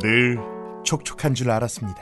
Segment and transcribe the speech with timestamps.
[0.00, 0.38] 늘
[0.84, 2.00] 촉촉한 줄 알았습니다.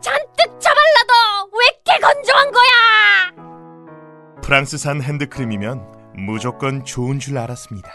[0.00, 4.40] 잔뜩 처발라도 왜 이렇게 건조한 거야?
[4.42, 7.90] 프랑스산 핸드크림이면 무조건 좋은 줄 알았습니다.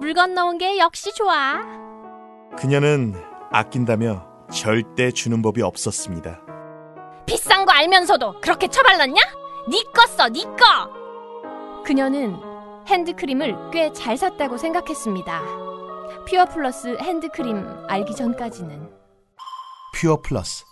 [0.00, 1.60] 물 건너온 게 역시 좋아.
[2.56, 3.14] 그녀는
[3.50, 6.40] 아낀다며 절대 주는 법이 없었습니다.
[7.26, 9.20] 비싼 거 알면서도 그렇게 처발랐냐?
[9.68, 10.90] 니꺼 써, 니꺼.
[11.84, 12.36] 그녀는
[12.86, 15.63] 핸드크림을 꽤 잘 샀다고 생각했습니다.
[16.28, 17.56] 퓨어 플러스 핸드크림
[17.88, 18.88] 알기 전까지는.
[19.94, 20.64] 퓨어 플러스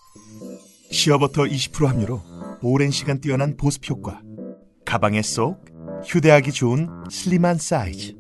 [0.91, 2.23] 시어버터 20% 함유로
[2.63, 4.21] 오랜 시간 뛰어난 보습 효과
[4.85, 5.65] 가방에 쏙
[6.07, 8.15] 휴대하기 좋은 슬림한 사이즈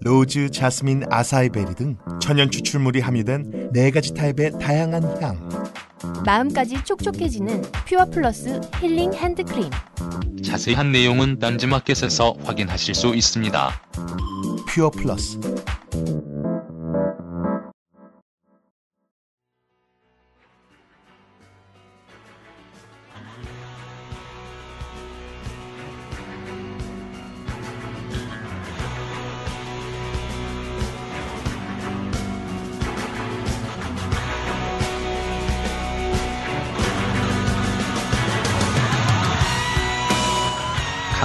[0.00, 5.48] 로즈, 자스민, 아사이 베리 등 천연 추출물이 함유된 네 가지 타입의 다양한 향
[6.26, 9.70] 마음까지 촉촉해지는 퓨어 플러스 힐링 핸드크림.
[10.44, 13.70] 자세한 내용은 딴지마켓에서 확인하실 수 있습니다.
[14.68, 15.38] 퓨어 플러스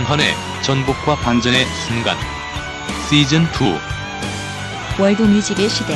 [0.09, 0.33] 강헌의
[0.63, 2.17] 전복과 반전의 순간.
[3.07, 5.93] 시즌 2 월드 뮤직의 시대.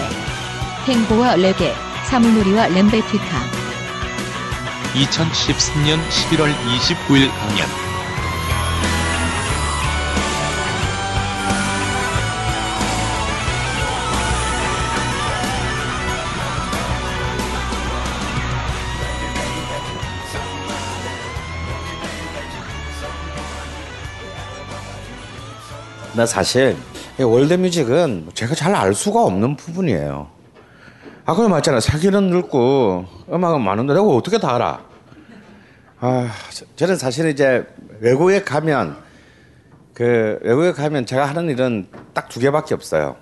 [0.86, 1.74] 행보와 레게
[2.06, 3.26] 사물놀이와 램베티카.
[4.94, 7.83] 2013년 11월 29일 강연
[26.16, 26.76] 나 사실
[27.20, 30.28] 이 월드뮤직은 제가 잘 알 수가 없는 부분이에요.
[31.26, 31.80] 아까 말했잖아.
[31.80, 34.84] 세계는 넓고 음악은 많은데 내가 어떻게 다 알아?
[36.02, 37.66] 아, 저- 저는 사실 이제
[38.00, 38.98] 외국에 가면
[39.94, 43.16] 그 외국에 가면 제가 하는 일은 딱 두 개밖에 없어요.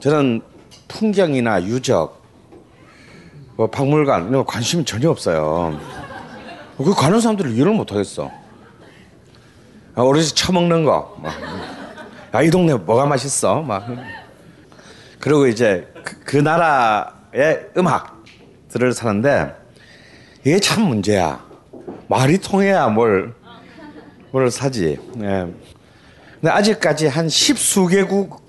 [0.00, 0.42] 저는
[0.88, 2.22] 풍경이나 유적,
[3.56, 5.78] 뭐 박물관 이런 거 관심이 전혀 없어요.
[6.76, 8.30] 그 가는 사람들을 이해를 못 하겠어.
[9.94, 11.16] 아, 어르신 처먹는 거.
[11.22, 11.32] 막.
[12.34, 13.62] 야, 이 동네 뭐가 맛있어?
[13.62, 13.86] 막.
[15.20, 19.54] 그리고 이제 그, 그 나라의 음악들을 사는데
[20.44, 21.44] 이게 참 문제야.
[22.08, 23.34] 말이 통해야 뭘,
[24.30, 24.98] 뭘 사지.
[25.20, 25.46] 예.
[26.40, 28.40] 근데 아직까지 한 십수 개국,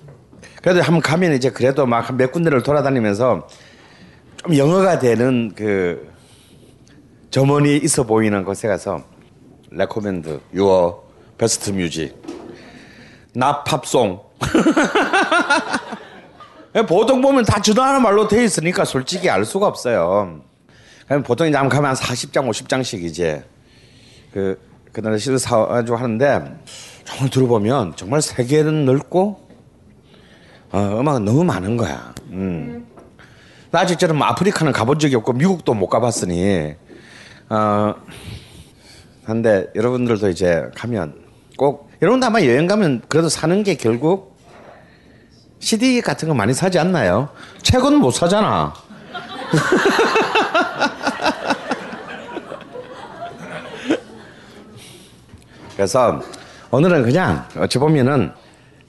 [0.62, 3.48] 그래도 한번 가면 이제 그래도 막 몇 군데를 돌아다니면서
[4.36, 6.08] 좀 영어가 되는 그
[7.30, 9.02] 점원이 있어 보이는 곳에 가서
[9.70, 11.02] Recommend, your,
[11.38, 12.14] best music.
[13.34, 14.20] Not pop song.
[16.86, 20.40] 보통 보면 다 전화하는 말로 돼 있으니까 솔직히 알 수가 없어요.
[21.24, 23.44] 보통 이제 가면 한 40장, 50장씩 이제
[24.32, 24.58] 그,
[24.92, 26.58] 그 나라 시를 사가지고 하는데
[27.04, 29.48] 정말 들어보면 정말 세계는 넓고
[30.72, 32.14] 어, 음악은 너무 많은 거야.
[32.30, 32.86] 음.
[33.72, 36.74] 나 아직 저는 뭐 아프리카는 가본 적이 없고 미국도 못 가봤으니
[37.48, 37.94] 어,
[39.24, 41.24] 한데 여러분들도 이제 가면
[41.56, 44.36] 꼭 여러분도 아마 여행 가면 그래도 사는 게 결국
[45.58, 47.28] CD 같은 거 많이 사지 않나요?
[47.62, 48.72] 책은 못 사잖아.
[55.76, 56.20] 그래서
[56.70, 58.32] 오늘은 그냥 어찌 보면은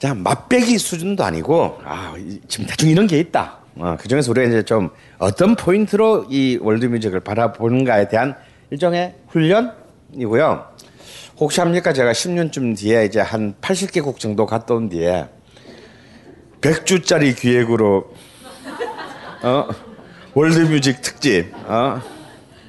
[0.00, 3.58] 그냥 맛배기 수준도 아니고 아 이- 지금 대충 이런 게 있다.
[3.76, 8.34] 어, 그 중에서 우리가 이제 좀 어떤 포인트로 이 월드뮤직을 바라보는가에 대한
[8.70, 10.66] 일종의 훈련이고요.
[11.38, 11.92] 혹시 합니까?
[11.92, 15.28] 제가 10년쯤 뒤에 이제 한 80개국 정도 갔다 온 뒤에
[16.60, 18.12] 100주짜리 기획으로
[19.42, 19.68] 어
[20.34, 22.00] 월드뮤직 특집 어?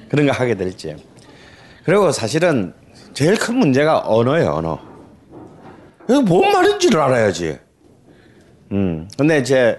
[0.08, 0.96] 그런 거 하게 될지.
[1.84, 2.74] 그리고 사실은
[3.12, 4.80] 제일 큰 문제가 언어예요, 언어.
[6.08, 7.58] 이거 뭔 말인지를 알아야지.
[8.72, 9.08] 음.
[9.16, 9.78] 근데 이제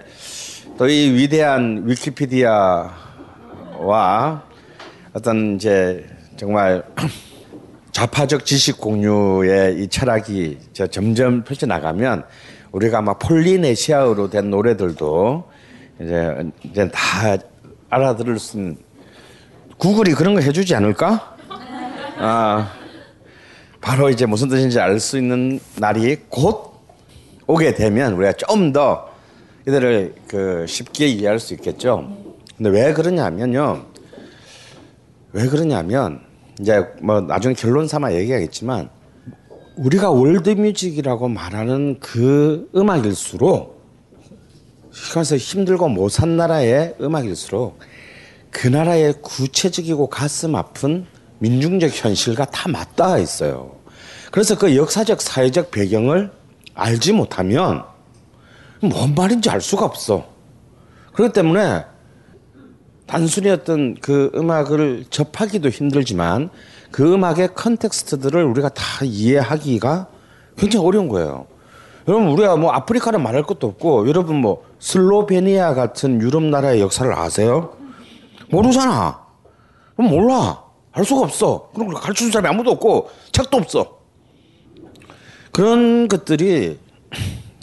[0.78, 2.92] 또 이 위대한 위키피디아와
[5.14, 6.06] 어떤 이제
[6.36, 6.84] 정말
[7.96, 12.24] 좌파적 지식 공유의 이 철학이 저 점점 펼쳐나가면
[12.72, 15.44] 우리가 막 폴리네시아어로 된 노래들도
[16.02, 17.38] 이제 이제 다
[17.88, 18.76] 알아들을 수 있는
[19.78, 21.38] 구글이 그런 거 해주지 않을까?
[22.18, 22.70] 아
[23.80, 26.74] 바로 이제 무슨 뜻인지 알 수 있는 날이 곧
[27.46, 29.08] 오게 되면 우리가 좀 더
[29.66, 32.14] 이들을 그 쉽게 이해할 수 있겠죠.
[32.58, 33.86] 근데 왜 그러냐면요.
[35.32, 36.25] 왜 그러냐면
[36.60, 38.88] 이제 뭐 나중에 결론 삼아 얘기하겠지만
[39.76, 43.76] 우리가 월드뮤직이라고 말하는 그 음악일수록
[45.12, 47.78] 그래서 힘들고 못 산 나라의 음악일수록
[48.50, 51.06] 그 나라의 구체적이고 가슴 아픈
[51.40, 53.76] 민중적 현실과 다 맞닿아 있어요.
[54.30, 56.30] 그래서 그 역사적 사회적 배경을
[56.74, 57.84] 알지 못하면
[58.80, 60.26] 뭔 말인지 알 수가 없어.
[61.12, 61.84] 그렇기 때문에
[63.06, 66.50] 단순히 어떤 그 음악을 접하기도 힘들지만
[66.90, 70.08] 그 음악의 컨텍스트들을 우리가 다 이해하기가
[70.56, 71.46] 굉장히 어려운 거예요.
[72.08, 77.76] 여러분 우리가 뭐 아프리카를 말할 것도 없고 여러분 뭐 슬로베니아 같은 유럽 나라의 역사를 아세요?
[78.50, 79.20] 모르잖아.
[79.96, 80.62] 몰라.
[80.92, 81.70] 알 수가 없어.
[81.74, 83.98] 그럼 가르쳐 준 사람이 아무도 없고 책도 없어.
[85.52, 86.78] 그런 것들이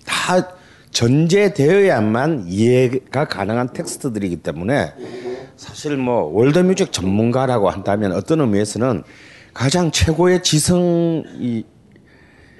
[0.06, 0.56] 다
[0.92, 4.94] 전제되어야만 이해가 가능한 텍스트들이기 때문에
[5.56, 9.04] 사실 뭐 월드뮤직 전문가라고 한다면 어떤 의미에서는
[9.54, 11.64] 가장 최고의 지성 이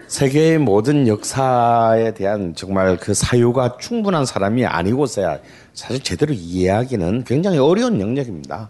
[0.08, 5.40] 세계의 모든 역사에 대한 정말 그 사유가 충분한 사람이 아니고서야
[5.74, 8.70] 사실 제대로 이해하기는 굉장히 어려운 영역입니다.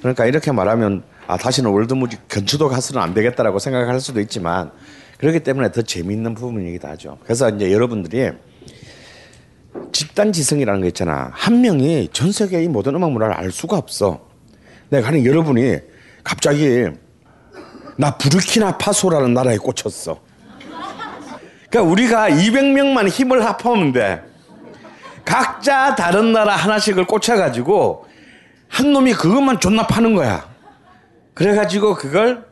[0.00, 4.70] 그러니까 이렇게 말하면 아 다시는 월드뮤직 근처도 가서는 안 되겠다라고 생각할 수도 있지만
[5.18, 7.18] 그렇기 때문에 더 재미있는 부분이기도 하죠.
[7.24, 8.30] 그래서 이제 여러분들이
[9.92, 11.30] 집단 지성이라는 거 있잖아.
[11.32, 14.26] 한 명이 전 세계의 모든 음악 문화를 알 수가 없어.
[14.90, 15.76] 내가 하는 여러분이
[16.24, 16.86] 갑자기
[17.96, 20.20] 나 부르키나 파소라는 나라에 꽂혔어.
[21.70, 24.22] 그러니까 우리가 200명만 힘을 합하면 돼.
[25.24, 28.06] 각자 다른 나라 하나씩을 꽂혀가지고
[28.68, 30.48] 한 놈이 그것만 존나 파는 거야.
[31.34, 32.46] 그래가지고 그걸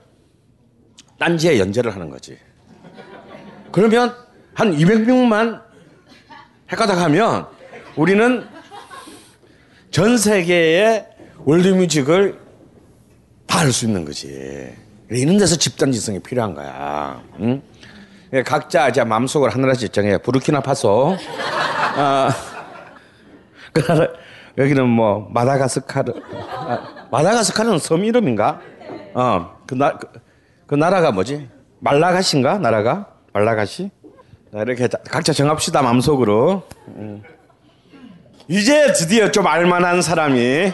[1.18, 2.38] 딴지에 연재를 하는 거지.
[3.72, 4.14] 그러면
[4.54, 5.65] 한 200명만
[6.70, 7.46] 헷가닥 하면
[7.96, 8.46] 우리는
[9.90, 11.06] 전 세계의
[11.44, 12.38] 월드뮤직을
[13.46, 14.74] 다 알 수 있는 거지.
[15.10, 17.22] 이런 데서 집단 지성이 필요한 거야.
[17.40, 17.62] 응?
[18.44, 20.18] 각자 이제 마음속으로 하나씩 정해.
[20.18, 21.16] 부르키나파소.
[21.96, 22.30] 아,
[24.58, 26.12] 여기는 뭐, 마다가스카르.
[26.34, 28.60] 아, 마다가스카르는 섬 이름인가?
[29.14, 30.08] 어, 그, 나, 그,
[30.66, 31.48] 그 나라가 뭐지?
[31.80, 32.58] 말라가시인가?
[32.58, 33.06] 나라가?
[33.32, 33.90] 말라가시?
[34.56, 36.62] 자, 이렇게 각자 정합시다, 마음속으로.
[36.88, 37.22] 음.
[38.48, 40.72] 이제 드디어 좀 알만한 사람이,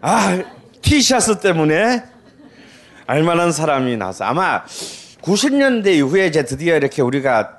[0.00, 0.42] 아,
[0.80, 2.02] 티셔츠 때문에
[3.06, 4.64] 알만한 사람이 나서 아마
[5.20, 7.58] 90년대 이후에 이제 드디어 이렇게 우리가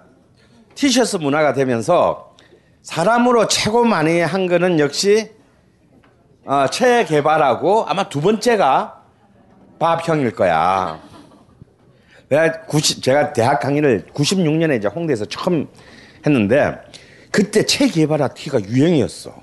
[0.74, 2.34] 티셔츠 문화가 되면서
[2.82, 5.30] 사람으로 최고 많이 한 거는 역시
[6.44, 9.04] 어, 체개발하고 아마 두 번째가
[9.78, 11.11] 밥형일 거야.
[12.32, 15.68] 내가 90, 제가 대학 강의를 96년에 이제 홍대에서 처음
[16.26, 16.78] 했는데
[17.30, 19.34] 그때 체개발화 티가 유행이었어.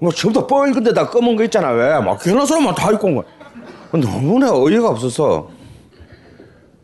[0.00, 1.98] 뭐 전부 다 뻘건 데다 검은 거 있잖아 왜?
[2.00, 3.24] 막 괜한 사람만 다 입고 온 거야.
[3.92, 5.50] 너무나 어이가 없어서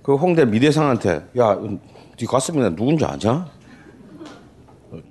[0.03, 1.79] 그 홍대 미대상한테 야네
[2.27, 3.47] 가슴이 누군지 아냐?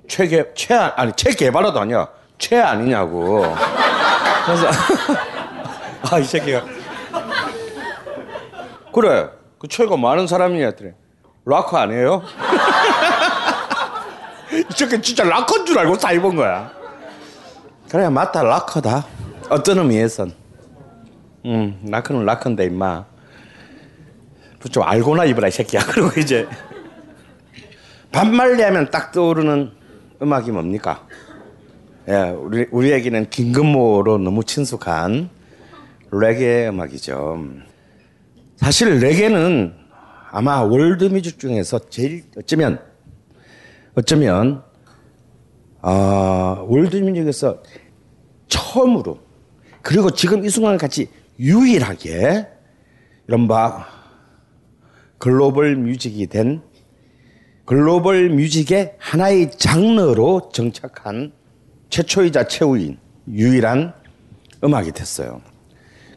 [0.08, 3.42] 최개 최 아니 최개발화도 아니야 최 아니냐고.
[4.44, 4.66] 그래서
[6.10, 6.64] 아 이 새끼가
[8.92, 9.28] 그래
[9.60, 10.94] 그 최가 많은 사람이야 그래.
[11.44, 12.22] 락커 아니에요?
[14.52, 16.72] 이 새끼 진짜 락커인 줄 알고 다 입은 거야.
[17.90, 19.06] 그래 맞다 락커다.
[19.50, 20.32] 어떤 의미에선.
[21.44, 23.04] 음 락커는 락커인데 임마.
[24.72, 25.82] 좀 알고나 입으라 이 새끼야.
[25.92, 26.48] 그리고 이제.
[28.12, 29.72] 반말리 하면 딱 떠오르는
[30.22, 31.06] 음악이 뭡니까?
[32.08, 35.28] 예, 우리, 우리에게는 김건모로 너무 친숙한
[36.10, 37.69] 레게 음악이죠
[38.60, 39.74] 사실 레게는
[40.30, 42.78] 아마 world music 중에서 제일 어쩌면
[43.94, 44.62] 어쩌면
[45.80, 47.62] 아, world music에서
[48.48, 49.18] 처음으로
[49.80, 52.48] 그리고 지금 이 순간 같이 유일하게
[53.28, 53.86] 이른바
[55.16, 56.60] global music이 된
[57.64, 61.32] 글로벌 뮤직의 하나의 장르로 정착한
[61.88, 63.94] 최초이자 최후인 유일한
[64.62, 65.49] 음악이 됐어요.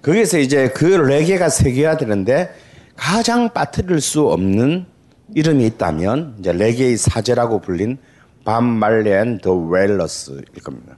[0.04, 2.54] 거기서 이제 그 레게가 세계화되는데
[2.96, 4.86] 가장 빠뜨릴 수 없는
[5.34, 7.98] 이름이 있다면 이제 레게의 사제라고 불린
[8.44, 10.96] 밤 말리 앤더 웨일러스일 겁니다.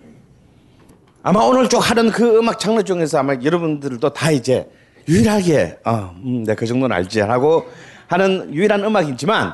[1.22, 4.68] 아마 오늘 쭉 하는 그 음악 장르 중에서 아마 여러분들도 다 이제
[5.08, 7.66] 유일하게 어, 음, 내가 그 정도는 알지 하고
[8.08, 9.54] 하는 유일한 음악이지만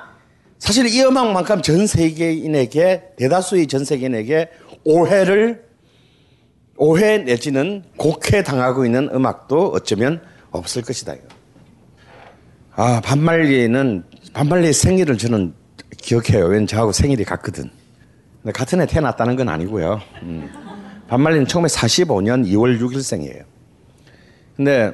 [0.60, 4.50] 사실 이 음악만큼 전 세계인에게 대다수의 전 세계인에게
[4.86, 5.64] 오해를
[6.84, 10.20] 오해 내지는 곡해 당하고 있는 음악도 어쩌면
[10.50, 11.14] 없을 것이다.
[12.76, 15.54] 아 반말리는 반말리의 생일을 저는
[15.98, 16.46] 기억해요.
[16.46, 17.70] 왜냐면 저하고 생일이 같거든.
[18.42, 20.02] 근데 같은 해 태어났다는 건 아니고요.
[20.24, 20.50] 음.
[21.08, 23.44] 반말리는 1945년 2월 6일생이에요.
[24.58, 24.92] 근데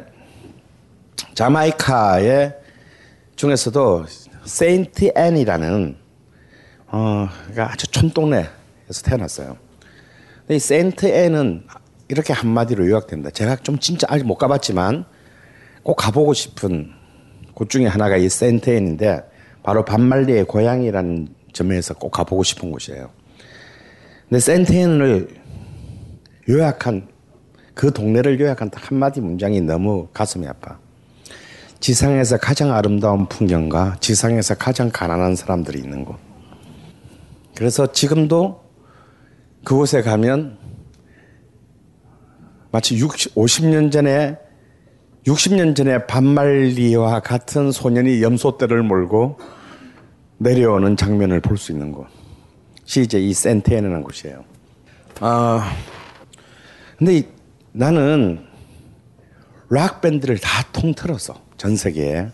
[1.36, 2.54] 자마이카의
[3.38, 4.06] 중에서도
[4.44, 5.96] 세인트 앤이라는
[6.88, 9.67] 어, 그러니까 아주 촌동네에서 태어났어요.
[10.50, 10.60] 이
[11.08, 11.64] 앤은
[12.08, 13.32] 이렇게 한마디로 요약된다.
[13.32, 15.06] 제가 좀 진짜 아직 못 가봤지만
[15.84, 16.92] 꼭 가보고 싶은
[17.54, 19.24] 곳 중에 하나가 이 세인트 앤인데
[19.64, 23.10] 바로 밥 말리의 고향이라는 점에서 꼭 가보고 싶은 곳이에요.
[24.30, 24.40] 근데
[24.78, 25.28] 앤을
[26.48, 27.08] 요약한
[27.74, 30.80] 그 동네를 요약한 딱 한마디 문장이 너무 가슴이 아파.
[31.80, 36.18] 지상에서 가장 아름다운 풍경과 지상에서 가장 가난한 사람들이 있는 곳.
[37.54, 38.67] 그래서 지금도
[39.68, 40.58] 그곳에 가면
[42.72, 44.38] 마치 60, 50년 전에
[45.26, 49.38] 60년 전에 반말리와 같은 소년이 염소떼를 몰고
[50.38, 54.46] 내려오는 장면을 볼 수 있는 곳이 이제 이 센테에는 곳이에요.
[55.20, 55.76] 아,
[56.98, 57.26] 근데 이,
[57.74, 58.46] 나는
[59.70, 62.30] 락 밴드를 다 통틀어서 전 세계에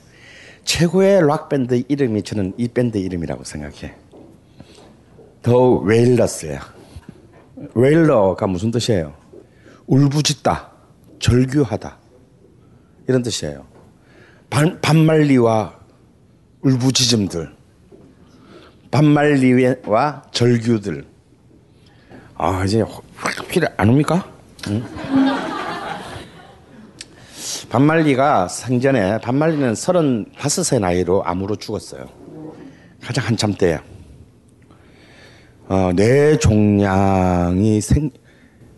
[0.65, 3.95] 최고의 락 밴드 이름이 저는 이 밴드 이름이라고 생각해.
[5.41, 6.82] The Wailers야.
[7.73, 9.13] wailer가 무슨 뜻이에요?
[9.88, 10.72] 울부짖다,
[11.20, 11.98] 절규하다
[13.08, 13.65] 이런 뜻이에요.
[14.50, 15.74] 반, 반말리와
[16.62, 17.53] 울부짖음들,
[18.91, 21.05] 반말리와 절규들.
[22.36, 22.84] 아 이제
[23.50, 24.25] 필요 안 옵니까?
[24.70, 24.84] 응?
[27.70, 32.08] 반말리가 생전에 반말리는 35세 나이로 암으로 죽었어요.
[33.01, 33.82] 가장 한참 때야.
[35.73, 38.11] 어, 뇌 종양이 생,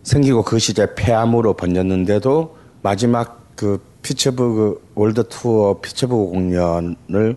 [0.02, 7.36] 생기고 그것이 이제 폐암으로 번졌는데도 마지막 그 피츠버그 world tour 피츠버그 공연을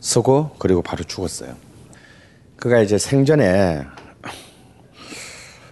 [0.00, 1.54] 쓰고 그리고 바로 죽었어요.
[2.56, 3.82] 그가 이제 생전에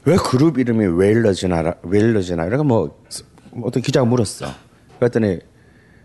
[0.05, 3.01] 왜 그룹 이름이 Wailers냐 Wailers냐 이러니까 뭐
[3.63, 4.45] 어떤 기자가 물었어.
[4.99, 5.39] 그랬더니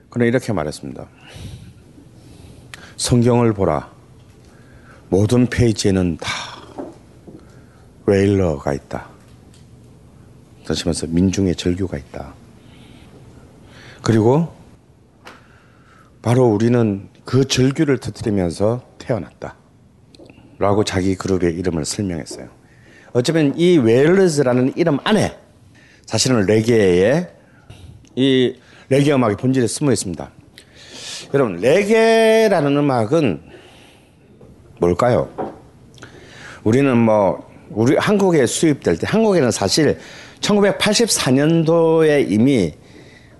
[0.09, 1.05] 그는 이렇게 말했습니다.
[2.95, 3.91] 성경을 보라.
[5.09, 6.44] 모든 페이지에는 다
[8.05, 9.09] 웨일러가 있다.
[10.65, 12.33] 다시면서 민중의 절규가 있다.
[14.01, 14.53] 그리고
[16.21, 19.55] 바로 우리는 그 절규를 터뜨리면서 태어났다.
[20.57, 22.47] 라고 자기 그룹의 이름을 설명했어요.
[23.13, 25.37] 어쩌면 이 웨일러즈라는 이름 안에
[26.05, 27.29] 사실은 레게의
[28.15, 28.55] 이
[28.89, 30.29] 레게 음악의 본질에 숨어 있습니다.
[31.33, 33.41] 여러분, 레게라는 음악은
[34.79, 35.29] 뭘까요?
[36.63, 39.97] 우리는 뭐, 우리 한국에 수입될 때, 한국에는 사실
[40.41, 42.73] 1984년도에 이미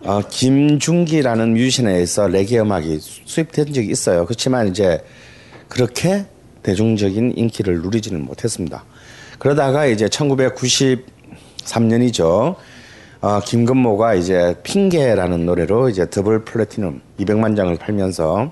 [0.02, 4.26] 어, 김중기라는 뮤지션에 의해서 레게 음악이 수입된 적이 있어요.
[4.26, 5.02] 그렇지만 이제
[5.68, 6.26] 그렇게
[6.62, 8.86] 대중적인 인기를 누리지는 못했습니다.
[9.40, 12.56] 그러다가 이제 1993년이죠.
[13.22, 18.52] 어, 김건모가 이제 핑계라는 노래로 이제 double platinum 200만 장을 팔면서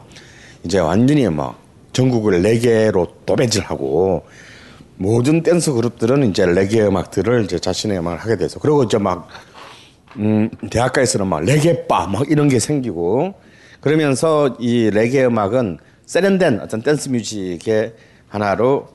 [0.64, 1.56] 이제 완전히 뭐
[1.92, 4.24] 전국을 레게로 도배질 하고
[4.96, 9.28] 모든 댄스 그룹들은 이제 레게 음악들을 이제 자신의 음악을 하게 돼서 그리고 이제 막
[10.18, 13.34] 음, 대학가에서는 막 레게바 막 이런 게 생기고
[13.82, 17.94] 그러면서 이 레게 음악은 세련된 어떤 dance music의
[18.28, 18.88] 하나로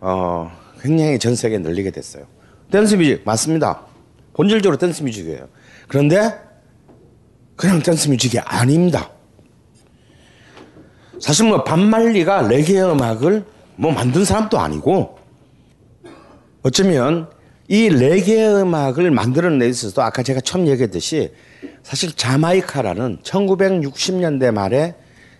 [0.00, 2.24] 어, 굉장히 전 세계에 널리게 됐어요.
[2.70, 3.82] 댄스 뮤직 맞습니다.
[4.34, 5.48] 본질적으로 댄스 뮤직이에요.
[5.86, 6.34] 그런데
[7.56, 9.10] 그냥 댄스 뮤직이 아닙니다.
[11.20, 13.44] 사실 뭐 밥 말리가 레게 음악을
[13.76, 15.17] 뭐 만든 사람도 아니고
[16.62, 17.28] 어쩌면
[17.68, 21.32] 이 레게 음악을 만들어냄에 있어서 아까 제가 처음 얘기했듯이
[21.82, 24.94] 사실 자마이카라는 1960년대 말에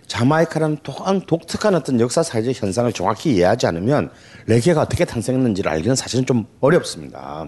[0.06, 4.10] 자마이카라는 또한 독특한 어떤 역사사회적 현상을 정확히 이해하지 않으면
[4.46, 7.46] 레게가 어떻게 탄생했는지를 알기는 사실은 좀 어렵습니다.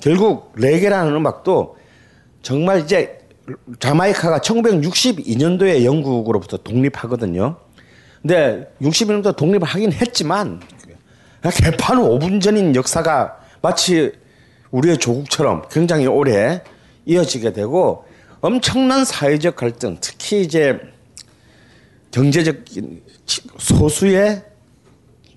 [0.00, 1.76] 결국 레게라는 음악도
[2.42, 3.18] 정말 이제
[3.78, 7.56] 자마이카가 1962년도에 영국으로부터 독립하거든요.
[8.20, 10.60] 근데 62년도 독립을 하긴 했지만
[11.50, 14.12] 개판 5분 전인 역사가 마치
[14.70, 16.62] 우리의 조국처럼 굉장히 오래
[17.04, 18.04] 이어지게 되고
[18.40, 20.80] 엄청난 사회적 갈등, 특히 이제
[22.10, 22.64] 경제적
[23.58, 24.42] 소수의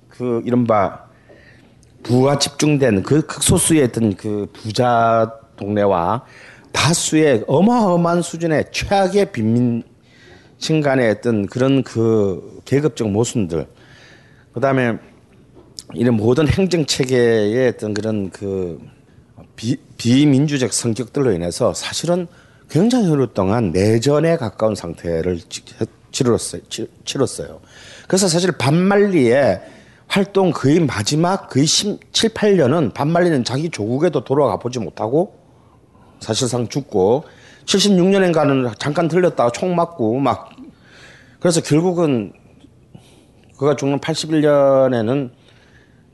[0.09, 1.05] 그 이른바
[2.03, 6.25] 부가 집중된 그 극소수의 어떤 그 부자 동네와
[6.71, 13.67] 다수의 어마어마한 수준의 최악의 빈민층 간의 어떤 그런 그 계급적 모순들,
[14.53, 14.97] 그 다음에
[15.93, 18.79] 이런 모든 행정 체계의 어떤 그런 그
[19.55, 22.27] 비, 비민주적 성격들로 인해서 사실은
[22.69, 25.39] 굉장히 오랫동안 내전에 가까운 상태를
[26.11, 26.61] 치렀어요.
[27.05, 27.59] 치렀어요.
[28.07, 29.61] 그래서 사실 반말리의
[30.07, 35.37] 활동 거의 마지막 거의 7, 8년은 반말리는 자기 조국에도 돌아가 보지 못하고
[36.19, 37.25] 사실상 죽고
[37.65, 40.49] 76년인가는 잠깐 들렸다가 총 맞고 막
[41.39, 42.33] 그래서 결국은
[43.57, 45.31] 그가 죽는 81년에는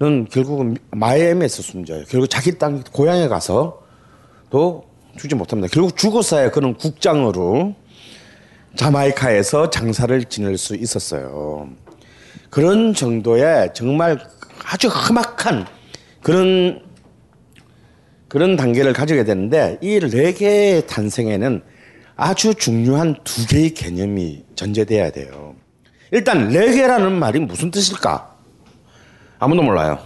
[0.01, 2.05] 는 결국은 마이애미에서 숨져요.
[2.09, 3.83] 결국 자기 땅 고향에 가서
[4.49, 4.83] 또
[5.19, 5.71] 죽지 못합니다.
[5.71, 7.75] 결국 죽었어야 그는 국장으로
[8.75, 11.69] 자마이카에서 장사를 지낼 수 있었어요.
[12.49, 14.17] 그런 정도의 정말
[14.65, 15.67] 아주 험악한
[16.23, 16.81] 그런
[18.27, 21.61] 그런 단계를 가지게 되는데 이 레게의 탄생에는
[22.15, 25.55] 아주 중요한 두 개의 개념이 전제돼야 돼요.
[26.09, 28.30] 일단 레게라는 말이 무슨 뜻일까?
[29.41, 29.97] 아무도 몰라요.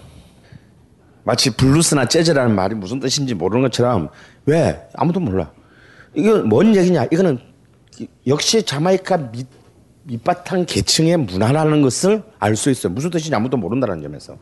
[1.26, 4.08] 마치 블루스나 재즈라는 말이 무슨 뜻인지 모르는 것처럼
[4.46, 5.52] 왜 아무도 몰라.
[6.14, 7.08] 이거 뭔 얘기냐?
[7.12, 7.40] 이거는
[8.28, 9.48] 역시 자마이카 밑,
[10.04, 12.94] 밑바탕 계층의 문화라는 것을 알 수 있어요.
[12.94, 14.38] 무슨 뜻인지 아무도 모른다는 점에서.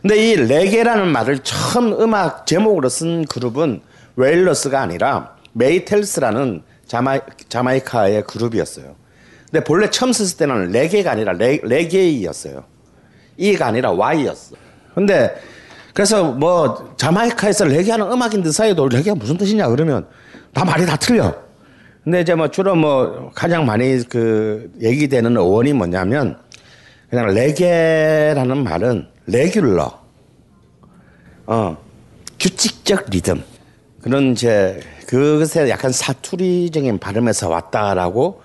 [0.00, 3.80] 근데 이 레게라는 말을 처음 음악 제목으로 쓴 그룹은
[4.14, 8.94] 웨일러스가 아니라 메이탈스라는 자마, 자마이카의 그룹이었어요.
[9.50, 12.77] 근데 본래 처음 썼을 때는 레게가 아니라 레, reggay였어요.
[13.38, 14.56] E가 아니라 Y였어.
[14.94, 15.34] 근데
[15.94, 20.06] 그래서 뭐 자마이카에서 레게하는 음악인들 사이에도 레게가 무슨 뜻이냐 그러면
[20.52, 21.34] 다 말이 다 틀려.
[22.04, 26.38] 근데 이제 뭐 주로 뭐 가장 많이 그 얘기되는 어원이 뭐냐면
[27.10, 30.00] 그냥 레게라는 말은 레귤러,
[31.46, 31.76] 어
[32.38, 33.42] 규칙적 리듬
[34.02, 38.42] 그런 이제 그것에 약간 사투리적인 발음에서 왔다라고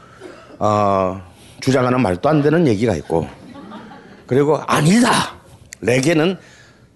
[0.60, 1.22] 어
[1.62, 3.28] 주장하는 말도 안 되는 얘기가 있고
[4.28, 5.36] 그리고 아니다
[5.82, 6.38] 레게는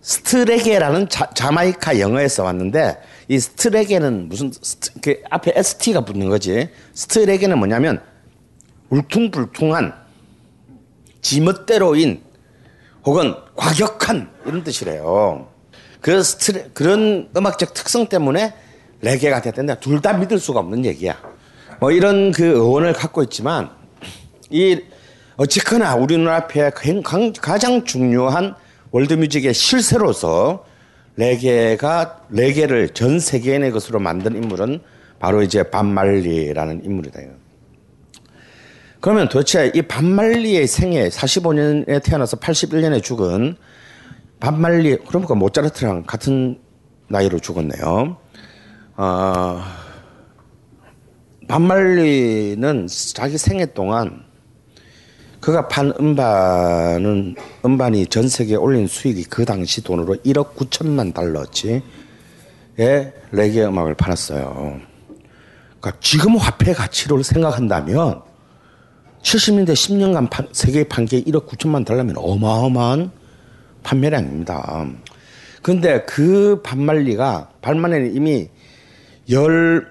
[0.01, 6.69] streggae라는 자, 자마이카 영어에서 왔는데 이 streggae는 무슨 스트, 그 앞에 ST가 붙는 거지.
[6.93, 8.01] streggae는 뭐냐면
[8.89, 9.93] 울퉁불퉁한
[11.21, 12.21] 지멋대로인
[13.05, 15.49] 혹은 과격한 이런 뜻이래요.
[15.99, 18.53] 그 스트레, 그런 음악적 특성 때문에
[19.01, 21.19] 레게가 됐는데 둘 다 믿을 수가 없는 얘기야.
[21.81, 23.69] 뭐 이런 그 의원을 갖고 있지만
[24.49, 24.79] 이
[25.37, 26.71] 어쨌거나 우리 눈앞에
[27.39, 28.55] 가장 중요한
[28.91, 30.65] 월드뮤직의 실세로서
[31.15, 34.81] 레게가 레게를 전 세계인의 것으로 만든 인물은
[35.19, 37.19] 바로 이제 반말리라는 인물이다.
[38.99, 43.55] 그러면 도대체 이 반말리의 생애 45년에 태어나서 81년에 죽은
[44.39, 46.59] 반말리 그러니까 모차르트랑 같은
[47.09, 48.17] 나이로 죽었네요.
[48.95, 49.63] 어,
[51.47, 54.27] 반말리는 자기 생애 동안
[55.47, 61.83] 그가 판 음반은 음반이 전 세계에 올린 수익이 그 당시 돈으로 1억 9천만 달러치의
[63.31, 64.81] 레게 음악을 팔았어요.
[65.79, 68.23] 그러니까 지금 화폐 가치를 생각한다면
[69.21, 73.11] 70년대 10년간 판, 세계에 판게 1억 9천만 달러면 어마어마한
[73.83, 74.85] 판매량입니다.
[75.61, 78.49] 근데 그 반말리가 발만에는 이미
[79.31, 79.87] 열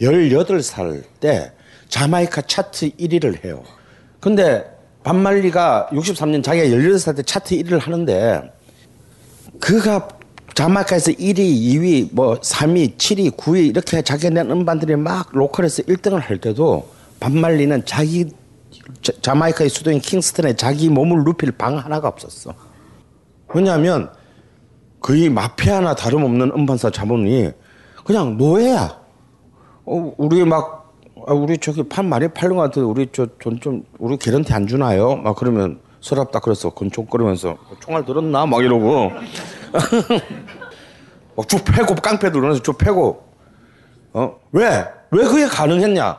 [0.00, 1.52] 18살 때
[1.92, 3.62] 자마이카 차트 1위를 해요.
[4.18, 4.64] 근데
[5.04, 8.50] 반말리가 63년 자기가 16살 때 차트 1위를 하는데
[9.60, 10.08] 그가
[10.54, 16.38] 자마이카에서 1위, 2위, 뭐 3위, 7위, 9위 이렇게 자기 낸 음반들이 막 로컬에서 1등을 할
[16.38, 16.88] 때도
[17.20, 18.30] 반말리는 자기
[19.20, 22.54] 자, 마이카의 수도인 킹스턴에 자기 몸을 눕힐 방 하나가 없었어.
[23.54, 24.10] 왜냐하면
[24.98, 27.50] 거의 마피아나 다름없는 음반사 자본이
[28.04, 28.98] 그냥 노예야.
[29.84, 30.81] 어, 우리 막
[31.26, 34.66] 아, 우리 저기 판 많이 팔는 것 같은데 우리 저 돈 좀 우리 개런티 안
[34.66, 35.16] 주나요?
[35.16, 38.46] 막 그러면 서랍 다 그래서 건총거리면서 총알 들었나?
[38.46, 39.12] 막 이러고
[41.36, 43.24] 막쭉 패고 깡패 들어면서 쭉 패고
[44.12, 44.84] 어 왜?
[45.10, 46.18] 왜 그게 가능했냐?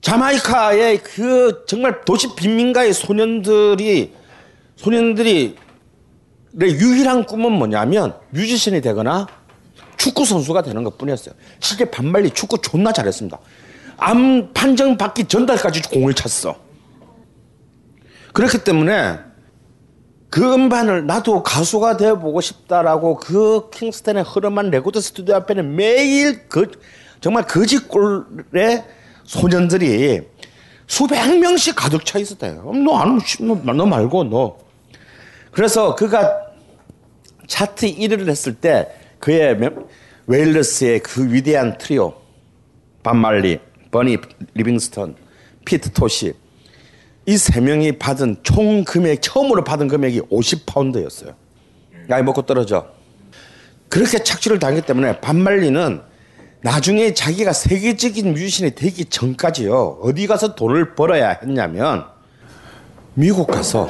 [0.00, 4.14] 자마이카의 그 정말 도시 빈민가의 소년들이
[4.76, 5.56] 소년들이
[6.60, 9.26] 유일한 꿈은 뭐냐면 뮤지션이 되거나
[10.00, 11.34] 축구 선수가 되는 것 뿐이었어요.
[11.60, 13.38] 실제 밥 말리 축구 존나 잘했습니다.
[13.98, 16.56] 암 판정 받기 전달까지 공을 찼어.
[18.32, 19.18] 그렇기 때문에
[20.30, 26.70] 그 음반을 나도 가수가 되어보고 싶다라고 그 킹스턴의 허름한 레코드 스튜디오 앞에는 매일 그
[27.20, 28.84] 정말 거지꼴의
[29.24, 30.22] 소년들이
[30.86, 32.72] 수백 명씩 가득 차 있었대요.
[32.72, 34.56] 너안 너, 너 말고 너.
[35.50, 36.40] 그래서 그가
[37.46, 39.86] 차트 1위를 했을 때 그의 멤-
[40.26, 42.14] 웨일러스의 그 위대한 트리오
[43.02, 43.60] 밥 말리,
[43.90, 44.18] 버니
[44.54, 45.14] 리빙스턴,
[45.64, 46.34] 피터 토시
[47.26, 51.34] 이 세 명이 받은 총 금액 처음으로 받은 금액이 50파운드였어요.
[52.10, 52.88] 야이 먹고 떨어져.
[53.88, 56.00] 그렇게 착취를 당했기 때문에 반말리는
[56.62, 62.06] 나중에 자기가 세계적인 뮤지션이 되기 전까지요 어디 가서 돈을 벌어야 했냐면
[63.14, 63.88] 미국 가서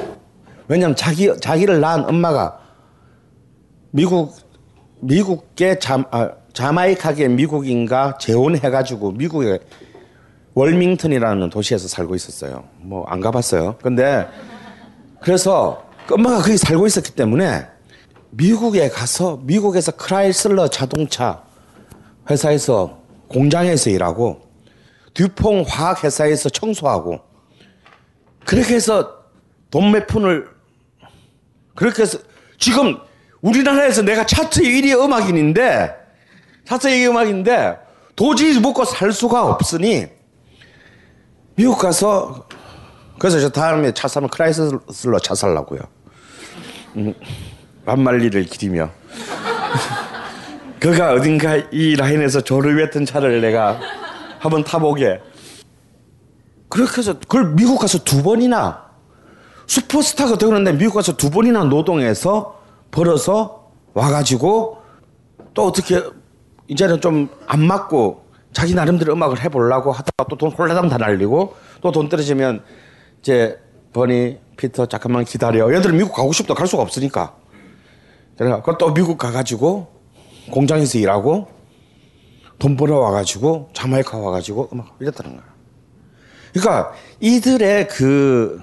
[0.67, 2.59] 왜냐면 자기 자기를 낳은 엄마가
[3.91, 4.33] 미국
[5.01, 9.59] 미국계 자, 아, 자마이카계 미국인가 재혼해가지고 미국에
[10.53, 12.65] 월밍턴이라는 도시에서 살고 있었어요.
[12.77, 13.77] 뭐 안 가봤어요.
[13.81, 14.27] 근데
[15.21, 17.65] 그래서 그 엄마가 거기 살고 있었기 때문에
[18.31, 21.43] 미국에 가서 미국에서 크라이슬러 자동차
[22.29, 24.41] 회사에서 공장에서 일하고
[25.13, 27.19] 듀퐁 화학 회사에서 청소하고
[28.45, 29.19] 그렇게 해서
[29.69, 30.49] 돈 몇 푼을
[31.75, 32.17] 그렇게 해서
[32.59, 32.97] 지금
[33.41, 35.95] 우리나라에서 내가 차트 1위 음악인인데
[36.65, 37.77] 차트 1위 음악인데
[38.15, 40.07] 도저히 먹고 살 수가 없으니
[41.55, 42.47] 미국 가서
[43.19, 45.79] 그래서 저 다음에 차 사면 크라이슬러 차 살라고요.
[46.97, 47.13] 음,
[47.85, 48.89] 반말리를 기리며
[50.79, 53.79] 그가 어딘가 이 라인에서 저를 위했던 차를 내가
[54.39, 55.21] 한번 타보게.
[56.67, 58.89] 그렇게 해서 그걸 미국 가서 두 번이나
[59.67, 62.60] 슈퍼스타가 되었는데 미국 가서 두 번이나 노동해서
[62.91, 64.77] 벌어서 와가지고
[65.53, 66.01] 또 어떻게
[66.67, 71.91] 이제는 좀 안 맞고 자기 나름대로 음악을 해보려고 하다가 또 돈 홀라당 다 날리고 또
[71.91, 72.63] 돈 떨어지면
[73.19, 73.59] 이제
[73.93, 75.73] 버니 피터 잠깐만 기다려.
[75.73, 76.53] 얘들 미국 가고 싶다.
[76.53, 77.35] 갈 수가 없으니까.
[78.37, 79.87] 그래가 또 미국 가가지고
[80.51, 81.47] 공장에서 일하고
[82.59, 85.43] 돈 벌어 와가지고 자마이카 와가지고 음악 이랬다는 거야.
[86.53, 88.61] 그러니까 이들의 그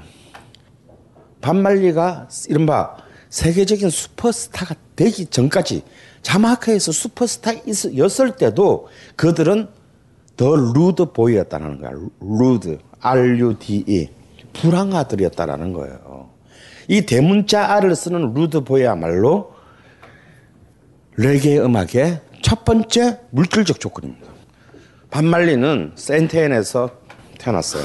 [1.40, 2.96] 반말리가 이른바
[3.30, 5.82] 세계적인 슈퍼스타가 되기 전까지
[6.22, 9.68] 자마이카에서 슈퍼스타였을 때도 그들은
[10.36, 11.90] the rude boy였다는 거야.
[12.20, 14.08] rude, R-U-D-E.
[14.52, 16.30] 불량 아들이었다라는 거예요.
[16.88, 19.52] 이 대문자 R을 쓰는 rude boy야말로
[21.16, 24.26] 레게 음악의 첫 번째 물질적 조건입니다.
[25.10, 26.90] 밥 말리는 세인트 앤에서
[27.38, 27.84] 태어났어요.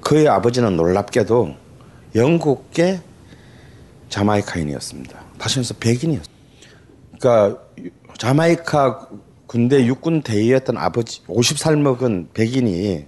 [0.00, 1.54] 그의 아버지는 놀랍게도
[2.14, 3.00] 영국계
[4.14, 5.24] 자마이카인이었습니다.
[5.38, 6.34] 다시 말해서 백인이었어요.
[7.18, 7.60] 그러니까
[8.16, 9.08] 자마이카
[9.46, 13.06] 군대 육군 대위였던 아버지 50살 먹은 백인이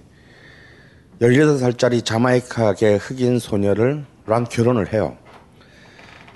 [1.21, 5.17] 18살짜리 자마이카계 흑인 소녀를 랑 결혼을 해요.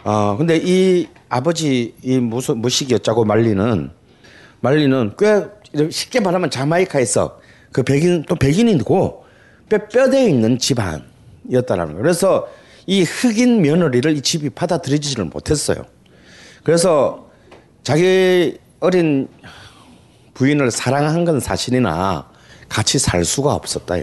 [0.06, 3.92] 어, 근데 이 아버지 이 무슨 무식이었자고 말리는
[4.62, 7.42] 말리는 꽤 쉽게 말하면 자마이카에서
[7.74, 9.26] 그 백인 또 백인이고
[9.70, 12.02] 뼈 뼈대 있는 집안이었다라는 거예요.
[12.02, 12.48] 그래서
[12.88, 15.86] 이 흑인 며느리를 이 집이 받아들이지를 못했어요.
[16.64, 17.30] 그래서
[17.84, 19.28] 자기 어린
[20.34, 22.30] 부인을 사랑한 건 사실이나
[22.70, 23.96] 같이 살 수가 없었다.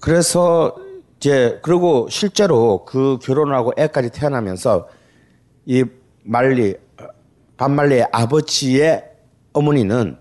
[0.00, 0.76] 그래서
[1.16, 4.88] 이제 그리고 실제로 그 결혼하고 애까지 태어나면서
[5.66, 5.84] 이
[6.24, 6.74] 말리
[7.56, 9.04] 반말리의 아버지의
[9.52, 10.18] 어머니는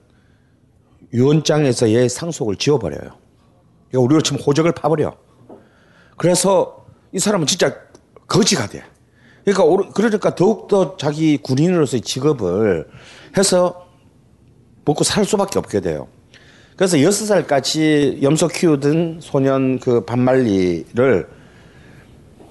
[1.13, 3.17] 유언장에서 얘 상속을 지워버려요.
[3.93, 5.15] 우리로 치면 호적을 파버려.
[6.17, 6.80] 그래서
[7.13, 7.73] 이 사람은 진짜
[8.27, 8.83] 거지가 돼.
[9.43, 12.87] 그러니까 오르- 그러니까 더욱더 자기 군인으로서의 직업을
[13.37, 13.87] 해서
[14.85, 16.07] 먹고 살 수밖에 없게 돼요.
[16.75, 21.27] 그래서 여섯 살까지 염소 키우던 소년 그 반말리를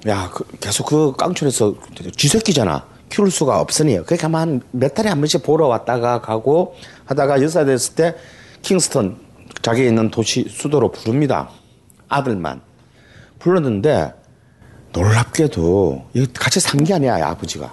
[0.08, 1.74] 야 그- 계속 그 깡촌에서
[2.16, 2.86] 쥐새끼잖아.
[3.08, 7.94] 키울 수가 없으니 그러니까 한몇 달에 한 번씩 보러 왔다가 가고 하다가 여섯 살 됐을
[7.96, 8.14] 때
[8.62, 9.18] 킹스턴
[9.62, 11.50] 자기 있는 도시 수도로 부릅니다.
[12.08, 12.60] 아들만
[13.40, 14.14] 불렀는데
[14.92, 17.72] 놀랍게도 같이 산 게 아니야 아버지가.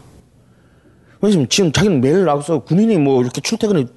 [1.21, 3.87] 왜냐면 지금 자기는 매일 나가서 군인이 뭐 이렇게 출퇴근이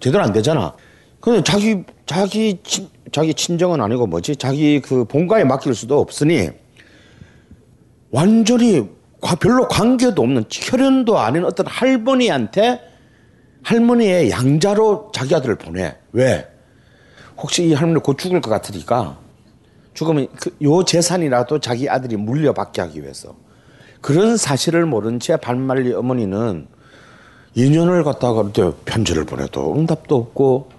[0.00, 0.74] 제대로 안 되잖아.
[1.20, 4.36] 근데 자기 자기 친, 자기 친정은 아니고 뭐지?
[4.36, 6.48] 자기 그 본가에 맡길 수도 없으니
[8.10, 8.88] 완전히
[9.20, 12.80] 과- 별로 관계도 없는 혈연도 아닌 어떤 할머니한테
[13.62, 15.96] 할머니의 양자로 자기 아들을 보내.
[16.12, 16.46] 왜?
[17.36, 19.18] 혹시 이 할머니 곧 죽을 것 같으니까
[19.94, 23.34] 죽으면 그, 요 재산이라도 자기 아들이 물려받게 하기 위해서
[24.00, 26.68] 그런 사실을 모른 채 반말리 어머니는
[27.56, 28.48] 2년을 갖다가
[28.84, 30.70] 편지를 보내도 응답도 없고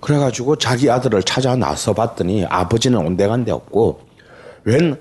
[0.00, 4.00] 그래가지고 자기 아들을 찾아 나서 봤더니 아버지는 온데간데 없고
[4.64, 4.98] 웬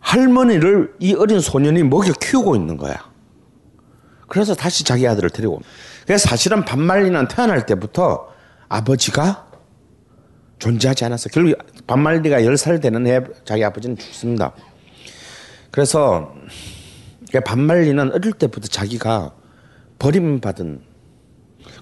[0.00, 2.94] 할머니를 이 어린 소년이 먹여 키우고 있는 거야.
[4.28, 5.60] 그래서 다시 자기 아들을 데리고.
[6.06, 8.28] 그래서 사실은 반말리는 태어날 때부터
[8.68, 9.46] 아버지가
[10.58, 11.30] 존재하지 않았어요.
[11.32, 14.52] 결국 반말리가 10살 되는 해 자기 아버지는 죽습니다.
[15.70, 16.34] 그래서
[17.44, 19.32] 반말리는 어릴 때부터 자기가
[19.98, 20.80] 버림받은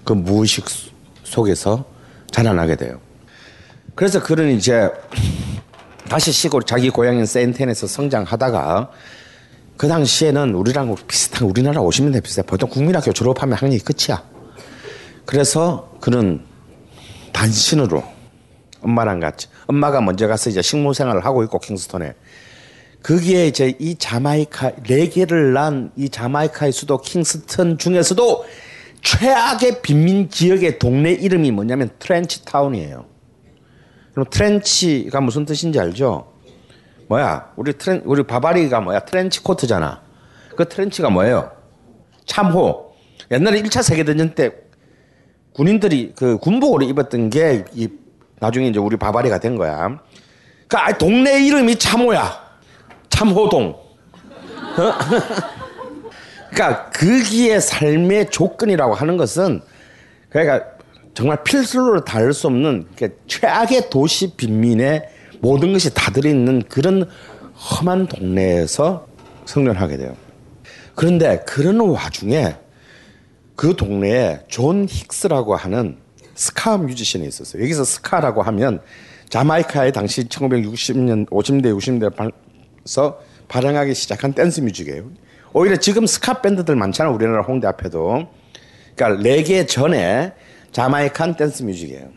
[0.03, 0.65] 그 무의식
[1.23, 1.85] 속에서
[2.31, 2.99] 자라나게 돼요.
[3.95, 4.89] 그래서 그는 이제
[6.09, 8.91] 다시 시골 자기 고향인 세인텐에서 성장하다가
[9.77, 12.43] 그 당시에는 우리랑 비슷한 우리나라 50년대 비슷해.
[12.43, 14.23] 보통 국민학교 졸업하면 학년이 끝이야.
[15.25, 16.43] 그래서 그는
[17.31, 18.03] 단신으로
[18.83, 22.13] 엄마랑 같이 엄마가 먼저 가서 이제 식물 생활을 하고 있고 킹스톤에
[23.03, 28.45] 거기에 이제 이 자마이카 네 개를 낳은 이 자마이카의 수도 킹스턴 중에서도
[29.01, 33.05] 최악의 빈민 지역의 동네 이름이 뭐냐면 트렌치 타운이에요.
[34.13, 36.31] 그럼 trench가 무슨 뜻인지 알죠?
[37.09, 37.51] 뭐야?
[37.57, 38.99] 우리 tren 우리 바바리가 뭐야?
[39.01, 40.01] 트렌치 코트잖아.
[40.55, 41.51] 그 trench가 뭐예요?
[42.25, 42.93] 참호.
[43.31, 44.51] 옛날에 1차 세계대전 때
[45.53, 47.89] 군인들이 그 군복을 입었던 게 이
[48.43, 49.97] 나중에 이제 우리 바바리가 된 거야.
[50.67, 52.43] 그러니까 동네 이름이 참호야.
[53.09, 53.77] 참호동.
[56.51, 59.61] 그러니까 거기에 삶의 조건이라고 하는 것은
[60.29, 60.65] 그러니까
[61.13, 62.87] 정말 필설로 다할 수 없는
[63.27, 65.07] 최악의 도시 빈민의
[65.39, 67.09] 모든 것이 다 들어있는 그런
[67.55, 69.07] 험한 동네에서
[69.45, 70.17] 성장하게 돼요.
[70.95, 72.55] 그런데 그런 와중에
[73.55, 76.02] 그 동네에 조 힉스라고 하는
[76.35, 77.61] ska 뮤지션이 있었어요.
[77.63, 78.81] 여기서 ska라고 하면
[79.29, 82.31] 자마이카의 당시 1960년, 50대,
[82.85, 83.17] 60대에서
[83.47, 85.09] 발흥하기 시작한 댄스 뮤직이에요.
[85.53, 88.27] 오히려 지금 ska 밴드들 많잖아 우리나라 홍대 앞에도.
[88.95, 90.33] 그러니까 레게 전에
[90.71, 92.09] Jamaican 댄스 뮤직이에요.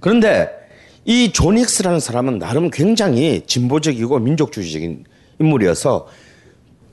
[0.00, 0.50] 그런데
[1.04, 5.04] 이 조 힉스라는 사람은 나름 굉장히 진보적이고 민족주의적인
[5.40, 6.06] 인물이어서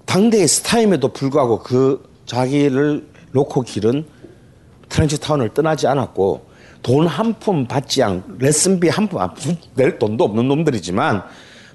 [0.06, 4.06] 당대의 스타임에도 불구하고 그 자기를 낳고 기른
[4.90, 6.50] 트렌치 타운을 떠나지 않았고
[6.82, 9.20] 돈 한 푼 받지 않고 레슨비 한 푼
[9.76, 11.24] 낼 돈도 없는 놈들이지만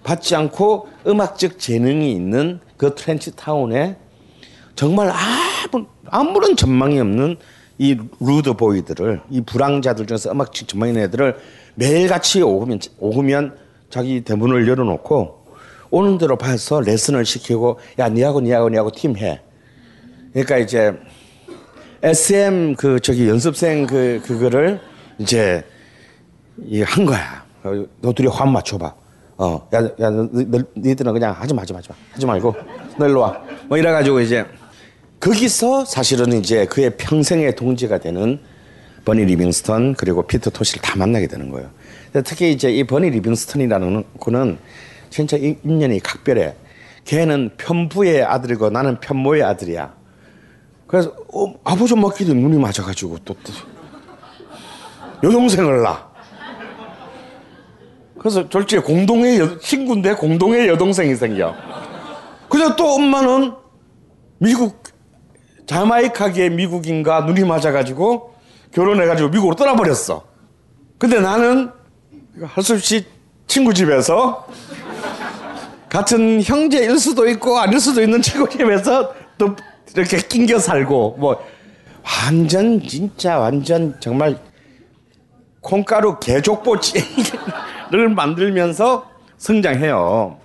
[0.03, 3.97] 받지 않고 음악적 재능이 있는 그 트렌치 타운에
[4.77, 7.37] 정말 아무, 아무런 전망이 없는
[7.79, 11.37] 이 루드 보이들을 이 불황자들 중에서 음악적 전망이 있는 애들을
[11.75, 13.57] 매일같이 오후면 오후면
[13.91, 15.45] 자기 대문을 열어놓고
[15.91, 19.41] 오는 대로 봐서 레슨을 시키고 야 니하고 니하고 니하고 팀 해.
[20.33, 20.93] 그러니까 이제
[22.05, 24.79] SM 그 저기 연습생 그 그거를
[25.17, 25.65] 이제
[26.63, 27.43] 이한 거야.
[27.63, 28.95] 어, 너둘이 화음 맞춰봐.
[29.39, 31.97] 어, 야, 야, 너, 너, 너희들은 그냥 하지 마, 하지 마, 하지 마.
[32.13, 32.55] 하지 말고,
[32.99, 33.43] 너 일로 와.
[33.69, 34.45] 뭐 이래가지고 이제,
[35.19, 38.39] 거기서 사실은 이제 그의 평생의 동지가 되는
[39.07, 41.71] 버니 리빙스턴 그리고 피터 토시를 다 만나게 되는 거예요.
[42.23, 44.59] 특히 이제 이 버니 리빙스턴이라는 그는
[45.09, 46.55] 진짜 인연이 각별해.
[47.07, 50.04] 걔는 편부의 아들이고 나는 편모의 아들이야.
[50.87, 53.53] 그래서 어, 아버지 먹기도 눈이 맞아가지고 또, 또
[55.23, 56.15] 여동생을 낳아.
[58.19, 61.55] 그래서 졸지에 공동의 여, 친구인데 공동의 여동생이 생겨.
[62.49, 63.53] 그래서 또 엄마는
[64.39, 64.83] 미국
[65.67, 68.35] 자마이카계 미국인과 눈이 맞아가지고
[68.73, 70.23] 결혼해가지고 미국으로 떠나버렸어.
[70.99, 71.71] 근데 나는
[72.43, 73.07] 할 수 없이
[73.47, 74.47] 친구 집에서
[75.89, 79.55] 같은 형제일 수도 있고 아닐 수도 있는 친구 집에서 또
[79.93, 81.45] 이렇게 낑겨 살고 뭐
[82.03, 84.39] 완전 진짜 완전 정말
[85.61, 90.39] 콩가루 개족보치를 만들면서 성장해요.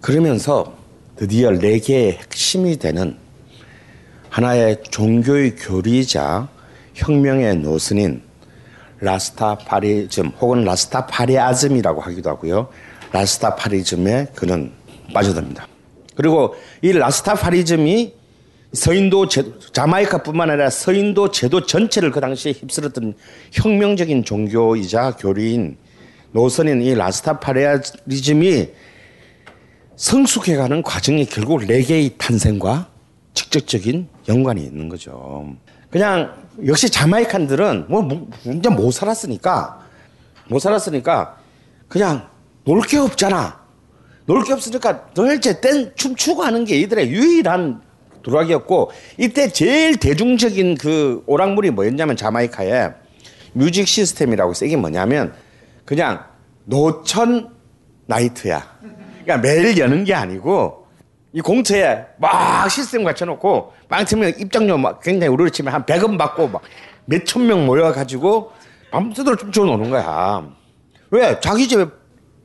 [0.00, 0.74] 그러면서
[1.16, 3.16] 드디어 네 개의 핵심이 되는
[4.30, 6.48] 하나의 종교의 교리자
[6.94, 8.22] 혁명의 노선인
[9.00, 12.68] 라스타파리즘 혹은 라스타파리아즘이라고 하기도 하고요.
[13.12, 14.72] 라스타파리즘에 그는
[15.12, 15.66] 빠져듭니다.
[16.16, 18.14] 그리고 이 라스타파리즘이
[18.72, 23.14] 서인도 제도, 자마이카뿐만 아니라 서인도 제도 전체를 그 당시에 휩쓸었던
[23.52, 25.76] 혁명적인 종교이자 교리인
[26.32, 28.68] 노선인 이 라스타파리즘이
[29.96, 32.88] 성숙해가는 과정이 결국 레게의 탄생과
[33.34, 35.54] 직접적인 연관이 있는 거죠.
[35.90, 36.34] 그냥
[36.66, 39.80] 역시 자마이칸들은 뭐, 뭐 완전 못 살았으니까
[40.48, 41.36] 못 살았으니까
[41.88, 42.28] 그냥
[42.64, 43.60] 놀 게 없잖아.
[44.26, 47.82] 놀 게 없으니까 널제 땐 춤추고 하는 게 이들의 유일한
[48.22, 52.90] 도락이었고 이때 제일 대중적인 그 오락물이 뭐였냐면 자마이카에
[53.52, 55.34] 뮤직 시스템이라고 쓰기 뭐냐면
[55.84, 56.24] 그냥
[56.64, 57.50] 노천
[58.06, 58.78] 나이트야.
[59.24, 60.86] 그러니까 매일 여는 게 아니고
[61.32, 66.62] 이 공터에 막 시스템 갖춰놓고 빵치면 입장료 막 굉장히 우르르 치면 한 100원 받고 막
[67.06, 68.52] 몇 천 명 모여가지고
[68.92, 70.46] 밤새도록 춤춰 노는 거야.
[71.10, 71.40] 왜?
[71.40, 71.86] 자기 집에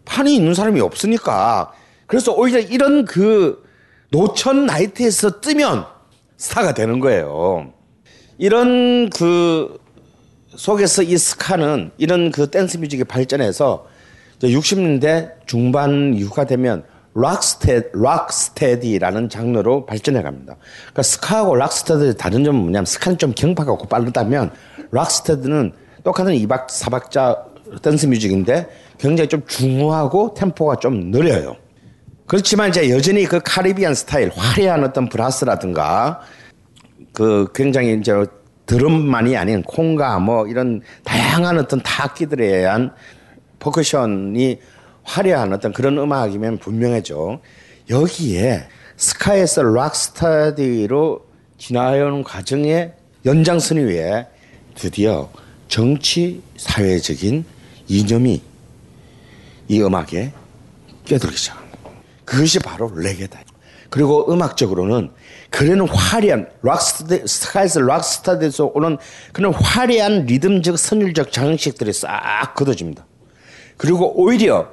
[0.07, 1.71] 판이 있는 사람이 없으니까
[2.05, 3.63] 그래서 오히려 이런 그
[4.09, 5.85] 노천 나이트에서 뜨면
[6.37, 7.73] 스타가 되는 거예요.
[8.37, 9.79] 이런 그
[10.49, 13.87] 속에서 이 스카는 이런 그 댄스 뮤직이 발전해서
[14.41, 16.83] 60년대 중반 이후가 되면
[17.15, 20.55] 락스테 락스테디라는 장르로 발전해 갑니다.
[20.81, 24.51] 그러니까 ska하고 rocksteady의 다른 점은 뭐냐면 ska는 좀 경쾌하고 빠르다면
[24.91, 25.73] rocksteady는
[26.03, 31.55] 똑같은 2박 4박자 댄스 뮤직인데 굉장히 좀 중후하고 템포가 좀 느려요.
[32.25, 36.21] 그렇지만 이제 여전히 그 Caribbean 스타일 화려한 어떤 brass라든가
[37.13, 38.13] 그 굉장히 이제
[38.65, 42.91] 드럼만이 아닌 콩가 뭐 이런 다양한 어떤 타악기들에 의한
[43.59, 44.59] 퍼커션이
[45.03, 47.39] 화려한 어떤 그런 음악이면 분명해져.
[47.89, 51.25] 여기에 ska에서 rocksteady로
[51.57, 52.93] 지나오는 과정의
[53.25, 54.27] 연장선 위에
[54.75, 55.29] 드디어
[55.69, 57.45] 정치 사회적인
[57.87, 58.41] 이념이
[59.67, 60.31] 이 음악에
[61.05, 61.77] 껴들기 시작합니다.
[62.25, 63.39] 그것이 바로 레게다.
[63.89, 65.11] 그리고 음악적으로는
[65.49, 68.97] 그래는 화려한 rocksteady ska에서 rocksteady에서 오는
[69.31, 73.05] 그런 화려한 리듬적 선율적 장식들이 싹 걷어집니다.
[73.77, 74.67] 그리고 오히려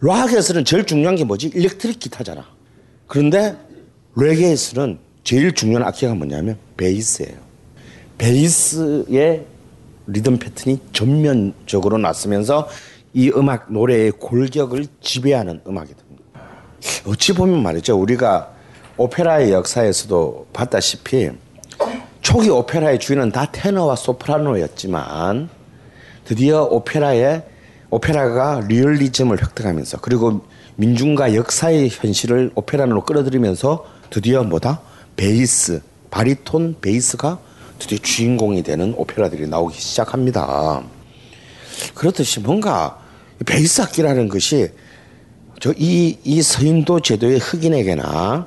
[0.00, 1.48] 락에서는 제일 중요한 게 뭐지?
[1.54, 2.44] 일렉트릭 기타잖아.
[3.06, 3.56] 그런데
[4.16, 7.36] 레게에서는 제일 중요한 악기가 뭐냐면 베이스예요.
[8.18, 9.46] 베이스의
[10.06, 12.68] 리듬 패턴이 전면적으로 났으면서
[13.14, 16.24] 이 음악 노래의 골격을 지배하는 음악이 됩니다.
[17.06, 17.98] 어찌 보면 말이죠.
[17.98, 18.52] 우리가
[18.96, 21.30] 오페라의 역사에서도 봤다시피
[22.20, 25.48] 초기 오페라의 주인은 다 테너와 소프라노였지만
[26.24, 27.44] 드디어 오페라의
[27.90, 30.44] 오페라가 리얼리즘을 획득하면서 그리고
[30.76, 34.80] 민중과 역사의 현실을 오페라로 끌어들이면서 드디어 뭐다?
[35.16, 37.38] 베이스, 바리톤 베이스가
[37.78, 40.82] 드디어 주인공이 되는 오페라들이 나오기 시작합니다.
[41.94, 42.98] 그렇듯이 뭔가
[43.46, 44.70] 베이스 악기라는 것이
[45.60, 48.46] 저 이 이 서인도 제도의 흑인에게나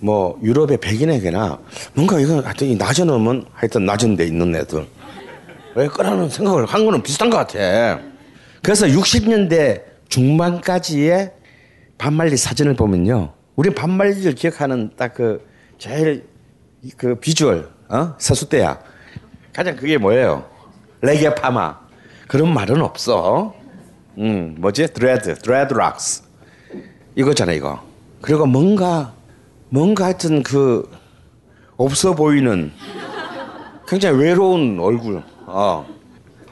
[0.00, 1.58] 뭐 유럽의 백인에게나
[1.94, 7.02] 뭔가 이거 하여튼 이 낮은 음은 하여튼 낮은 데 있는 애들의 거라는 생각을 한 거는
[7.02, 8.00] 비슷한 것 같아.
[8.62, 11.32] 그래서 60년대 중반까지의
[11.98, 13.32] 밥 말리 사진을 보면요.
[13.56, 15.46] 우리 밥 말리를 기억하는 딱 그
[15.78, 16.26] 제일
[16.96, 18.14] 그 비주얼, 어?
[18.18, 18.78] 서수대야.
[19.52, 20.48] 가장 그게 뭐예요?
[21.00, 21.78] 레게 파마.
[22.32, 23.52] 그런 말은 없어.
[24.16, 24.94] 음, 뭐지?
[24.94, 26.22] dread, dreadlocks.
[27.14, 27.78] 이거잖아, 이거.
[28.22, 29.12] 그리고 뭔가,
[29.68, 30.90] 뭔가 하여튼 그,
[31.76, 32.72] 없어 보이는
[33.86, 35.22] 굉장히 외로운 얼굴.
[35.44, 35.86] 어.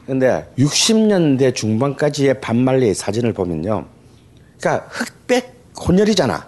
[0.04, 3.86] 근데 60년대 중반까지의 반말리 사진을 보면요.
[4.60, 6.46] 그러니까 흑백 혼혈이잖아.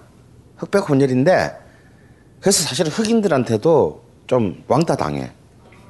[0.59, 1.57] 흑백 혼혈인데
[2.39, 5.31] 그래서 사실은 흑인들한테도 좀 왕따 당해.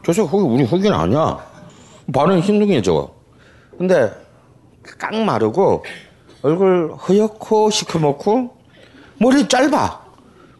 [0.06, 1.44] 저새 흑인 우리 흑인 아니야.
[2.12, 3.21] 반응 힘둥이야 저거.
[3.82, 4.12] 근데
[4.96, 5.84] 깡 마르고
[6.42, 8.56] 얼굴 허옇고 시커멓고
[9.18, 10.04] 머리 짧아.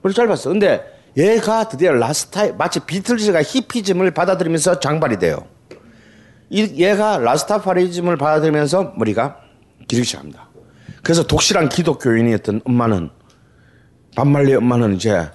[0.02, 0.50] 머리 짧았어.
[0.50, 0.84] 근데
[1.16, 5.46] 얘가 드디어 라스타 마치 비틀즈가 히피즘을 받아들이면서 장발이 돼요.
[6.50, 9.36] 이 얘가 라스타파리즘을 받아들이면서 머리가
[9.86, 10.48] 기르기 시작합니다.
[11.04, 13.10] 그래서 독실한 기독교인이었던 엄마는
[14.16, 15.30] 반말리 엄마는 이제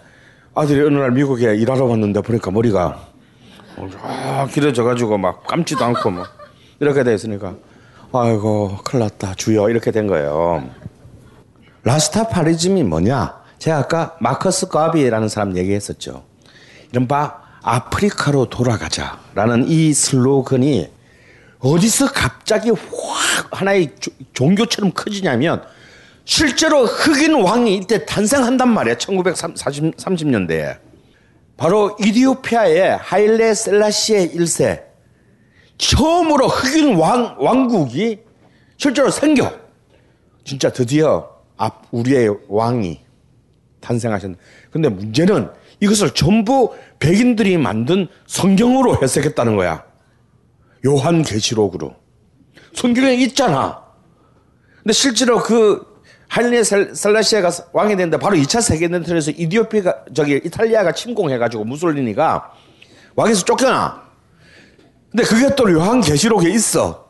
[0.54, 3.08] 아들이 어느 날 미국에 일하러 왔는데 보니까 머리가
[4.04, 6.26] 아 길어져 가지고 막 감지도 않고 뭐
[6.82, 7.56] 이렇게 돼 있으니까
[8.14, 10.64] 아이고 큰일 났다 주여 이렇게 된 거예요.
[11.84, 13.42] 라스타파리즘이 뭐냐?
[13.60, 16.24] 제가 아까 마커스 가비라는 사람 얘기했었죠.
[16.92, 20.90] 이른바 아프리카로 돌아가자라는 이 슬로건이
[21.60, 22.80] 어디서 갑자기 확
[23.52, 25.64] 하나의 조, 종교처럼 커지냐면
[26.24, 28.96] 실제로 흑인 왕이 이때 탄생한단 말이야.
[28.96, 30.78] 1930년대에.
[31.56, 34.87] 바로 이디오피아의 하일레 셀라시의 1세.
[35.78, 38.20] 처음으로 흑인 왕, 왕국이
[38.78, 39.52] 실제로 생겨.
[40.44, 43.02] 진짜 드디어 앞, 우리의 왕이
[43.82, 44.42] 탄생하셨는데.
[44.72, 49.84] 근데 문제는 이것을 전부 백인들이 만든 성경으로 해석했다는 거야.
[50.86, 51.96] 요한 계시록으로.
[52.74, 53.84] 성경에 있잖아.
[54.78, 55.86] 근데 실제로 그
[56.30, 56.64] 할리네
[56.94, 62.52] 살라시아가 왕이 됐는데 바로 2차 세계대전에서 이디오피가 저기 이탈리아가 침공해가지고 무솔리니가
[63.16, 64.07] 왕에서 쫓겨나.
[65.12, 67.08] 근데 그게 또 요한 계시록에 있어.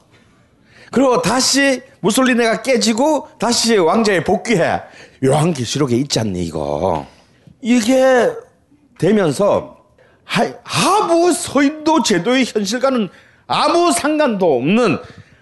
[0.91, 4.81] 그리고 다시 무솔리니가 깨지고 다시 왕자에 복귀해.
[5.23, 7.05] 요한 계시록에 있지 않니 이거.
[7.61, 8.29] 이게
[8.99, 9.77] 되면서
[10.23, 13.09] 하부 서인도 제도의 현실과는
[13.47, 14.97] 아무 상관도 없는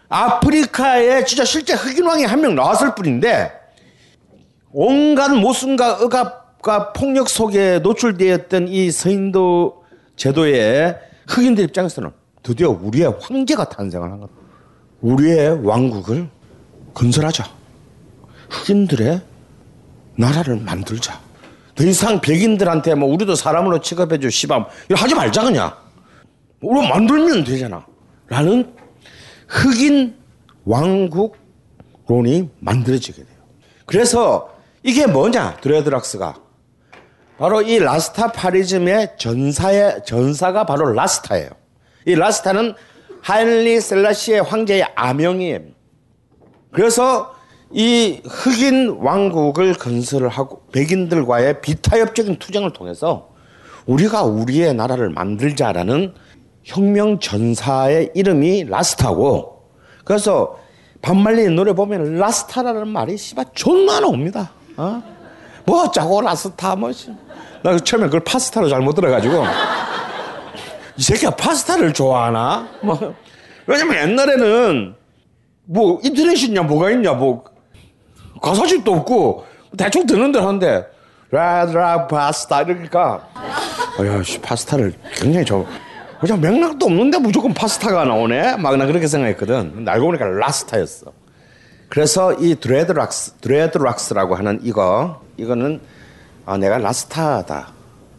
[0.10, 3.51] 아프리카에 진짜 실제 흑인 왕이 한 명 나왔을 뿐인데
[4.72, 9.84] 온갖 모순과 억압과 폭력 속에 노출되었던 이 서인도
[10.16, 10.97] 제도의
[11.28, 12.12] 흑인들 입장에서는
[12.46, 14.30] 드디어 우리의 황제가 탄생을 한 것.
[15.02, 16.30] 우리의 왕국을
[16.93, 17.43] 건설하자.
[18.50, 19.20] 흑인들의
[20.16, 21.20] 나라를 만들자.
[21.74, 25.74] 더 이상 백인들한테 뭐 우리도 사람으로 취급해줘 시방 이거 하지 말자 그냥.
[26.62, 27.84] 우리 만들면 되잖아.
[28.28, 28.76] 라는
[29.48, 30.16] 흑인
[30.66, 33.38] 왕국론이 만들어지게 돼요.
[33.88, 36.36] 그래서 이게 뭐냐 드레드락스가
[37.39, 41.64] 바로 이 라스타파리즘의 전사의 전사가 바로 라스타예요.
[42.06, 42.74] 이 라스타는
[43.22, 45.60] 하일리 셀라시의 황제의 아명이에요.
[46.72, 47.34] 그래서
[47.72, 53.30] 이 흑인 왕국을 건설을 하고 백인들과의 비타협적인 투쟁을 통해서
[53.86, 56.14] 우리가 우리의 나라를 만들자라는
[56.64, 59.64] 혁명 전사의 이름이 라스타고
[60.03, 60.58] 그래서
[61.01, 64.51] 반말리 노래 보면 라스타라는 말이 씨발 존나 나옵니다.
[64.78, 65.01] 어?
[65.66, 66.91] 뭐 어쩌고 라스타 뭐.
[66.91, 67.12] 씨.
[67.64, 69.43] 나 처음에 그걸 파스타로 잘못 들어가지고
[70.98, 72.68] 이 새끼가 파스타를 좋아하나?
[72.82, 73.16] 뭐.
[73.68, 74.96] 왜냐면 옛날에는
[75.66, 77.43] 뭐 인터넷이 있냐 뭐가 있냐 뭐
[78.41, 79.46] 가사집도 없고
[79.78, 80.86] 대충 듣는 대로 하는데
[81.32, 83.28] 라드라 파스타 이러니까
[84.00, 85.66] 어야 씨 파스타를 굉장히 저
[86.20, 88.58] 그냥 맥락도 없는데 무조건 파스타가 나오네?
[88.58, 89.86] 막 나 그렇게 생각했거든.
[89.88, 91.11] 알고 보니까 Rasta였어.
[91.89, 95.82] 그래서 이 dreadlocks dreadlocks라고 하는 이거 이거는
[96.46, 97.70] 아 내가 Rasta다.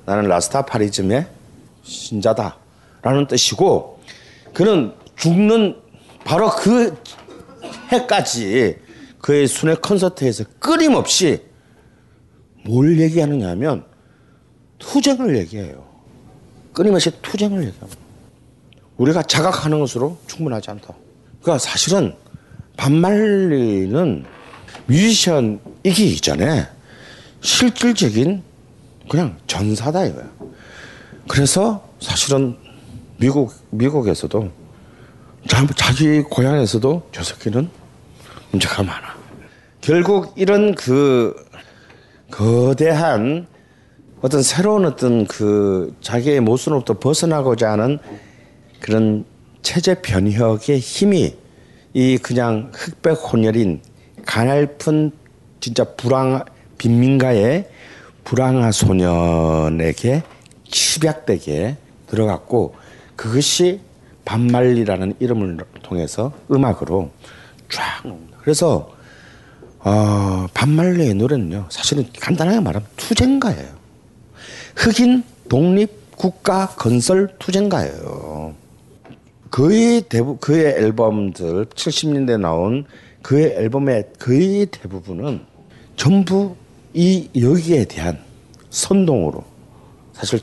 [0.05, 1.27] 나는 Rastafarism의
[1.83, 2.57] 신자다
[3.07, 4.01] 라는 뜻이고
[4.53, 5.77] 그는 죽는
[6.25, 7.01] 바로 그
[7.93, 8.79] 해까지
[9.21, 11.41] 그의 순회 콘서트에서 끊임없이
[12.65, 13.85] 뭘 얘기하느냐 하면
[14.81, 15.87] 투쟁을 얘기해요.
[16.73, 17.97] 끊임없이 투쟁을 얘기합니다.
[18.97, 20.93] 우리가 자각하는 것으로 충분하지 않다.
[21.41, 22.13] 그러니까 사실은
[22.77, 24.25] 반말리는
[24.87, 26.67] 뮤지션이기 이전에
[27.41, 28.43] 실질적인
[29.09, 30.29] 그냥 전사다 이거야.
[31.29, 32.66] 그래서 사실은
[33.19, 34.51] 미국 미국에서도
[35.77, 37.71] 자기 고향에서도 저 새끼는
[38.51, 39.17] 문제가 많아.
[39.81, 41.35] 결국 이런 그
[42.31, 43.47] 거대한
[44.21, 47.99] 어떤 새로운 어떤 그 자기의 모순으로부터 벗어나고자 하는
[48.81, 49.25] 그런
[49.63, 51.37] 체제 변혁의 힘이
[51.95, 53.81] 이 그냥 흑백 혼혈인
[54.27, 55.13] 가냘픈
[55.61, 56.45] 진짜 불황
[56.79, 57.69] 빈민가의
[58.25, 60.23] 불황아 소년에게
[60.69, 61.77] 집약되게
[62.09, 62.75] 들어갔고
[63.17, 63.81] 그것이
[64.25, 67.11] 반말리라는 이름을 통해서 음악으로
[67.71, 68.03] 쫙.
[68.41, 68.93] 그래서
[69.81, 73.69] 어, 반말리의 노래는요 사실은 간단하게 말하면 투쟁가예요.
[74.77, 78.55] 흑인 독립 국가 건설 투쟁가예요.
[79.51, 82.85] 그의 대부 그의 앨범들 70년대 나온
[83.23, 85.41] 그의 앨범의 거의 대부분은
[85.97, 86.57] 전부
[86.93, 88.19] 이 여기에 대한
[88.71, 89.45] 선동으로
[90.13, 90.41] 사실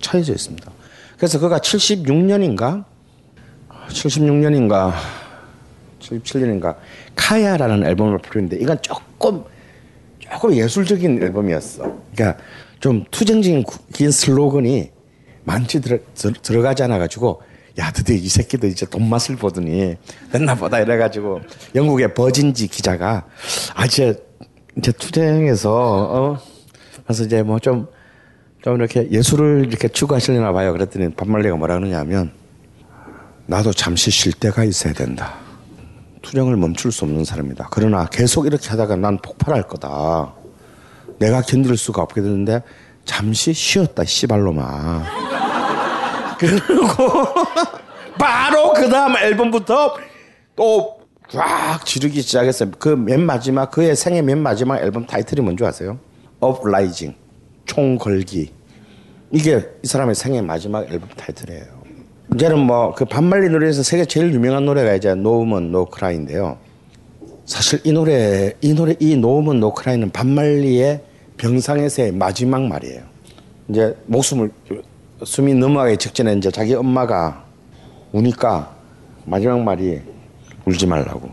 [0.00, 0.77] 처해져 있습니다.
[1.18, 2.84] 그래서 그가 76년인가?
[3.88, 4.92] 76년인가?
[6.00, 6.76] 77년인가?
[7.16, 9.44] 카야라는 앨범을 부르는데 이건 조금
[10.20, 11.82] 조금 예술적인 앨범이었어.
[12.14, 12.42] 그러니까
[12.80, 14.90] 좀 투쟁적인 긴 슬로건이
[15.44, 15.98] 많지 들어,
[16.42, 17.42] 들어가지 않아 가지고
[17.78, 19.96] 야 드디어 이 새끼들 이제 돈 맛을 보더니
[20.30, 21.40] 됐나 보다 이래가지고
[21.74, 23.26] 영국의 버진지 기자가
[23.74, 24.22] 아 이제
[24.76, 26.38] 이제 투쟁에서 어?
[27.04, 27.88] 그래서 이제 뭐 좀
[28.68, 30.72] 좀 이렇게 예술을 이렇게 추구하시려나 봐요.
[30.72, 32.30] 그랬더니 반말리가 뭐라 그러냐면
[33.46, 35.36] 나도 잠시 쉴 때가 있어야 된다.
[36.20, 37.68] 투쟁을 멈출 수 없는 사람이다.
[37.70, 40.34] 그러나 계속 이렇게 하다가 난 폭발할 거다.
[41.18, 42.62] 내가 견딜 수가 없게 되는데
[43.06, 45.04] 잠시 쉬었다 씨발로마.
[46.38, 47.24] 그리고
[48.20, 49.96] 바로 그 다음 앨범부터
[50.56, 50.98] 또
[51.30, 52.70] 쫙 지르기 시작했어요.
[52.78, 55.98] 그 맨 마지막 그의 생애 맨 마지막 앨범 타이틀이 뭔지 아세요?
[56.40, 57.14] Uprising
[57.66, 58.50] 총궐기
[59.30, 61.64] 이게 이 사람의 생애 마지막 앨범 타이틀이에요.
[62.34, 66.58] 이제는 뭐 그 밥 말리 노래에서 세계 제일 유명한 노래가 이제 No Woman No Cry인데요.
[67.44, 71.02] 사실 이 노래 이 노래 이 노우먼 노크라인은 반말리의
[71.38, 73.02] 병상에서의 마지막 말이에요.
[73.68, 74.50] 이제 목숨을
[75.24, 77.44] 숨이 넘어가기 직전에 이제 자기 엄마가
[78.12, 78.74] 우니까
[79.24, 80.00] 마지막 말이
[80.66, 81.30] 울지 말라고.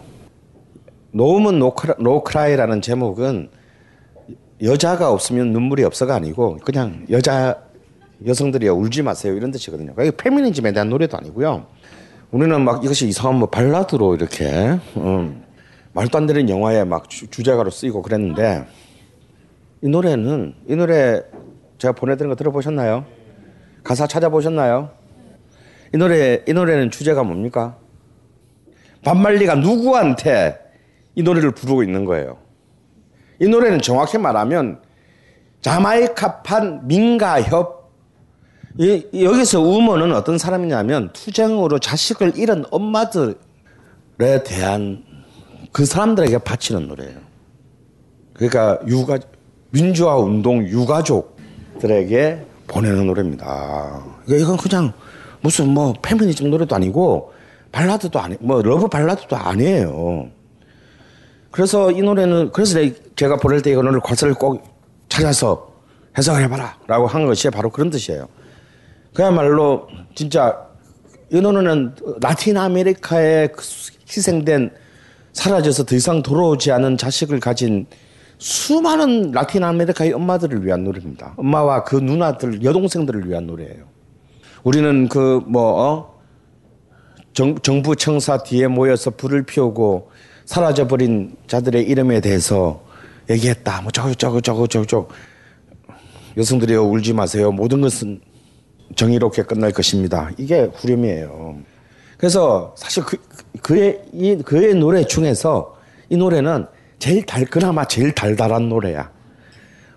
[1.11, 3.49] 노우먼 노크라, 노크라이라는 제목은
[4.63, 7.64] 여자가 없으면 눈물이 없어가 아니고 그냥 여자
[8.25, 9.93] 여성들이 울지 마세요 이런 뜻이거든요.
[9.99, 11.65] 이게 페미니즘에 대한 노래도 아니고요.
[12.31, 15.43] 우리는 막 이것이 이상한 뭐 발라드로 이렇게 음,
[15.93, 18.65] 말도 안 되는 영화에 막 주, 주제가로 쓰이고 그랬는데
[19.81, 21.21] 이 노래는 이 노래
[21.77, 23.05] 제가 보내드린 거 들어보셨나요?
[23.83, 24.89] 가사 찾아보셨나요?
[25.93, 27.77] 이 노래 이 노래는 주제가 뭡니까?
[29.03, 30.59] 반말리가 누구한테
[31.13, 32.37] 이 노래를 부르고 있는 거예요.
[33.39, 34.81] 이 노래는 정확히 말하면
[35.61, 37.74] 자마이카판 민가협
[38.77, 43.35] 이, 여기서 우먼은 어떤 사람이냐면 투쟁으로 자식을 잃은 엄마들에
[44.45, 45.03] 대한
[45.71, 47.17] 그 사람들에게 바치는 노래예요.
[48.33, 49.19] 그러니까 육아
[49.71, 54.03] 민주화 운동 유가족들에게 보내는 노래입니다.
[54.27, 54.93] 이건 그냥
[55.41, 57.33] 무슨 뭐 페미니즘 노래도 아니고
[57.71, 60.29] 발라드도 아니 뭐 love 발라드도 아니에요.
[61.51, 62.79] 그래서 이 노래는 그래서
[63.15, 64.63] 제가 보낼 때 이거를 가사를 꼭
[65.07, 65.73] 찾아서
[66.17, 68.27] 해석을 해봐라라고 한 것이 바로 그런 뜻이에요.
[69.15, 70.67] 그야말로 진짜
[71.31, 73.49] 이 노래는 라틴 아메리카에
[74.07, 74.71] 희생된
[75.33, 77.87] 사라져서 더 이상 돌아오지 않은 자식을 가진
[78.37, 81.33] 수많은 라틴 아메리카의 엄마들을 위한 노래입니다.
[81.37, 83.85] 엄마와 그 누나들, 여동생들을 위한 노래예요.
[84.63, 86.15] 우리는 그 뭐 어?
[87.33, 90.09] 정, 정부 청사 뒤에 모여서 불을 피우고
[90.45, 92.83] 사라져버린 자들의 이름에 대해서
[93.29, 93.81] 얘기했다.
[93.81, 95.07] 뭐 저거 저거 저거 저거 저거
[96.37, 97.51] 여성들이여 울지 마세요.
[97.51, 98.21] 모든 것은
[98.95, 100.29] 정의롭게 끝날 것입니다.
[100.37, 101.57] 이게 후렴이에요.
[102.17, 103.17] 그래서 사실 그,
[103.61, 105.75] 그의 이 그의 노래 중에서
[106.09, 106.67] 이 노래는
[106.99, 109.11] 제일 달 그나마 제일 달달한 노래야.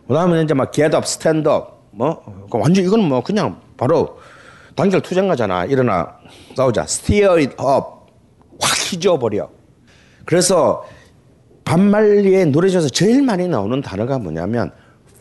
[0.07, 4.19] 그다음에 이제 막 Get Up, Stand Up 뭐 그러니까 완전 이건 뭐 그냥 바로
[4.75, 5.65] 단결 투쟁가잖아.
[5.67, 6.17] 일어나
[6.57, 6.83] 싸우자.
[6.83, 7.99] Steer it up
[8.61, 9.51] 확 휘저어버려.
[10.25, 10.85] 그래서
[11.65, 14.71] 반말리의 노래 중에서 제일 많이 나오는 단어가 뭐냐면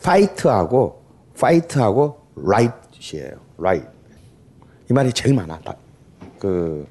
[0.00, 1.02] fight하고
[1.34, 3.32] fight하고 right 이에요.
[3.58, 3.88] right.
[4.90, 5.60] 이 말이 제일 많아.
[6.38, 6.86] 그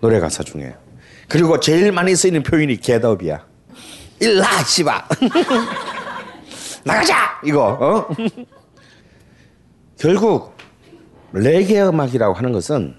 [0.00, 0.74] 노래 가사 중에.
[1.28, 3.46] 그리고 제일 많이 쓰이는 표현이 up이야.
[4.20, 5.08] 일라 씨바
[6.84, 8.14] 나가자 이거 어?
[9.98, 10.56] 결국
[11.32, 12.94] 레게 음악이라고 하는 것은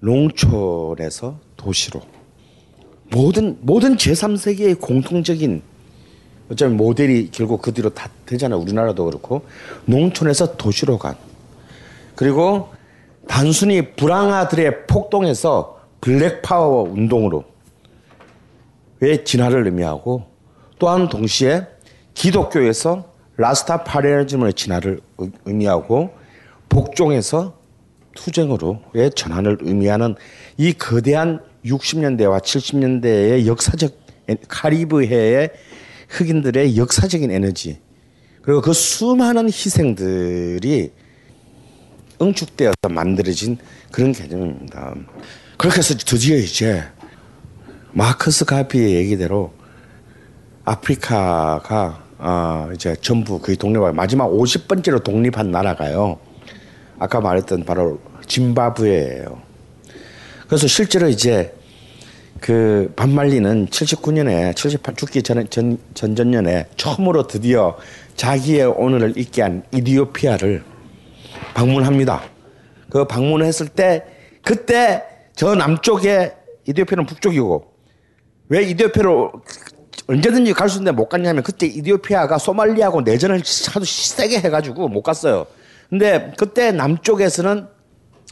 [0.00, 2.00] 농촌에서 도시로
[3.10, 5.62] 모든 모든 제3세계의 공통적인
[6.50, 8.58] 어쩌면 모델이 결국 그 뒤로 다 되잖아요.
[8.60, 9.44] 우리나라도 그렇고
[9.86, 11.16] 농촌에서 도시로 간
[12.14, 12.68] 그리고
[13.28, 17.44] 단순히 불황아들의 폭동에서 블랙 파워 운동으로
[19.00, 20.24] 의 진화를 의미하고
[20.78, 21.66] 또한 동시에
[22.14, 25.00] 기독교에서 라스타파리아즘의 진화를
[25.44, 26.14] 의미하고
[26.68, 27.56] 복종에서
[28.14, 30.14] 투쟁으로의 전환을 의미하는
[30.56, 33.92] 이 거대한 60년대와 70년대의 역사적
[34.48, 35.50] 카리브해의
[36.08, 37.80] 흑인들의 역사적인 에너지
[38.42, 40.92] 그리고 그 수많은 희생들이
[42.22, 43.58] 응축되어서 만들어진
[43.90, 44.94] 그런 개념입니다.
[45.56, 46.82] 그렇게 해서 드디어 이제
[47.92, 49.52] 마크스 가피의 얘기대로
[50.64, 56.18] 아프리카가 어 이제 전부 거의 독립하고 마지막 50번째로 독립한 나라가요.
[56.98, 59.42] 아까 말했던 바로 짐바브웨예요.
[60.46, 61.54] 그래서 실제로 이제
[62.40, 67.76] 그 반말리는 79년에 78 죽기 전, 전 전전년에 처음으로 드디어
[68.16, 70.71] 자기의 오늘을 잊게 한 이디오피아를
[71.54, 72.22] 방문합니다.
[72.90, 74.04] 그 방문했을 때
[74.42, 75.02] 그때
[75.34, 76.32] 저 남쪽에
[76.66, 77.72] 이디오피아는 북쪽이고
[78.48, 79.32] 왜 이디오피아로
[80.08, 83.42] 언제든지 갈 수 있는데 못 갔냐면 그때 이디오피아가 소말리아하고 내전을
[83.72, 85.46] 하도 세게 해가지고 못 갔어요.
[85.88, 87.66] 근데 그때 남쪽에서는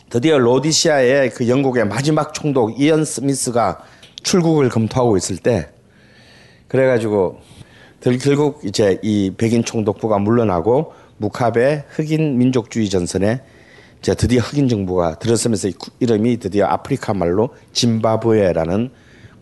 [0.09, 3.83] 드디어 로디시아의 그 영국의 마지막 총독 이언 스미스가
[4.23, 5.71] 출국을 검토하고 있을 때
[6.69, 7.39] 그래가지고
[8.23, 13.43] 결국 이제 이 백인 총독부가 물러나고 무카베 흑인 민족주의 전선에
[13.99, 15.69] 이제 드디어 흑인 정부가 들어서면서
[16.01, 18.91] 이름이 드디어 아프리카 말로 짐바브웨라는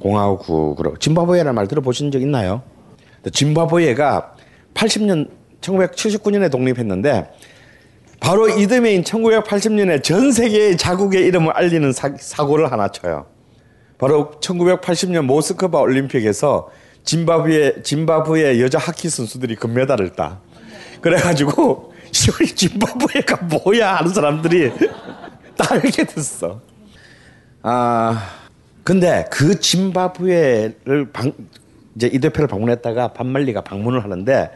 [0.01, 2.62] 공화국으로 짐바브웨라는 말 들어보신 적 있나요?
[3.33, 4.35] 짐바브웨가
[4.74, 7.31] 80년 1979년에 독립했는데
[8.18, 12.11] 바로 이듬해인 1980년에 전 세계의 자국의 이름을 알리는 사,
[12.45, 13.26] 고를 하나 쳐요.
[13.99, 16.70] 바로 1980년 모스크바 올림픽에서
[17.05, 20.41] 짐바브웨 짐바브웨 여자 하키 선수들이 금메달을 따.
[21.01, 24.72] 그래가지고 짐바브웨가 뭐야 하는 사람들이
[25.57, 26.61] 다 알게 됐어.
[27.62, 28.30] 아
[28.84, 31.32] 근데 그 짐바브웨를 방,
[31.96, 34.51] 이제 이 대표를 방문했다가 반말리가 방문을 하는데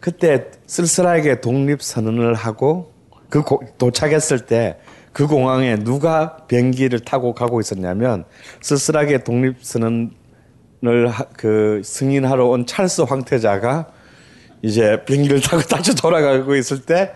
[0.00, 2.92] 그때 쓸쓸하게 독립 선언을 하고
[3.28, 4.78] 그 고, 도착했을 때
[5.18, 8.24] 그 공항에 누가 비행기를 타고 가고 있었냐면
[8.60, 10.10] 쓸쓸하게 독립 선언을
[11.08, 13.88] 하, 그 승인하러 온 찰스 황태자가
[14.62, 17.12] 이제 비행기를 타고 다시 돌아가고 있을 때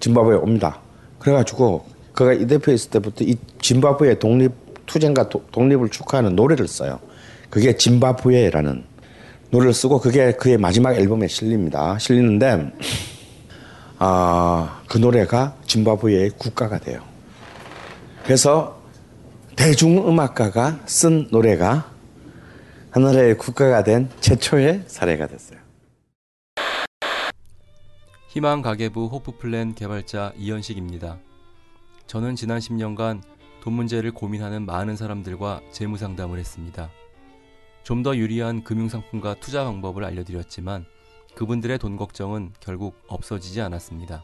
[0.00, 0.80] 짐바브웨에 옵니다.
[1.18, 4.52] 그래가지고 그가 이 대표에 있을 때부터 이 짐바브웨 독립
[4.86, 6.98] 투쟁과 도, 독립을 축하하는 노래를 써요.
[7.50, 8.84] 그게 짐바브웨라는
[9.50, 11.98] 노래를 쓰고 그게 그의 마지막 앨범에 실립니다.
[11.98, 12.72] 실리는데
[13.98, 17.02] 아, 그 노래가 짐바브웨의 국가가 돼요.
[18.24, 18.80] 그래서
[19.56, 21.90] 대중음악가가 쓴 노래가
[22.90, 25.57] 하나라의 국가가 된 최초의 사례가 됐어요.
[28.28, 31.18] 희망 가계부 호프플랜 개발자 이현식입니다.
[32.06, 33.22] 저는 지난 10년간
[33.62, 36.90] 돈 문제를 고민하는 많은 사람들과 재무 상담을 했습니다.
[37.84, 40.84] 좀 더 유리한 금융상품과 투자 방법을 알려드렸지만
[41.36, 44.22] 그분들의 돈 걱정은 결국 없어지지 않았습니다.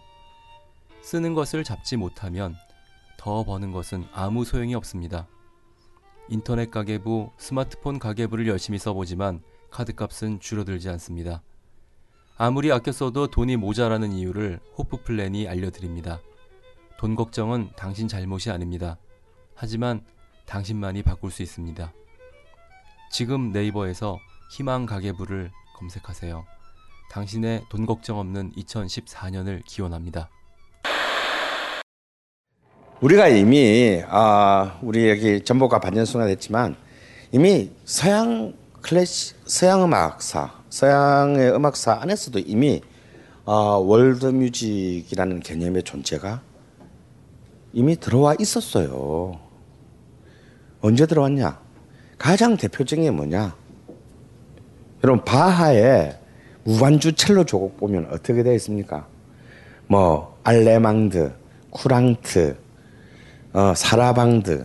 [1.00, 2.56] 쓰는 것을 잡지 못하면
[3.16, 5.26] 더 버는 것은 아무 소용이 없습니다.
[6.28, 11.42] 인터넷 가계부, 스마트폰 가계부를 열심히 써보지만 카드값은 줄어들지 않습니다.
[12.36, 16.20] 아무리 아껴 써도 돈이 모자라는 이유를 호프 플랜이 알려드립니다.
[16.98, 18.98] 돈 걱정은 당신 잘못이 아닙니다.
[19.54, 20.02] 하지만
[20.46, 21.92] 당신만이 바꿀 수 있습니다.
[23.12, 24.18] 지금 네이버에서
[24.50, 26.44] 희망 가계부를 검색하세요.
[27.10, 30.28] 당신의 돈 걱정 없는 2014년을 기원합니다.
[33.00, 36.74] 우리가 이미 아 우리 여기 전보가 반년수가 됐지만
[37.30, 42.82] 이미 서양 클래식 서양 음악사 서양의 음악사 안에서도 이미
[43.44, 46.42] 어, world music이라는 개념의 존재가
[47.72, 49.38] 이미 들어와 있었어요.
[50.80, 51.60] 언제 들어왔냐?
[52.18, 53.54] 가장 대표적인 게 뭐냐?
[55.04, 56.18] 여러분 바하의
[56.64, 59.06] 무반주 첼로 조곡 보면 어떻게 되어 있습니까?
[59.86, 61.34] 뭐 알레망드,
[61.70, 62.56] 쿠랑트,
[63.52, 64.64] 어, 사라방드,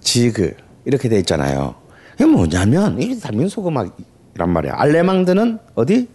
[0.00, 1.76] 지그 이렇게 돼 있잖아요.
[2.16, 3.96] 이게 뭐냐면 이게 다 민속 음악
[4.34, 4.74] 이란 말이야.
[4.76, 6.08] 알레망드는 어디?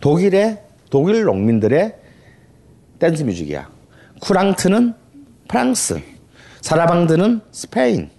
[0.00, 1.94] 독일의 독일 농민들의
[2.98, 3.68] 댄스 뮤직이야.
[4.20, 4.94] 쿠랑트는
[5.48, 6.00] 프랑스,
[6.60, 8.10] 사라방드는 스페인,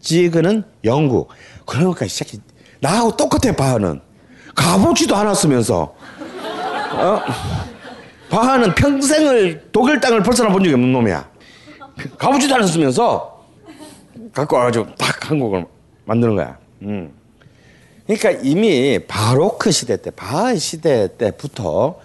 [0.00, 1.28] 지그는 영국.
[1.66, 2.38] 그러니까 시작이
[2.80, 4.00] 나하고 똑같아 바하는
[4.54, 5.94] 가보지도 않았으면서
[6.94, 7.20] 어?
[8.30, 11.28] 바하는 평생을 독일 땅을 벗어나 본 적이 없는 놈이야.
[12.18, 13.44] 가보지도 않았으면서
[14.32, 15.66] 갖고 와가지고 딱 한국을
[16.04, 16.58] 만드는 거야.
[16.82, 17.12] 음.
[18.18, 22.00] 그러니까 이미 바로크 시대 때, 바하 시대 때부터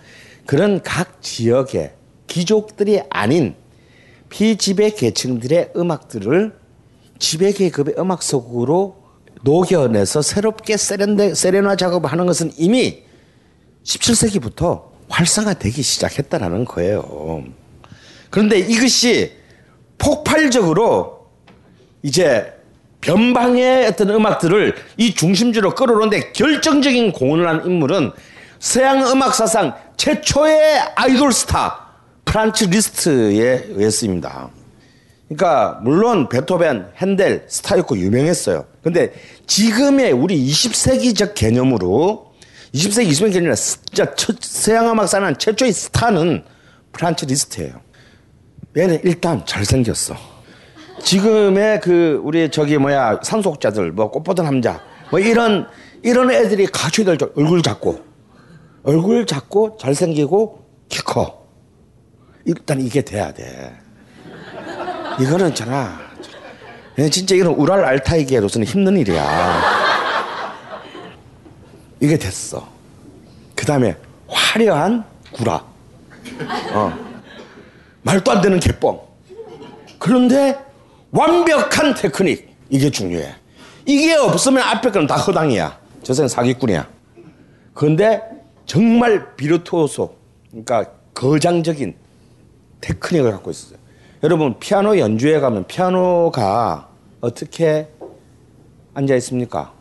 [0.46, 1.94] 그런 각 지역의
[2.28, 3.56] 귀족들이 아닌
[4.30, 6.56] 피지배 계층들의 음악들을
[7.18, 8.98] 지배 계급의 음악 속으로
[9.42, 13.04] 녹여내서 새롭게 세련되, 세련화 작업을 하는 것은 이미
[13.84, 17.44] 17세기부터 활성화되기 시작했다라는 거예요.
[18.30, 19.32] 그런데 이것이
[19.98, 21.30] 폭발적으로
[22.04, 22.54] 이제
[23.06, 28.12] 변방의 어떤 음악들을 이 중심부로 끌어오는데 결정적인 공헌을 한 인물은
[28.60, 31.86] 서양 음악 사상 최초의 아이돌 스타
[32.26, 34.50] 프란츠 리스트에 의했습니다.
[35.28, 38.66] 그러니까 물론 베토벤, 헨델 스타였고 유명했어요.
[38.84, 39.14] 근데
[39.46, 42.34] 지금의 우리 20세기적 개념으로
[42.74, 46.44] 20세기 20세기 개념이라 진짜 서양 음악 사는 최초의 스타는
[46.92, 47.82] 프란츠 리스트예요.
[48.76, 50.35] 얘는 일단 잘생겼어.
[51.02, 54.82] 지금의 그 우리 저기 뭐야 상속자들 뭐 꽃보다 남자
[55.12, 55.68] 뭐 이런
[56.02, 58.04] 이런 애들이 갖춰야 될 얼굴 작고
[58.84, 61.46] 얼굴 작고 잘생기고 키 커.
[62.46, 63.76] 일단 이게 돼야 돼.
[65.20, 66.00] 이거는 있잖아.
[67.12, 69.62] 진짜 이런 우랄 알타이계로서는 힘든 일이야.
[72.00, 72.68] 이게 됐어.
[73.56, 75.66] 그 다음에 화려한 구라.
[76.74, 76.94] 어.
[78.04, 79.00] 말도 안 되는 개뻥.
[79.98, 80.65] 그런데
[81.16, 82.54] 완벽한 테크닉.
[82.70, 83.34] 이게 중요해.
[83.86, 85.80] 이게 없으면 앞에 거는 다 허당이야.
[86.04, 86.88] 저새는 사기꾼이야.
[87.74, 88.22] 그런데
[88.66, 90.16] 정말 비르투오소,
[90.50, 91.96] 그러니까 거장적인
[92.82, 93.78] 테크닉을 갖고 있어요.
[94.24, 96.90] 여러분 피아노 연주회 가면 피아노가
[97.22, 97.88] 어떻게
[98.94, 99.74] 앉아 있습니까?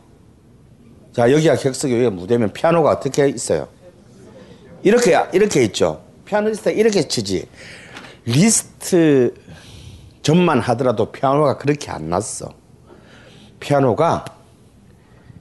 [1.11, 3.67] 자 여기가 객석이 여기가 무대면 피아노가 어떻게 있어요?
[4.83, 6.03] 이렇게 이렇게 있죠.
[6.25, 7.47] 피아니스트 이렇게 치지.
[8.25, 9.33] 리스트
[10.25, 12.51] 전만 하더라도 피아노가 그렇게 안 놨어.
[13.59, 14.25] 피아노가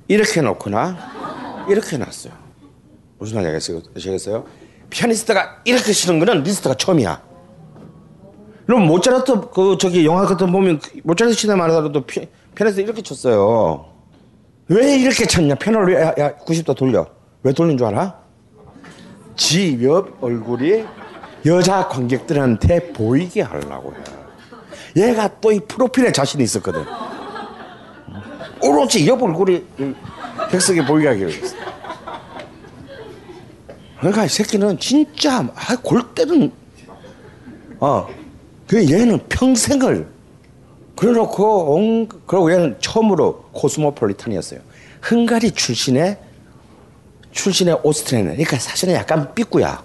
[0.08, 2.34] 이렇게 놓거나 이렇게 놨어요.
[3.18, 4.44] 무슨 말인지 아시겠어요?
[4.90, 7.22] 피아니스트가 이렇게 치는 거는 리스트가 처음이야.
[8.66, 13.86] 그럼 모차르트 그 저기 영화 같은 보면 모차르트 시대만 하더라도 피, 피아니스트 이렇게 쳤어요.
[14.68, 15.54] 왜 이렇게 쳤냐?
[15.54, 17.06] 피아노를 야, 야 90도 돌려.
[17.42, 18.18] 왜 돌린 줄 알아?
[19.34, 20.84] 지 옆 얼굴이
[21.46, 24.13] 여자 관객들한테 보이게 하려고 해.
[24.96, 26.84] 얘가 또 이 프로필에 자신이 있었거든.
[28.62, 29.64] 오로지 옆 얼굴이
[30.50, 31.56] 객석에 보이게 하기로 했어.
[33.98, 36.52] 그러니까 이 새끼는 진짜 아, 골 때는
[37.80, 38.08] 어,
[38.66, 40.06] 그 얘는 평생을
[40.96, 44.60] 그래놓고 온, 그리고 얘는 처음으로 코스모폴리탄이었어요.
[45.10, 46.18] 헝가리 출신의
[47.32, 49.82] 출신의 오스트리아는 그러니까 사실은 약간 삐꾸야.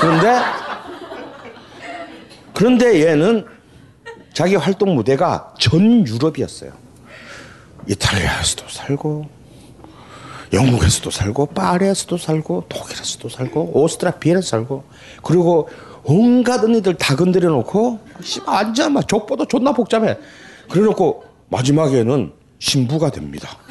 [0.00, 0.40] 그런데
[2.52, 3.46] 그런데 얘는
[4.32, 6.72] 자기 활동 무대가 전 유럽이었어요.
[7.86, 9.26] 이탈리아에서도 살고
[10.52, 14.84] 영국에서도 살고 파리에서도 살고 독일에서도 살고 오스트리아 비엔에서 살고
[15.22, 15.68] 그리고
[16.02, 18.00] 온갖 언니들 다 건드려 놓고
[18.46, 20.18] 완전 막 족보도 존나 복잡해.
[20.68, 23.50] 그래 놓고 마지막에는 신부가 됩니다.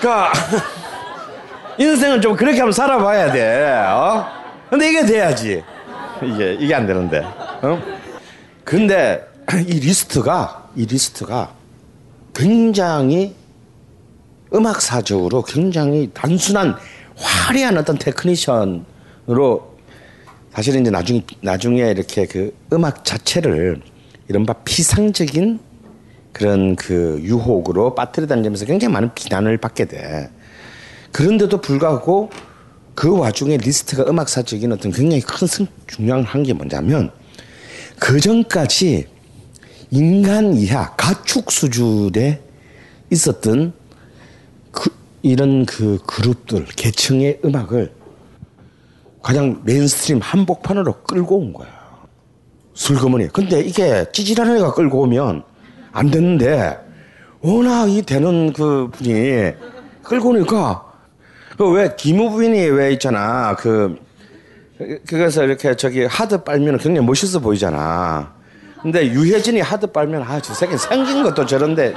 [0.00, 0.32] 그러니까
[1.78, 3.72] 인생은 좀 그렇게 한번 살아봐야 돼.
[3.88, 4.26] 어?
[4.70, 5.64] 근데 이게 돼야지.
[6.24, 7.20] 이게 이게 안 되는데.
[7.20, 7.80] 어?
[8.64, 9.26] 근데
[9.66, 11.54] 이 리스트가 이 리스트가
[12.34, 13.34] 굉장히
[14.52, 16.76] 음악사적으로 굉장히 단순한
[17.16, 19.74] 화려한 어떤 테크니션으로
[20.52, 23.80] 사실은 이제 나중에 나중에 이렇게 그 음악 자체를
[24.28, 25.58] 이른바 피상적인
[26.32, 30.30] 그런 그 유혹으로 빠뜨렸다면서 굉장히 많은 비난을 받게 돼.
[31.12, 32.30] 그런데도 불구하고
[32.94, 37.10] 그 와중에 리스트가 음악사적인 어떤 굉장히 큰 승, 중요한 게 뭐냐면
[37.98, 39.06] 그 전까지
[39.90, 42.40] 인간 이하 가축 수준에
[43.10, 43.72] 있었던
[44.70, 44.90] 그
[45.22, 47.92] 이런 그 그룹들 계층의 음악을
[49.22, 51.68] 가장 mainstream 한복판으로 끌고 온 거야.
[52.74, 53.28] 슬그머니.
[53.28, 55.42] 근데 이게 찌질한 애가 끌고 오면
[55.92, 56.78] 안 되는데
[57.40, 59.52] 워낙 이 되는 그 분이
[60.02, 60.93] 끌고 오니까
[61.56, 63.96] 그왜 김우 부인이 왜 있잖아 그
[65.06, 68.32] 그래서 이렇게 저기 하드 빨면 굉장히 멋있어 보이잖아.
[68.82, 71.94] 근데 유혜진이 하드 빨면 아 저 새끼 생긴 것도 저런데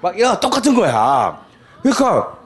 [0.00, 1.36] 막 야 똑같은 거야.
[1.82, 2.36] 그러니까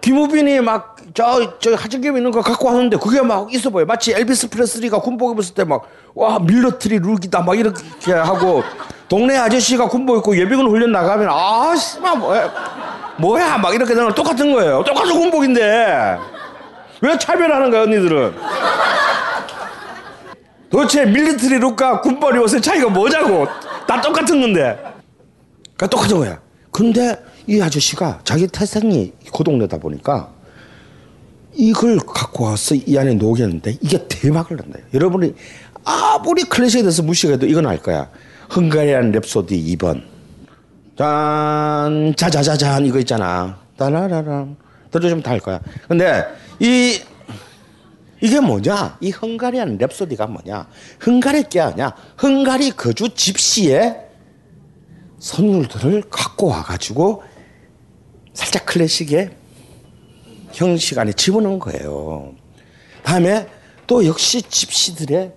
[0.00, 3.84] 김우빈이 막 저 저 하진겸 있는 거 갖고 왔는데 그게 막 있어 보여.
[3.84, 5.82] 마치 엘비스 프레슬리가 군복 입었을 때 막
[6.14, 8.62] 와 밀러트리 룩이다 막 이렇게 하고
[9.08, 12.69] 동네 아저씨가 군복 입고 예비군 훈련 나가면 아 씨발 뭐야
[13.20, 13.58] 뭐야?
[13.58, 14.82] 막 이렇게 거 똑같은 거예요.
[14.84, 16.18] 똑같은 군복인데.
[17.02, 18.34] 왜 차별하는 거야 언니들은?
[20.70, 23.46] 도대체 밀리터리 룩과 군벌이 옷의 차이가 뭐냐고.
[23.86, 24.76] 다 똑같은 건데.
[25.76, 26.40] 그러니까 똑같은 거야.
[26.70, 27.16] 근데
[27.46, 30.30] 이 아저씨가 자기 태생이 그 동네다 보니까
[31.54, 34.78] 이걸 갖고 와서 이 안에 녹였는데 이게 대박을 난다.
[34.94, 35.34] 여러분이
[35.84, 38.08] 아무리 클래식에 대해서 무식해도 이건 알 거야.
[38.54, 40.09] 헝가리안 랩소디 2번
[41.00, 44.54] 짠 자자자잔 이거 있잖아 따라라람
[44.90, 46.26] 들어주면 다알 거야 근데
[46.58, 47.00] 이
[48.20, 48.98] 이게 뭐냐?
[49.00, 50.68] 이 헝가리안 랩소디가 뭐냐?
[51.06, 51.94] 헝가리 게 아니야.
[52.22, 53.96] 헝가리 거주 집시의
[55.18, 57.22] 선율들을 갖고 와가지고
[58.34, 59.30] 살짝 클래식의
[60.52, 62.34] 형식 안에 집어넣은 거예요.
[63.02, 63.48] 다음에
[63.86, 65.32] 또 역시 집시들의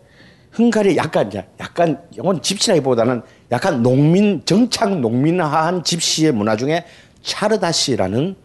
[0.59, 3.22] 헝가리 약간 약간 영원 집시라기보다는
[3.54, 6.86] 약간 농민 정착 농민화한 집시의 문화 중에
[7.22, 8.36] 차르다시라는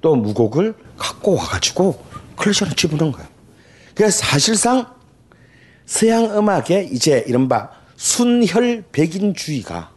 [0.00, 2.04] 또 무곡을 갖고 와가지고
[2.34, 3.28] 클래식을 집어넣은 거예요.
[3.94, 4.86] 그래서 사실상
[5.86, 9.92] 서양 음악의 이제 이른바 순혈 백인주의가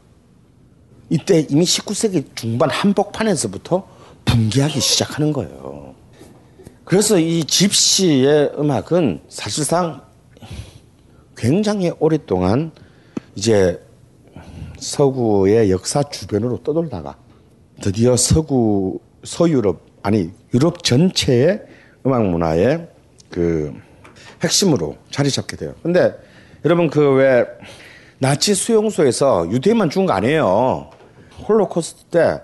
[1.10, 3.88] 이때 이미 19세기 중반 한복판에서부터
[4.24, 5.96] 붕괴하기 시작하는 거예요.
[6.86, 10.04] 그래서 이 집시의 음악은 사실상
[11.36, 12.72] 굉장히 오랫동안
[13.36, 13.82] 이제
[14.80, 17.18] 서구의 역사 주변으로 떠돌다가
[17.82, 21.62] 드디어 서구 서유럽 아니 유럽 전체의
[22.06, 22.88] 음악 문화의
[23.30, 23.74] 그
[24.44, 25.76] 핵심으로 자리 잡게 돼요.
[25.84, 26.14] 근데
[26.66, 27.46] 여러분 그 왜
[28.20, 30.90] 나치 수용소에서 유대인만 죽은 거 아니에요.
[31.48, 32.42] 홀로코스트 때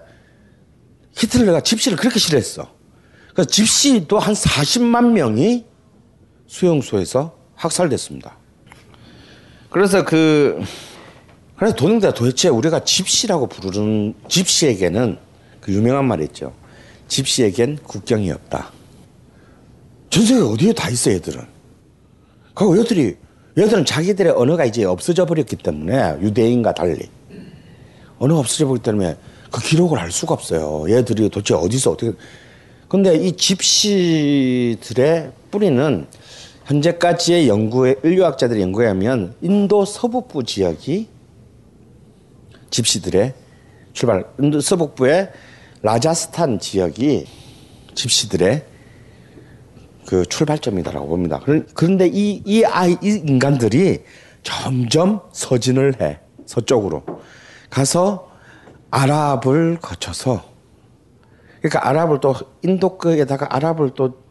[1.18, 2.70] 히틀러가 집시를 그렇게 싫어했어.
[3.34, 5.66] 그래서 집시도 한 40만 명이
[6.48, 8.38] 수용소에서 학살됐습니다.
[9.70, 10.62] 그래서 그
[11.56, 15.18] 그래서 도는데 도대체 우리가 집시라고 부르는 집시에게는
[15.62, 16.53] 그 유명한 말이 있죠.
[17.08, 18.72] 집시에겐 국경이 없다.
[20.10, 21.41] 전 세계 어디에 다 있어 얘들은.
[22.53, 23.16] 그리고 얘들이
[23.58, 27.10] 얘들은 자기들의 언어가 이제 없어져 버렸기 때문에 유대인과 달리
[28.20, 29.16] 언어가 없어져 버렸기 때문에
[29.51, 30.86] 그 기록을 알 수가 없어요.
[30.89, 32.12] 얘들이 도대체 어디서 어떻게.
[32.89, 36.06] 근데 이 집시들의 뿌리는
[36.66, 41.14] 현재까지의 연구에 인류학자들의 연구에 하면 인도 서북부 지역이
[42.76, 43.34] 집시들의
[43.94, 44.26] 출발,
[44.62, 45.32] 서북부의
[45.82, 47.26] 라자스탄 지역이
[47.94, 48.66] 집시들의
[50.06, 51.40] 그 출발점이다라고 봅니다.
[51.74, 54.04] 그런데 이, 이 아이, 이 인간들이
[54.44, 56.20] 점점 서진을 해.
[56.46, 57.04] 서쪽으로.
[57.70, 58.30] 가서
[58.92, 60.44] 아랍을 거쳐서
[61.62, 64.22] 그러니까 아랍을 또 인도급에다가 아랍을 또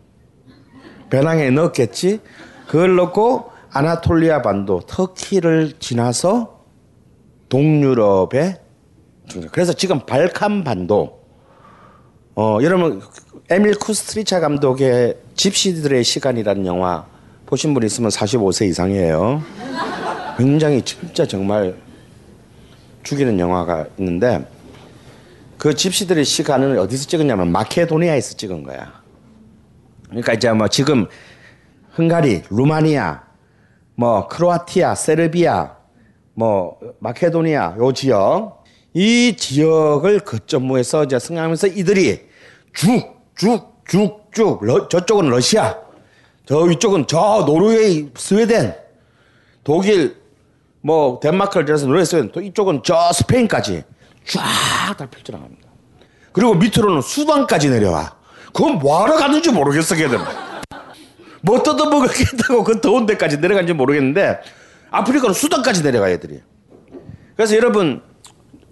[1.09, 2.21] 배낭에 넣었겠지.
[2.67, 6.54] 그걸 넣고 아나톨리아 반도, 터키를 지나서
[7.55, 8.61] 동유럽에
[9.53, 11.23] 그래서 지금 발칸 반도
[12.35, 13.01] 어 여러분
[13.49, 17.07] 에밀 쿠스트리차 감독의 집시들의 시간이라는 영화
[17.47, 19.41] 보신 분 있으면 45세 이상이에요.
[20.37, 21.77] 굉장히 진짜 정말
[23.05, 24.45] 죽이는 영화가 있는데
[25.57, 29.01] 그 집시들의 시간을 어디서 찍었냐면 마케도니아에서 찍은 거야.
[30.09, 31.07] 그러니까 이제 뭐 지금
[31.97, 33.23] 헝가리, 루마니아,
[33.95, 35.74] 뭐 크로아티아, 세르비아,
[36.35, 42.21] 뭐 마케도니아 요 지역 이 지역을 거점으로 해서 이제 승하면서 이들이
[42.75, 45.77] 쭉쭉 쭉쭉 러- 저쪽은 러시아,
[46.47, 48.75] 저 위쪽은 저 노르웨이, 스웨덴,
[49.63, 50.17] 독일,
[50.81, 53.83] 뭐 덴마크를 지나서 노르웨이, 스웨덴, 또 이쪽은 저 스페인까지
[54.27, 55.69] 쫙 다 펼쳐나갑니다.
[56.33, 58.17] 그리고 밑으로는 수단까지 내려와.
[58.53, 60.21] 그건 뭐하러 갔는지 모르겠어, 걔들은.
[61.43, 64.41] 뭐 뜯어먹겠다고 그 더운 데까지 내려간지 모르겠는데
[64.99, 66.41] 아프리카는 수단까지 내려가 애들이.
[67.37, 68.03] 그래서 여러분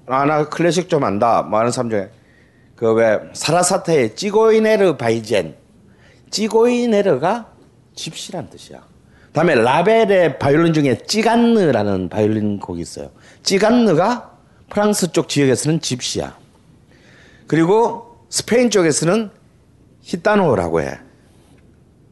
[0.07, 2.11] 아 나 클래식 좀 안다 뭐 하는 사람 중에
[2.77, 5.55] 그 왜 사라사테의 찌고이네르 바이젠
[6.31, 7.53] 찌고이네르가
[7.95, 8.83] 집시란 뜻이야.
[9.33, 13.11] 다음에 라벨의 바이올린 중에 찌간느라는 바이올린 곡이 있어요.
[13.43, 14.33] 찌간느가
[14.69, 16.37] 프랑스 쪽 지역에서는 집시야.
[17.47, 19.31] 그리고 스페인 쪽에서는
[20.03, 20.99] 히타노라고 해.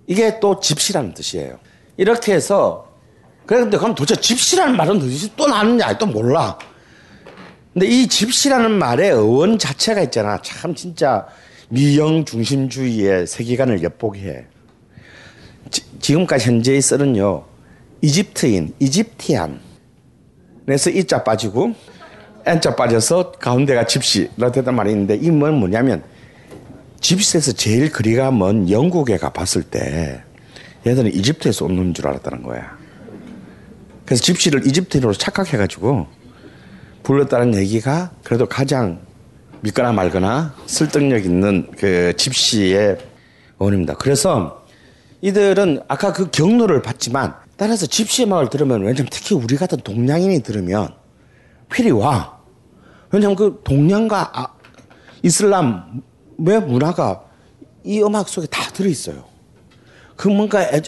[0.07, 1.59] 이게 또 집시라는 뜻이에요.
[1.97, 2.90] 이렇게 해서
[3.51, 6.57] 그런데 그럼 도대체 집시라는 말은 도대체 또 나는지 또 몰라.
[7.73, 10.41] 근데 이 집시라는 말의 어원 자체가 있잖아.
[10.41, 11.27] 참 진짜
[11.69, 14.47] 미영 중심주의의 세계관을 엿보게 해.
[15.69, 17.45] 지, 금까지 현재의 썰은요.
[18.03, 19.59] 이집트인, 이집티안.
[20.65, 21.75] 그래서 이자 빠지고
[22.47, 26.05] N자 빠져서 가운데가 집시라고 했단 말이 있는데 이뭐 뭐냐면
[27.01, 30.23] 집시에서 제일 거리가 먼 영국에 가봤을 때
[30.87, 32.80] 얘들은 이집트에서 온 놈인 줄 알았다는 거야.
[34.11, 36.09] 그래서 집시를 이집트인으로 착각해가지고
[37.05, 38.99] 불렀다는 얘기가 그래도 가장
[39.61, 42.99] 믿거나 말거나 설득력 있는 그 집시의
[43.59, 43.95] 어원입니다.
[43.95, 44.67] 그래서
[45.21, 50.93] 이들은 아까 그 경로를 봤지만 따라서 집시의 음악을 들으면 왜냐면 특히 우리 같은 동양인이 들으면
[51.73, 52.37] 필이 와.
[53.13, 54.49] 왜냐면 그 동양과 아,
[55.23, 57.23] 이슬람의 문화가
[57.85, 59.23] 이 음악 속에 다 들어있어요.
[60.17, 60.83] 그 뭔가 애,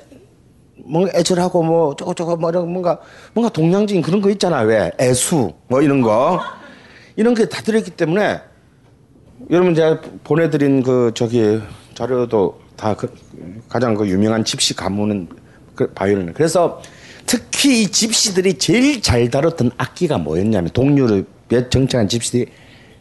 [0.77, 2.99] 뭔가 애절하고 뭐 저거 저거 뭐 뭔가
[3.35, 4.91] 뭔가 동양적인 그런 거 있잖아 왜?
[5.01, 6.41] 애수 뭐 이런 거.
[7.17, 8.41] 이런 게 다 들어있기 때문에
[9.51, 11.61] 여러분 제가 보내드린 그 저기
[11.95, 13.13] 자료도 다 그,
[13.69, 15.29] 가장 그 유명한 집시 가문은
[15.75, 16.33] 그 바이올린.
[16.33, 16.81] 그래서
[17.27, 22.47] 특히 이 집시들이 제일 잘 다뤘던 악기가 뭐였냐면 동유럽의 정착한 집시들이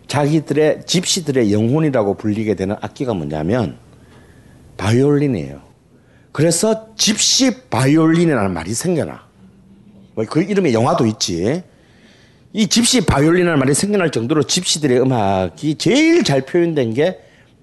[0.07, 3.77] 자기들의 집시들의 영혼이라고 불리게 되는 악기가 뭐냐면
[4.77, 5.70] 바이올린이에요.
[6.31, 9.25] 그래서 집시 바이올린이라는 말이 생겨나.
[10.15, 11.63] 뭐 그 이름의 영화도 있지.
[12.53, 17.19] 이 집시 바이올린이라는 말이 생겨날 정도로 집시들의 음악이 제일 잘 표현된 게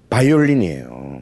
[0.09, 1.21] 바이올린이에요.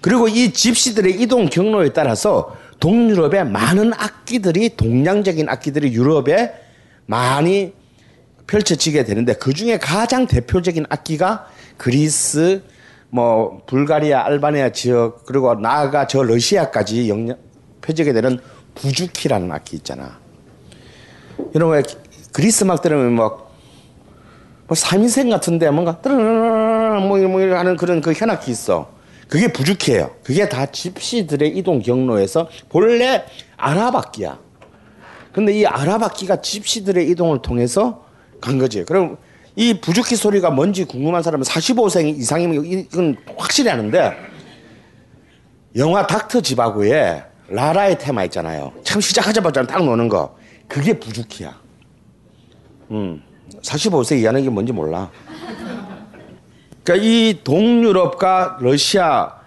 [0.00, 6.52] 그리고 이 집시들의 이동 경로에 따라서 동유럽의 많은 악기들이 동양적인 악기들이 유럽에
[7.06, 7.72] 많이
[8.46, 12.62] 펼쳐지게 되는데 그 중에 가장 대표적인 악기가 그리스,
[13.10, 17.36] 뭐 불가리아, 알바니아 지역 그리고 나아가 저 러시아까지 영향
[17.80, 18.38] 펴지게 되는
[18.74, 20.18] 부주키라는 악기 있잖아.
[21.54, 21.82] 이런 왜
[22.32, 25.98] 그리스 막 들으면 막뭐 삼인생 같은데 뭔가
[27.00, 28.90] 뭐, 뭐 하는 그런 그 현악기 있어.
[29.28, 30.10] 그게 부주키예요.
[30.22, 33.24] 그게 다 집시들의 이동 경로에서 본래
[33.56, 34.38] 아랍악기야.
[35.32, 38.04] 근데 이 아랍악기가 집시들의 이동을 통해서
[38.40, 38.84] 간 거지.
[38.84, 39.18] 그럼
[39.58, 44.14] 이 부주키 소리가 뭔지 궁금한 사람은 45세 이상이면 이건 확실히 아는데
[45.74, 48.72] 영화 닥터 지바고에 라라의 테마 있잖아요.
[48.84, 50.36] 참 시작하자마자 딱 노는 거.
[50.68, 51.60] 그게 부주키야.
[52.92, 53.20] 음.
[53.60, 55.10] 45세 이하는 게 뭔지 몰라.
[56.84, 59.38] 그러니까 이 동유럽과 러시아,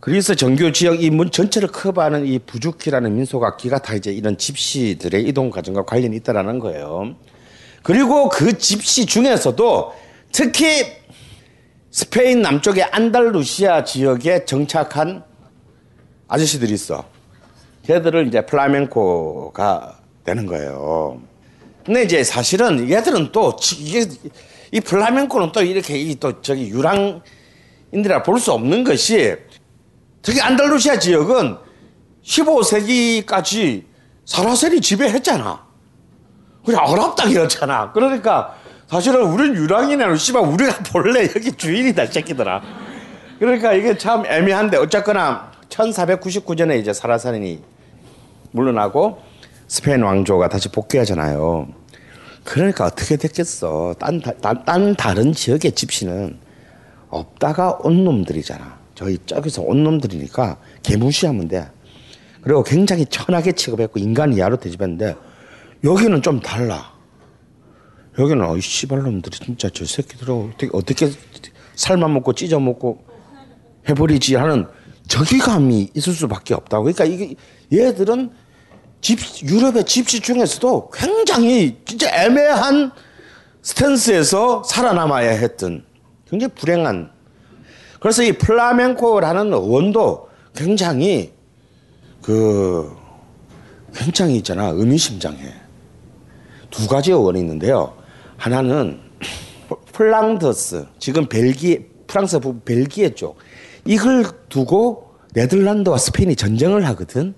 [0.00, 5.50] 그리스 정교 지역 이 문 전체를 커버하는 이 부주키라는 민속악기가 다 이제 이런 집시들의 이동
[5.50, 7.14] 과정과 관련이 있다라는 거예요.
[7.90, 9.94] 그리고 그 집시 중에서도
[10.32, 10.86] 특히
[11.92, 15.22] 스페인 남쪽의 안달루시아 지역에 정착한
[16.26, 17.04] 아저씨들이 있어.
[17.84, 21.20] 걔들을 이제 플라멩코가 되는 거예요.
[21.84, 24.04] 근데 이제 사실은 얘들은 또 지- 이게
[24.72, 29.36] 이 플라멩코는 또 이렇게 이 또 저기 유랑인들이라 볼 수 없는 것이
[30.22, 31.56] 특히 안달루시아 지역은
[32.24, 33.84] 15세기까지
[34.24, 35.65] 사라셀이 지배했잖아.
[36.66, 37.92] 그냥 아랍 땅이었잖아.
[37.92, 38.54] 그러니까
[38.88, 42.60] 사실은 우린 유랑이나 씨발 우리가 본래 여기 주인이다 이 새끼들아.
[43.38, 47.62] 그러니까 이게 참 애매한데 어쨌거나 1499년에 이제 사라산이
[48.50, 49.18] 물러나고
[49.68, 51.68] 스페인 왕조가 다시 복귀하잖아요.
[52.44, 53.94] 그러니까 어떻게 됐겠어.
[53.98, 56.38] 딴, 다- 딴, 딴 다른 지역의 집시는
[57.10, 58.78] 없다가 온 놈들이잖아.
[58.94, 61.68] 저희 저기서 온 놈들이니까 개무시하면 돼.
[62.40, 65.16] 그리고 굉장히 천하게 취급했고 인간 이하로 대접했는데
[65.86, 66.92] 여기는 좀 달라.
[68.18, 71.10] 여기는 어이 씨발놈들이 진짜 저 새끼들 어떻게 어떻게
[71.76, 73.04] 살만 먹고 찢어 먹고
[73.88, 74.66] 해버리지 하는
[75.06, 76.84] 저기감이 있을 수밖에 없다고.
[76.84, 77.36] 그러니까 이게
[77.72, 78.32] 얘들은
[79.00, 82.90] 집 유럽의 집시 중에서도 굉장히 진짜 애매한
[83.62, 85.84] stance에서 살아남아야 했던
[86.28, 87.12] 굉장히 불행한.
[88.00, 91.32] 그래서 이 플라멩코라는 어원도 굉장히
[92.22, 92.96] 그
[93.94, 95.65] 굉장히 있잖아 의미심장해.
[96.76, 97.94] 두 가지 어원이 있는데요.
[98.36, 99.00] 하나는
[99.92, 103.38] 플랑더스 지금 벨기 프랑스 북 벨기에 쪽
[103.86, 107.34] 이걸 두고 네덜란드와 스페인이 전쟁을 하거든.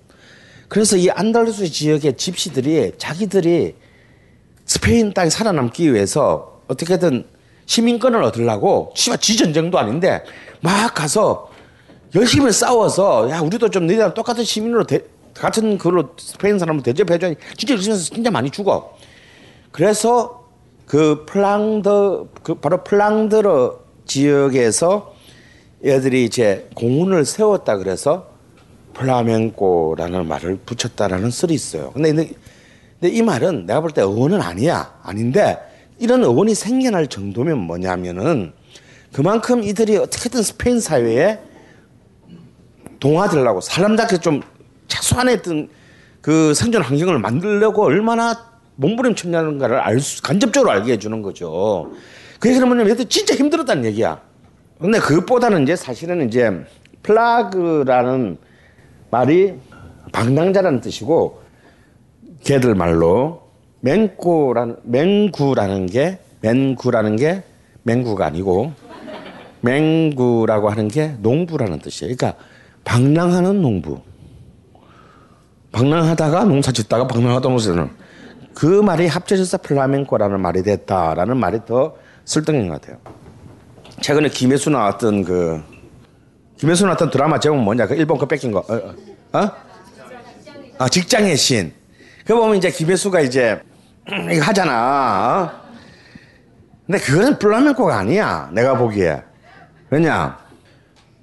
[0.67, 3.75] 그래서 이 안달루스 지역의 집시들이 자기들이
[4.65, 7.25] 스페인 땅에 살아남기 위해서 어떻게든
[7.65, 10.21] 시민권을 얻으려고 씨발 지 전쟁도 아닌데
[10.59, 11.49] 막 가서
[12.13, 14.99] 열심히 싸워서 야 우리도 좀 너희랑 똑같은 시민으로 대,
[15.33, 18.93] 같은 그로 스페인 사람을 대접해줘 진짜 열심히 해서 진짜 많이 죽어
[19.71, 20.47] 그래서
[20.85, 23.71] 그 플랑드 그 바로 플랑드르
[24.05, 25.13] 지역에서
[25.85, 28.29] 애들이 이제 공훈을 세웠다 그래서
[28.93, 31.91] 플라멩코라는 말을 붙였다라는 썰이 있어요.
[31.91, 32.33] 근데, 근데,
[32.99, 34.99] 근데 이 말은 내가 볼 때 어원은 아니야.
[35.03, 35.57] 아닌데
[35.99, 38.51] 이런 어원이 생겨날 정도면 뭐냐면은
[39.13, 41.39] 그만큼 이들이 어떻게든 스페인 사회에
[42.99, 44.41] 동화되려고 사람답게 좀
[44.87, 45.69] 최소한의 어떤
[46.21, 48.48] 그 생존 환경을 만들려고 얼마나
[48.79, 51.91] 몸부림쳤냐는가를 알 수, 간접적으로 알게 해주는 거죠.
[52.39, 54.21] 그 얘기는 뭐냐면 진짜 힘들었다는 얘기야.
[54.79, 56.49] 근데 그것보다는 이제 사실은 이제
[57.03, 58.37] 플라그라는
[59.11, 59.55] 말이
[60.11, 61.41] 방랑자라는 뜻이고
[62.43, 63.41] 걔들 말로
[63.81, 67.43] 맹구라는 맹구라는 게 맹구라는 게
[67.83, 68.71] 맹구가 아니고
[69.61, 72.15] 맹구라고 하는 게 농부라는 뜻이에요.
[72.15, 72.41] 그러니까
[72.85, 73.99] 방랑하는 농부.
[75.71, 77.89] 방랑하다가 농사 짓다가 방랑하다 농사는
[78.59, 81.95] 그 말이 합쳐져서 플라멩코라는 말이 됐다라는 말이 더
[82.25, 82.97] 설득인 것 같아요.
[84.01, 85.63] 최근에 김혜수 나왔던 그
[86.57, 87.87] 김혜수 나왔던 드라마 제목 뭐냐?
[87.87, 88.59] 그 일본 거 뺏긴 거.
[88.59, 88.75] 어?
[88.75, 89.39] 어?
[89.39, 89.51] 어?
[90.77, 91.71] 아 직장의 신.
[92.25, 93.61] 그 보면 이제 김혜수가 이제
[94.29, 95.53] 이거 하잖아.
[95.55, 95.69] 어?
[96.85, 98.49] 근데 그거는 플라멩코가 아니야.
[98.51, 99.23] 내가 보기에.
[99.89, 100.37] 왜냐?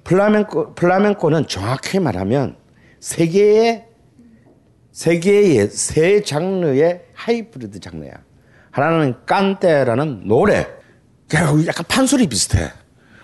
[0.05, 2.55] 플라멩코 플라멩코는 정확히 말하면
[2.99, 3.85] 세계의
[4.91, 8.11] 세계의 세 장르의 하이브리드 장르야.
[8.71, 10.67] 하나는 cante라는 노래.
[11.33, 12.71] 약간 판소리 비슷해.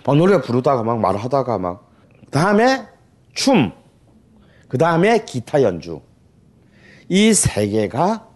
[0.04, 1.90] 막 노래 부르다가 막 말하다가 막.
[2.30, 2.86] 다음에
[3.34, 3.72] 춤.
[4.68, 6.00] 그 다음에 기타 연주.
[7.08, 8.26] 이 세 개가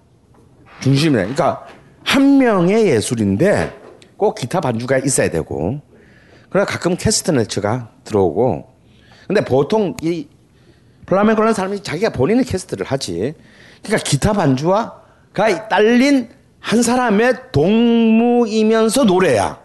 [0.81, 1.23] 중심이래.
[1.23, 1.67] 그러니까
[2.05, 3.77] 한 명의 예술인데
[4.17, 5.81] 꼭 기타 반주가 있어야 되고.
[6.51, 8.69] 그래 가끔 캐스터네츠가 들어오고.
[9.27, 10.29] 근데 보통 이
[11.07, 13.35] 플라멩코라는 사람이 자기가 본인의 캐스터네츠를 하지.
[13.83, 14.98] 그러니까 기타 반주와가
[15.69, 16.29] 딸린
[16.61, 19.61] 한 사람의 독무이면서 노래야.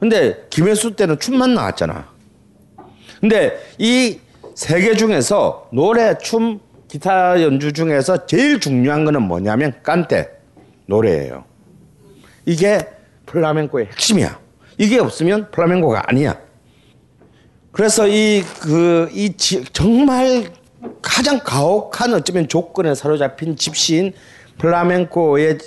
[0.00, 2.08] 근데 김혜수 때는 춤만 나왔잖아.
[3.20, 4.18] 근데 이
[4.56, 10.30] 세 개 중에서 노래, 춤, 기타 연주 중에서 제일 중요한 거는 뭐냐면 cante
[10.86, 11.44] 노래예요.
[12.46, 12.88] 이게
[13.26, 14.38] 플라멩코의 핵심이야.
[14.78, 16.38] 이게 없으면 플라멩코가 아니야.
[17.70, 20.50] 그래서 이, 그, 이, 정말
[21.02, 24.14] 가장 가혹한 어쩌면 조건에 사로잡힌 집시인
[24.58, 25.58] 플라멩코의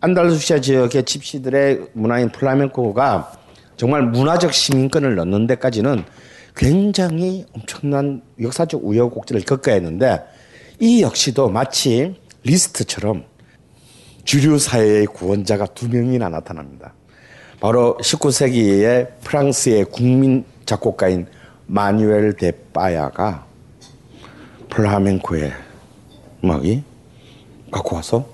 [0.00, 3.32] 안달루시아 지역의 집시들의 문화인 플라멩코가
[3.76, 6.04] 정말 문화적 시민권을 얻는 데까지는
[6.56, 10.20] 굉장히 엄청난 역사적 우여곡절을 겪어야 했는데
[10.80, 12.14] 이 역시도 마치
[12.44, 13.24] 리스트처럼
[14.24, 16.94] 주류 사회의 구원자가 두 명이나 나타납니다.
[17.60, 21.26] 바로 19세기의 프랑스의 국민 작곡가인
[21.66, 23.46] 마뉴엘 데 빠야가
[24.68, 25.52] 플라멩코의
[26.44, 26.87] 음악을
[27.70, 28.26] 갖고 와서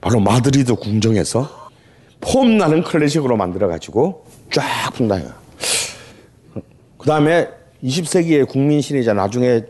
[0.00, 1.68] 바로 마드리드 궁정에서
[2.20, 5.30] 폼 나는 클래식으로 만들어가지고 쫙 분다요.
[6.98, 7.48] 그 다음에
[7.84, 9.62] 20세기의 국민 시인이자 나중에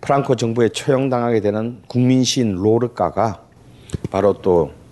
[0.00, 3.42] 프랑코 정부에 처형당하게 되는 국민 시인 로르카가
[4.10, 4.84] 바로 또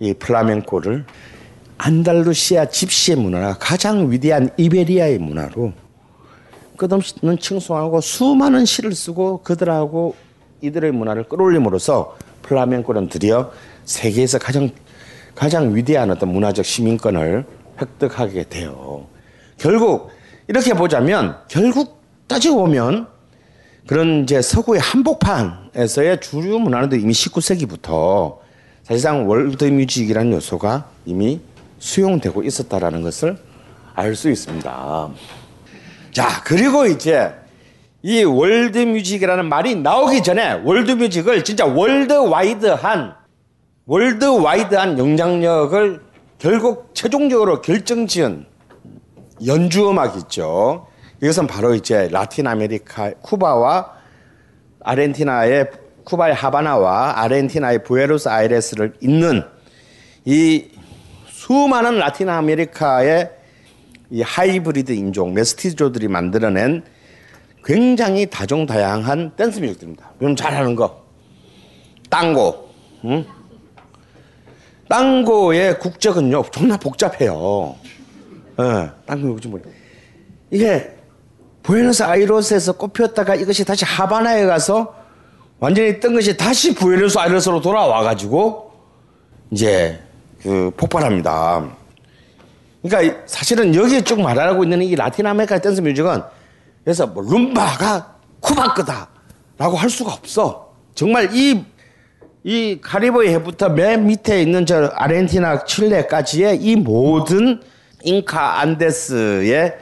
[0.00, 1.04] 이 플라멩코를
[1.76, 5.72] 안달루시아 집시의 문화가 가장 위대한 이베리아의 문화로
[6.76, 10.14] 끝없는 칭송하고 수많은 시를 쓰고 그들하고
[10.60, 13.50] 이들의 문화를 끌어올림으로써 플라멩코는 드디어
[13.84, 14.70] 세계에서 가장
[15.34, 17.44] 가장 위대한 어떤 문화적 시민권을
[17.80, 19.06] 획득하게 돼요.
[19.56, 20.10] 결국
[20.48, 23.06] 이렇게 보자면 결국 따지고 보면
[23.86, 28.38] 그런 이제 서구의 한복판에서의 주류 문화는 이미 19세기부터
[28.82, 31.40] 사실상 월드 뮤직이라는 요소가 이미
[31.78, 33.38] 수용되고 있었다라는 것을
[33.94, 35.10] 알 수 있습니다.
[36.12, 37.32] 자, 그리고 이제
[38.08, 43.14] 이 월드 뮤직이라는 말이 나오기 전에 월드 뮤직을 진짜 worldwide한
[43.84, 46.00] worldwide한 영향력을
[46.38, 48.46] 결국 최종적으로 결정지은
[49.44, 50.86] 연주 음악 있죠.
[51.22, 53.92] 이것은 바로 이제 라틴 아메리카 쿠바와
[54.80, 55.70] 아르헨티나의
[56.04, 59.42] 쿠바의 하바나와 아르헨티나의 부에노스 아이레스를 잇는
[60.24, 60.64] 이
[61.26, 63.30] 수많은 라틴 아메리카의
[64.12, 66.84] 이 하이브리드 인종 메스티조들이 만들어낸
[67.68, 70.10] 굉장히 다종다양한 댄스 뮤직들입니다.
[70.22, 71.04] 여러분 잘하는 거
[72.08, 72.70] 땅고,
[73.04, 73.26] 응?
[74.88, 77.76] 땅고의 국적은요 존나 복잡해요.
[78.58, 79.60] 예, 땅고 국적 뭐
[80.50, 80.96] 이게
[81.62, 84.94] 부에노스 아이레스에서 꽃피었다가 이것이 다시 하바나에 가서
[85.58, 88.72] 완전히 뜬 것이 다시 부에노스 아이레스로 돌아와 가지고
[89.50, 90.00] 이제
[90.40, 91.68] 그 폭발합니다.
[92.80, 96.37] 그러니까 사실은 여기에 쭉 말하고 있는 이 라틴 아메리카 댄스 뮤직은
[96.88, 100.72] 그래서 뭐 룸바가 쿠바 거다라고 할 수가 없어.
[100.94, 101.62] 정말 이,
[102.44, 107.60] 이 카리브해 해부터 맨 밑에 있는 저 아르헨티나, 칠레까지의 이 모든
[108.04, 109.76] 잉카 안데스의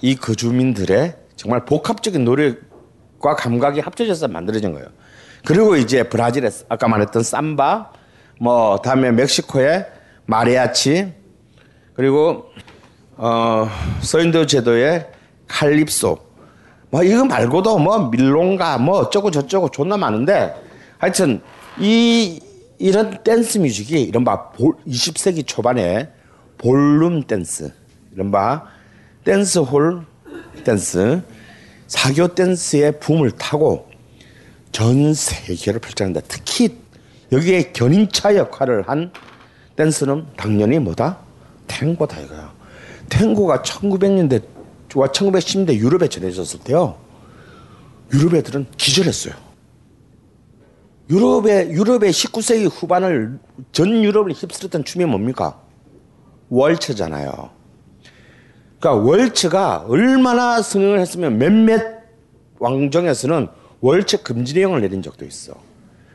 [0.00, 4.88] 이 거주민들의 정말 복합적인 노력과 감각이 합쳐져서 만들어진 거예요.
[5.46, 7.92] 그리고 이제 브라질에 아까 말했던 삼바,
[8.40, 9.86] 뭐 다음에 멕시코의
[10.26, 11.14] 마리아치,
[11.94, 12.46] 그리고
[13.16, 15.17] 어 서인도 제도의
[15.48, 16.18] 칼립소,
[16.90, 20.54] 뭐 이거 말고도 뭐 밀롱가 뭐 어쩌고 저쩌고 존나 많은데
[20.98, 21.40] 하여튼
[21.78, 22.40] 이
[22.78, 26.10] 이런 댄스 뮤직이 이른바 20세기 초반에
[26.58, 27.72] 볼룸 댄스,
[28.14, 28.64] 이른바
[29.24, 30.04] 댄스홀
[30.64, 31.22] 댄스,
[31.86, 33.88] 사교 댄스의 붐을 타고
[34.72, 36.76] 전 세계를 펼쳤는데 특히
[37.32, 39.12] 여기에 견인차 역할을 한
[39.76, 41.18] 댄스는 당연히 뭐다?
[41.66, 42.52] 탱고다 이거야.
[43.08, 44.42] 탱고가 1900년대와
[44.88, 46.96] 1910년대 유럽에 전해졌을 때요.
[48.12, 49.34] 유럽 애들은 기절했어요.
[51.10, 53.38] 유럽의 유럽의 19세기 후반을
[53.72, 55.60] 전 유럽을 휩쓸었던 춤이 뭡니까?
[56.50, 57.50] 월츠잖아요.
[58.78, 61.98] 그러니까 월츠가 얼마나 승행을 했으면 몇몇
[62.58, 63.48] 왕정에서는
[63.80, 65.54] 월츠 금지령을 내린 적도 있어.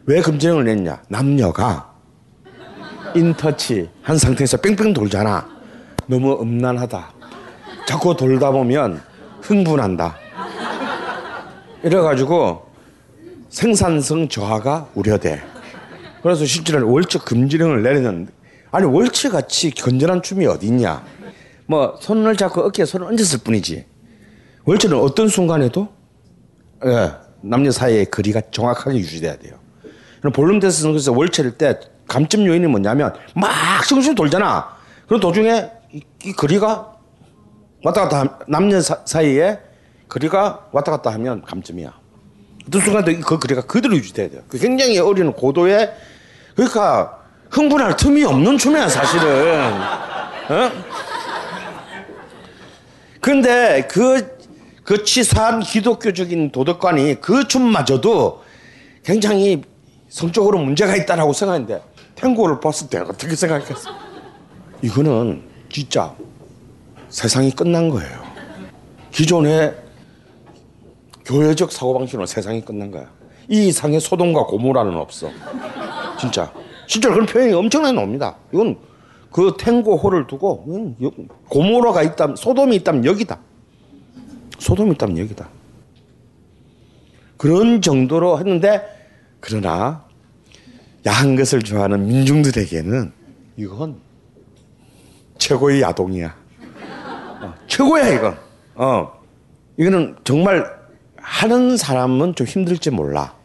[0.05, 1.01] 왜 금지령을 냈냐?
[1.09, 1.93] 남녀가
[3.15, 5.47] 인터치 한 상태에서 뺑뺑 돌잖아.
[6.07, 7.13] 너무 음란하다.
[7.85, 9.01] 자꾸 돌다 보면
[9.41, 10.15] 흥분한다.
[11.83, 12.65] 이래가지고
[13.49, 15.43] 생산성 저하가 우려돼.
[16.21, 18.27] 그래서 실제로는 월츠 금지령을 내리는
[18.71, 21.03] 아니 월츠 같이 건전한 춤이 어디 있냐?
[21.67, 23.85] 뭐 손을 잡고 어깨에 손을 얹었을 뿐이지.
[24.65, 25.89] 월츠는 어떤 순간에도
[26.85, 27.11] 예,
[27.41, 29.55] 남녀 사이의 거리가 정확하게 유지돼야 돼요.
[30.33, 34.77] 볼륨 댄스는 그래서 월츠일 때 감점 요인이 뭐냐면 막 숭숭 돌잖아.
[35.05, 36.92] 그럼 도중에 이, 이 거리가
[37.83, 39.59] 왔다 갔다 함, 남녀 사, 이에
[40.07, 41.93] 거리가 왔다 갔다 하면 감점이야.
[42.67, 44.41] 어떤 순간도 그 거리가 그대로 유지돼야 돼요.
[44.47, 45.93] 그 굉장히 어린 고도의
[46.55, 47.19] 그러니까
[47.49, 49.73] 흥분할 틈이 없는 춤이야 사실은.
[50.49, 50.71] 어?
[53.19, 54.37] 근데 그,
[54.83, 58.43] 그 치사한 기독교적인 도덕관이 그 춤마저도
[59.03, 59.61] 굉장히
[60.09, 61.81] 성적으로 문제가 있다라고 생각했는데
[62.15, 63.91] 탱고를 봤을 때 어떻게 생각했어?
[64.81, 66.13] 이거는 진짜
[67.13, 68.23] 세상이 끝난 거예요.
[69.11, 69.75] 기존의
[71.25, 73.07] 교회적 사고방식으로 세상이 끝난 거야.
[73.47, 75.29] 이 이상의 소돔과 고모라는 없어.
[76.19, 76.51] 진짜.
[76.87, 78.35] 실제로 그런 표현이 엄청나게 나옵니다.
[78.51, 78.77] 이건
[79.31, 80.95] 그 탱고호를 두고
[81.49, 83.39] 고모라가 있다면 소돔이 있다면 여기다.
[84.57, 85.49] 소돔이 있다면 여기다.
[87.37, 88.81] 그런 정도로 했는데
[89.39, 90.03] 그러나
[91.05, 93.13] 야한 것을 좋아하는 민중들에게는
[93.57, 93.97] 이건
[95.37, 96.42] 최고의 야동이야.
[97.43, 98.37] 어, 최고야 이건.
[98.75, 99.11] 어,
[99.77, 100.65] 이거는 정말
[101.17, 103.35] 하는 사람은 좀 힘들지 몰라.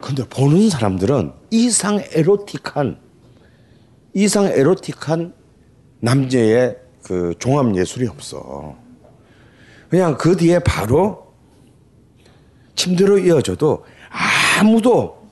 [0.00, 2.98] 근데 보는 사람들은 이상 에로틱한
[4.14, 5.32] 이상 에로틱한
[6.00, 8.76] 남자의 그 종합 예술이 없어.
[9.88, 11.32] 그냥 그 뒤에 바로
[12.74, 13.84] 침대로 이어져도
[14.58, 15.24] 아무도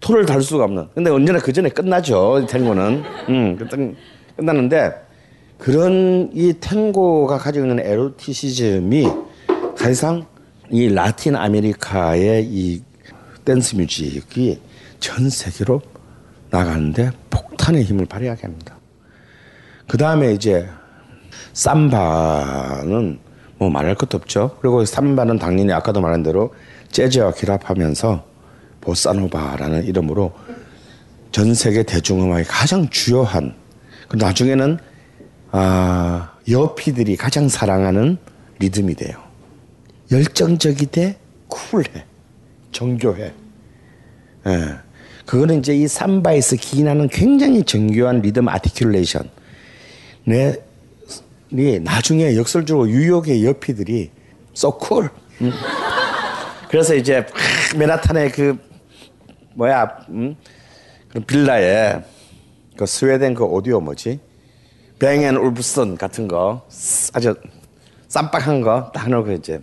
[0.00, 0.88] 토를 달 수가 없는.
[0.94, 2.46] 근데 언제나 그 전에 끝나죠.
[2.48, 3.04] 탱고는.
[3.28, 3.68] 음,
[4.36, 5.09] 끝나는데
[5.60, 9.06] 그런 이 탱고가 가지고 있는 에로티시즘이
[9.76, 10.26] 사실상
[10.70, 12.82] 이 라틴 아메리카의 이
[13.44, 14.60] 댄스 뮤직이
[15.00, 15.82] 전 세계로
[16.50, 18.76] 나가는데 폭탄의 힘을 발휘하게 합니다.
[19.86, 20.66] 그 다음에 이제
[21.52, 23.18] 삼바는
[23.58, 24.56] 뭐 말할 것도 없죠.
[24.60, 26.54] 그리고 삼바는 당연히 아까도 말한 대로
[26.90, 28.24] 재즈와 결합하면서
[28.80, 30.32] 보사노바라는 이름으로
[31.32, 33.54] 전 세계 대중음악의 가장 주요한
[34.08, 34.78] 그 나중에는
[35.52, 38.18] 아, 여피들이 가장 사랑하는
[38.58, 39.18] 리듬이 돼요.
[40.10, 41.18] 열정적이되
[41.48, 42.04] 쿨해,
[42.72, 43.32] 정교해.
[44.46, 44.78] 예.
[45.26, 49.28] 그거는 이제 이 삼바에서 기인하는 굉장히 정교한 리듬 아티큘레이션.
[50.24, 50.56] 내,
[51.50, 54.10] 네, 나중에 역설적으로 뉴욕의 여피들이
[54.56, 55.10] so cool.
[55.40, 55.52] 음.
[56.68, 57.26] 그래서 이제
[57.76, 58.56] 맨하탄의 그
[59.54, 60.36] 뭐야 음?
[61.08, 62.00] 그 빌라에
[62.76, 64.20] 그 스웨덴 그 오디오 뭐지
[65.00, 66.62] 뱅앤 울프슨 같은 거
[67.12, 67.34] 아주
[68.08, 69.60] 쌈박한 거 딱 넣고 이제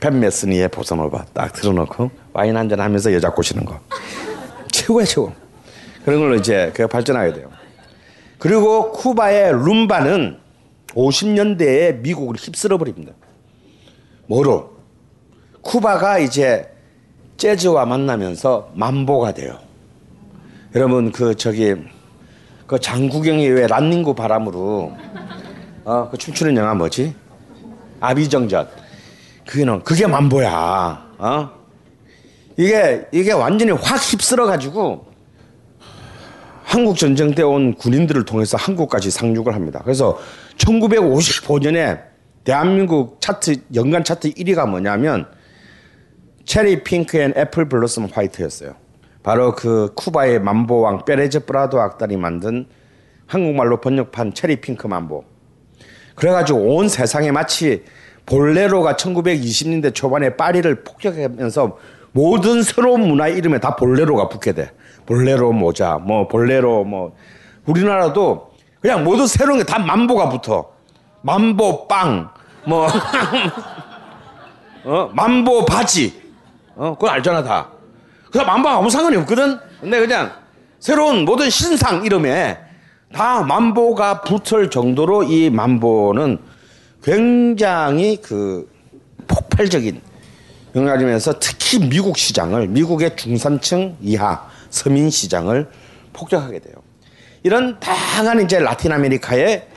[0.00, 3.78] 팬 메스니의 보사노바 딱 틀어놓고 와인 한잔 하면서 여자 꼬시는 거
[4.72, 5.32] 최고야 최고
[6.04, 7.50] 그런 걸로 이제 그 발전하게 돼요.
[8.38, 10.38] 그리고 쿠바의 룸바는
[10.94, 13.12] 50년대에 미국을 휩쓸어 버립니다.
[14.26, 14.72] 뭐로?
[15.60, 16.68] 쿠바가 이제
[17.36, 19.58] 재즈와 만나면서 만보가 돼요.
[20.74, 21.76] 여러분 그 저기
[22.72, 24.96] 그 장국영이 왜 란닝구 바람으로
[25.84, 27.14] 어 그 춤추는 영화 뭐지?
[28.00, 28.66] 아비정전.
[29.46, 31.06] 그게는 그게 맘보야.
[31.18, 31.50] 어?
[32.56, 35.04] 이게 이게 완전히 확 휩쓸어 가지고
[36.64, 39.82] 한국 전쟁 때 온 군인들을 통해서 한국까지 상륙을 합니다.
[39.84, 40.18] 그래서
[40.56, 42.00] 1955년에
[42.44, 45.26] 대한민국 차트 연간 차트 1위가 뭐냐면
[46.46, 48.74] Cherry Pink and Apple Blossom White였어요.
[49.22, 52.66] 바로 그 쿠바의 맘보왕 페레즈 프라도 악단이 만든
[53.26, 55.24] 한국말로 번역판 체리 핑크 만보.
[56.16, 57.84] 그래가지고 온 세상에 마치
[58.26, 61.78] 볼레로가 1920년대 초반에 파리를 폭격하면서
[62.12, 64.70] 모든 새로운 문화 이름에 다 볼레로가 붙게 돼.
[65.06, 67.14] 볼레로 모자, 뭐 볼레로 뭐
[67.66, 68.50] 우리나라도
[68.80, 70.70] 그냥 모두 새로운 게 다 만보가 붙어.
[71.22, 72.28] 만보 빵,
[72.66, 72.86] 뭐
[74.84, 75.10] 어?
[75.14, 76.20] 만보 바지,
[76.74, 76.94] 어?
[76.94, 77.68] 그거 알잖아 다.
[78.32, 79.58] 그래서 만보 아무 상관이 없거든.
[79.80, 80.32] 근데 그냥
[80.80, 82.58] 새로운 모든 신상 이름에
[83.12, 86.38] 다 만보가 붙을 정도로 이 만보는
[87.04, 88.72] 굉장히 그
[89.26, 90.00] 폭발적인
[90.74, 95.68] 영향이면서 특히 미국 시장을 미국의 중산층 이하 서민 시장을
[96.14, 96.74] 폭격하게 돼요.
[97.42, 99.68] 이런 다양한 이제 라틴 아메리카의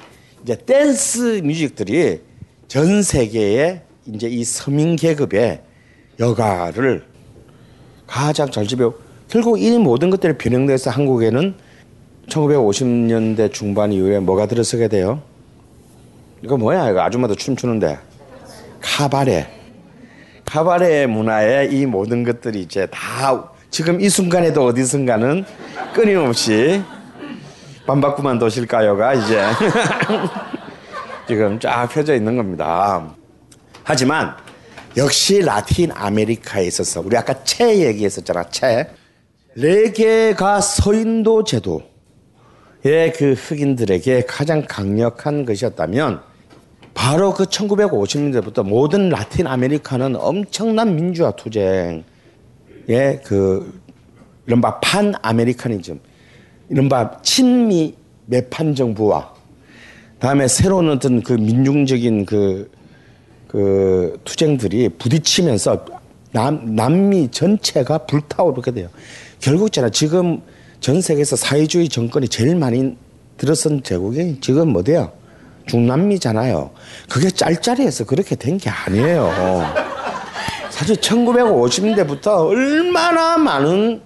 [0.44, 2.22] 이제 댄스 뮤직들이
[2.70, 5.62] 전 세계에 이제 이 서민 계급의
[6.20, 7.15] 여가를
[8.08, 8.96] 가장 잘 지배고
[9.28, 11.56] 결국 이 모든 것들이 변형돼서 한국에는
[12.28, 15.22] 1950년대 중반 이후에 뭐가 들어서게 돼요?
[16.44, 16.90] 이거 뭐야?
[16.90, 17.98] 이거 아줌마도 춤추는데
[18.82, 19.48] 카바레.
[20.46, 25.44] 카바레 문화의 이 모든 것들이 이제 다 지금 이 순간에도 어디선가는
[25.94, 26.82] 끊임없이
[27.88, 29.42] 반바꾸만 도실까요가 이제
[31.28, 33.04] 지금 쫙 펴져 있는 겁니다.
[33.84, 34.36] 하지만
[34.98, 38.90] 역시 라틴 아메리카에 있어서 우리 아까 체 얘기했었잖아 체.
[39.56, 46.22] 레게가 서인도 제도의 그 흑인들에게 가장 강력한 것이었다면
[46.94, 52.04] 바로 그 1950년대부터 모든 라틴 아메리카는 엄청난 민주화 투쟁의
[53.24, 53.82] 그
[54.46, 56.00] 이른바 Pan-Americanism
[56.70, 57.96] 이른바 친미
[58.26, 59.34] 매판 정부와
[60.20, 62.72] 다음에 새로운 어떤 그 민중적인 그,
[63.48, 65.86] 그 투쟁들이 부딪히면서
[66.32, 68.90] 남, 남미 전체가 불타오르게 돼요.
[69.40, 69.90] 결국 있잖아.
[69.90, 70.42] 지금
[70.80, 72.96] 전 세계에서 사회주의 정권이 제일 많이
[73.38, 75.12] 들어선 제국이 지금 뭐대요?
[75.66, 76.72] 중남미잖아요.
[77.10, 79.32] 그게 짤짤해서 그렇게 된 게 아니에요.
[80.70, 84.02] 사실 1950년대부터 얼마나 많은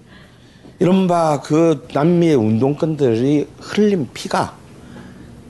[0.78, 4.56] 이른바 그 남미의 운동권들이 흘린 피가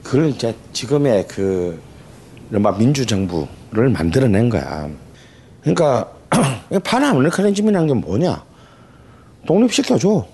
[0.03, 1.79] 그걸 이제 지금의 그
[2.49, 4.89] 이른바 민주정부 를 만들어낸 거야.
[5.61, 6.11] 그러니까
[6.83, 8.43] Pan-Americanism이라는 게 뭐냐?
[9.45, 10.25] 독립시켜줘.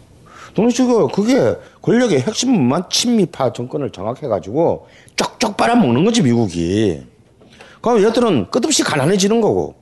[0.56, 1.08] 독립시켜.
[1.08, 7.04] 그게 권력의 핵심만 친미파 정권을 장악해가지고 쪽쪽 빨아먹는 거지, 미국이.
[7.82, 9.76] 그럼 얘들은 끝없이 가난해지는 거고.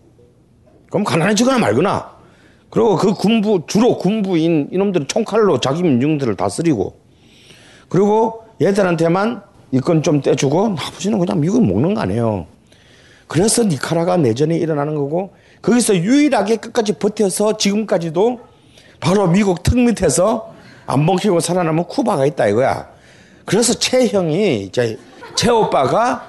[0.90, 2.14] 그럼 가난해지거나 말거나.
[2.70, 7.00] 그리고 그 군부, 주로 군부인 이놈들은 총칼로 자기 민중들을 다스리고.
[7.88, 12.48] 그리고 얘들한테만 이건 좀 떼주고 나머지는 그냥 미국이 먹는 거 아니에요.
[13.28, 18.40] 그래서 니카라가 내전이 일어나는 거고 거기서 유일하게 끝까지 버텨서 지금까지도
[19.00, 20.54] 바로 미국 턱 밑에서
[20.86, 22.88] 안 먹히고 살아남은 쿠바가 있다 이거야.
[23.46, 24.98] 그래서 최 형이 이제
[25.36, 26.28] 최 오빠가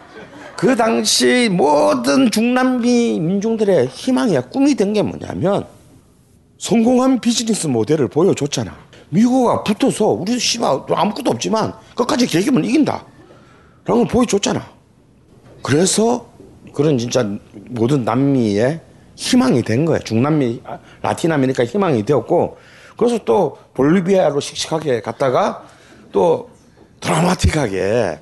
[0.57, 5.67] 그 당시 모든 중남미 민중들의 희망이야 꿈이 된 게 뭐냐면
[6.59, 8.75] 성공한 비즈니스 모델을 보여줬잖아.
[9.11, 13.05] 미국과 붙어서 우리 씨발 아무것도 없지만 끝까지 개기면 이긴다.
[13.85, 14.67] 라는 걸 보여줬잖아.
[15.63, 16.27] 그래서
[16.77, 17.27] 그런 진짜
[17.71, 18.81] 모든 남미의
[19.15, 19.99] 희망이 된 거예요.
[20.01, 22.59] 중남미, 아, 라틴 아메리카 희망이 되었고,
[22.99, 25.65] 그래서 또 볼리비아로 씩씩하게 갔다가
[26.13, 26.51] 또
[27.01, 28.21] 드라마틱하게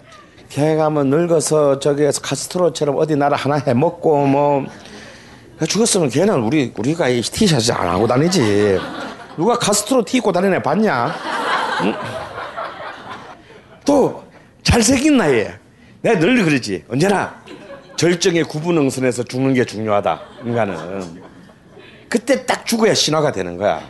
[0.50, 4.64] 걔가 뭐 늙어서 저기에서 카스트로처럼 어디 나라 하나 해먹고 뭐
[5.68, 8.78] 죽었으면 걔는 우리 우리가 이 티셔츠 안 하고 다니지.
[9.36, 11.12] 누가 카스트로 티 입고 다니는 애 봤냐?
[11.82, 11.94] 응?
[13.84, 14.22] 또
[14.62, 15.54] 잘생긴 나이에
[16.02, 16.84] 내가 늘 그러지.
[16.88, 17.43] 언제나
[17.96, 20.20] 절정의 구분응선에서 죽는 게 중요하다.
[20.44, 21.22] 인간은
[22.08, 23.80] 그때 딱 죽어야 신화가 되는 거야.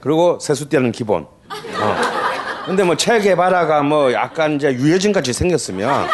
[0.00, 1.22] 그리고 세수 때는 기본.
[1.22, 2.18] 어.
[2.66, 6.06] 근데 뭐 체게바라가 뭐 약간 이제 유해진 같이 생겼으면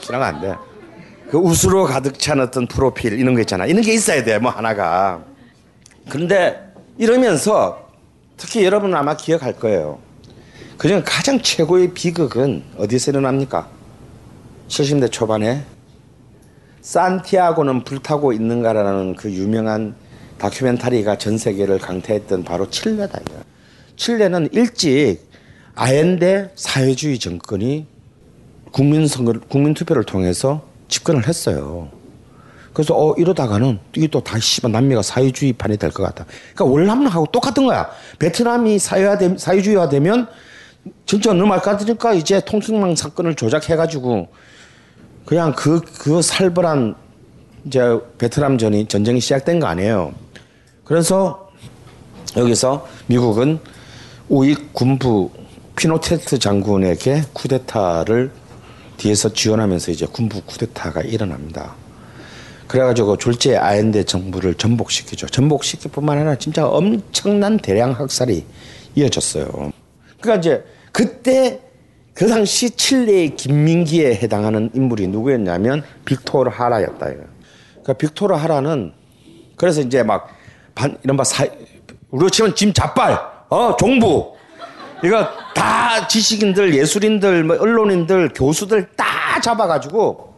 [0.00, 0.54] 신랑 안 돼.
[1.30, 3.66] 그 웃으로 가득 찬 어떤 프로필 이런 거 있잖아.
[3.66, 4.38] 이런 게 있어야 돼.
[4.38, 5.22] 뭐 하나가.
[6.08, 7.88] 그런데 이러면서
[8.36, 9.98] 특히 여러분은 아마 기억할 거예요.
[10.78, 13.68] 그중 가장 최고의 비극은 어디서 일어납니까?
[14.68, 15.64] 70대 초반에
[16.84, 19.94] 산티아고는 불타고 있는가라는 그 유명한
[20.36, 23.20] 다큐멘터리가 전 세계를 강타했던 바로 칠레다.
[23.96, 25.20] 칠레는 일찍
[25.74, 27.86] 아엔데 사회주의 정권이
[28.70, 31.88] 국민 선거, 국민 투표를 통해서 집권을 했어요.
[32.74, 36.26] 그래서 어 이러다가는 이게 또 다시 남미가 사회주의판이 될 것 같다.
[36.54, 37.88] 그러니까 월남하고 똑같은 거야.
[38.18, 40.26] 베트남이 사회화 사회주의화 되면
[41.06, 44.28] 진짜 얼마 까드니까 이제 통칭망 사건을 조작해가지고
[45.24, 46.94] 그냥 그, 그 살벌한
[47.66, 50.12] 이제 베트남 전이 전쟁이 시작된 거 아니에요.
[50.84, 51.50] 그래서
[52.36, 53.58] 여기서 미국은
[54.28, 55.30] 우익 군부
[55.76, 58.30] 피노테트 장군에게 쿠데타를
[58.96, 61.74] 뒤에서 지원하면서 이제 군부 쿠데타가 일어납니다.
[62.66, 65.26] 그래가지고 졸제 아엔데 정부를 전복시키죠.
[65.26, 68.44] 전복시킬 뿐만 아니라 진짜 엄청난 대량 학살이
[68.94, 69.72] 이어졌어요.
[70.20, 71.60] 그러니까 이제 그때
[72.14, 77.06] 그 당시 칠레의 김민기에 해당하는 인물이 누구였냐면 빅토르 하라였다.
[77.06, 78.92] 그러니까 빅토르 하라는
[79.56, 80.28] 그래서 이제 막
[80.74, 81.44] 반, 이런 바 사,
[82.10, 83.18] 우리로 치면 짐 잡발,
[83.48, 84.34] 어, 종부.
[85.02, 90.34] 이거 다 지식인들, 예술인들, 뭐 언론인들, 교수들 다 잡아가지고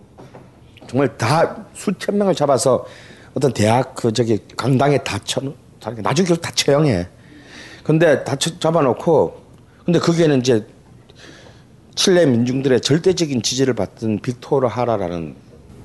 [0.88, 2.86] 정말 다 수천 명을 잡아서
[3.34, 5.42] 어떤 대학 그 저기 강당에 다 쳐,
[5.78, 7.06] 나중에 결국 다 처형해.
[7.84, 9.44] 근데 다 쳐, 잡아놓고
[9.84, 10.66] 근데 거기에는 이제
[11.96, 15.34] 칠레 민중들의 절대적인 지지를 받던 빅토르 하라라는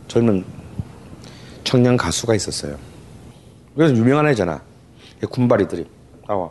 [0.07, 0.43] 젊은
[1.63, 2.77] 청년 가수가 있었어요.
[3.75, 4.61] 그래서 유명한 애잖아.
[5.29, 5.85] 군바리들이
[6.27, 6.49] 나와.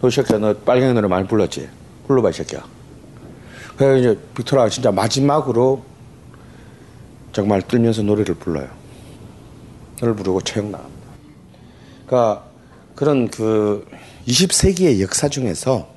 [0.00, 1.68] 너 새끼야, 너 빨갱이 노래 많이 불렀지?
[2.06, 2.64] 불러봐, 이 새끼야.
[3.76, 5.82] 그래서 이제 빅토르가 진짜 마지막으로
[7.32, 8.68] 정말 떨면서 노래를 불러요.
[10.00, 11.08] 노래를 부르고 처형 나갑니다.
[12.06, 12.44] 그러니까
[12.94, 13.86] 그런 그
[14.28, 15.88] 20세기의 역사 중에서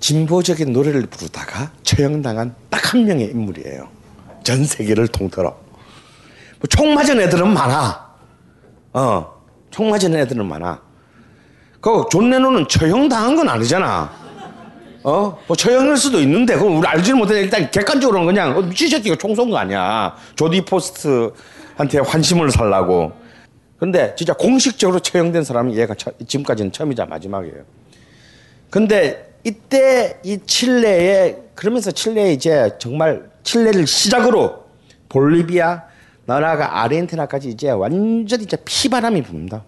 [0.00, 3.88] 진보적인 노래를 부르다가 처형당한 딱 한 명의 인물이에요.
[4.42, 5.42] 전 세계를 통틀어.
[5.50, 8.10] 뭐 총 맞은 애들은 많아.
[8.94, 9.32] 어,
[9.70, 10.80] 총 맞은 애들은 많아.
[11.80, 14.10] 그존 레논은 처형당한 건 아니잖아.
[15.04, 15.38] 어?
[15.46, 19.36] 뭐 처형일 수도 있는데 그건 우리 알지는 못해 일단 객관적으로는 그냥 어, 미친 새끼가 총
[19.36, 20.16] 쏜 거 아니야.
[20.34, 23.12] 조디 포스트한테 환심을 살라고.
[23.78, 27.62] 근데 진짜 공식적으로 처형된 사람은 얘가 처, 지금까지는 처음이자 마지막이에요.
[28.68, 34.66] 근데 이때 이 칠레에 그러면서 칠레에 이제 정말 칠레를 시작으로
[35.08, 35.84] 볼리비아
[36.26, 39.62] 나라가 아르헨티나까지 이제 완전히 이제 피바람이 붑니다.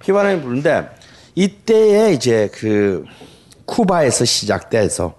[0.00, 0.88] 피바람이 부는데
[1.34, 3.04] 이때에 이제 그
[3.64, 5.14] 쿠바에서 시작돼서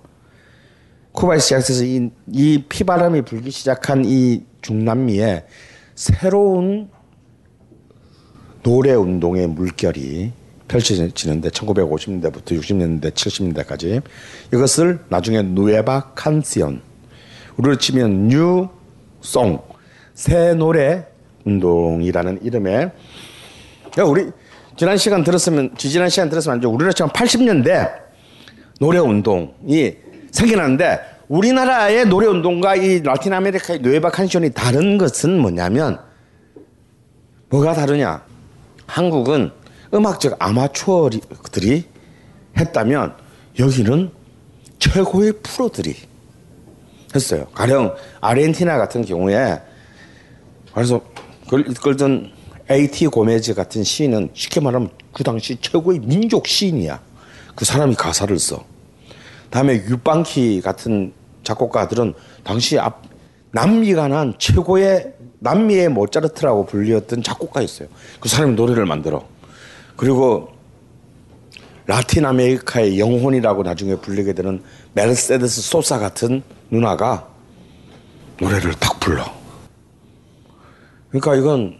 [1.13, 5.45] 쿠바에서 시작해서 이, 이 피바람이 불기 시작한 이 중남미에
[5.95, 6.89] 새로운
[8.61, 10.31] 노래 운동의 물결이
[10.67, 14.01] 펼쳐지는데 1950년대부터 60년대, 70년대까지
[14.53, 16.81] 이것을 나중에 누에바 칸시온
[17.57, 19.61] 우리로 치면 뉴송
[20.13, 21.05] 새 노래
[21.45, 22.91] 운동이라는 이름의
[24.07, 24.29] 우리
[24.75, 27.91] 지난 시간 들었으면 지지난 시간 들었으면 안죠 우리나라 지금 80년대
[28.79, 29.95] 노래 운동이
[30.31, 35.99] 생겨났는데 우리나라의 노래 운동과 이 라틴 아메리카의 누에바 칸시온이 다른 것은 뭐냐면
[37.49, 38.23] 뭐가 다르냐?
[38.87, 39.51] 한국은
[39.93, 41.85] 음악적 아마추어들이
[42.57, 43.15] 했다면
[43.59, 44.11] 여기는
[44.79, 45.95] 최고의 프로들이
[47.15, 47.47] 했어요.
[47.53, 49.61] 가령 아르헨티나 같은 경우에
[50.73, 51.01] 그래서
[51.51, 52.31] 이끌던
[52.71, 53.07] A.T.
[53.07, 56.99] 고메즈 같은 시인은 쉽게 말하면 그 당시 최고의 민족 시인이야.
[57.55, 58.63] 그 사람이 가사를 써.
[59.51, 61.13] 다음에 유방키 같은
[61.43, 62.13] 작곡가들은
[62.43, 63.03] 당시 앞
[63.51, 67.87] 남미가 난 최고의 남미의 모차르트라고 불리었던 작곡가였어요.
[68.19, 69.23] 그 사람이 노래를 만들어.
[69.95, 70.49] 그리고
[71.85, 74.63] 라틴 아메리카의 영혼이라고 나중에 불리게 되는
[74.93, 77.27] 메르세데스 소사 같은 누나가
[78.39, 79.25] 노래를 딱 불러.
[81.09, 81.77] 그러니까 이건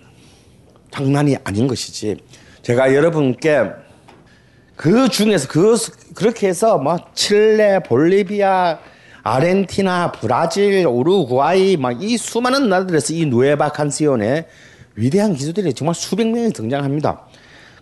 [0.92, 2.18] 장난이 아닌 것이지.
[2.62, 3.72] 제가 여러분께
[4.76, 5.78] 그 중에서 그
[6.14, 8.80] 그렇게 해서 뭐 칠레, 볼리비아,
[9.24, 14.48] 아르헨티나, 브라질, 우루과이 막 이 수많은 나라들에서 이 누에바 칸시온의
[14.96, 17.26] 위대한 기수들이 정말 수백 명이 등장합니다.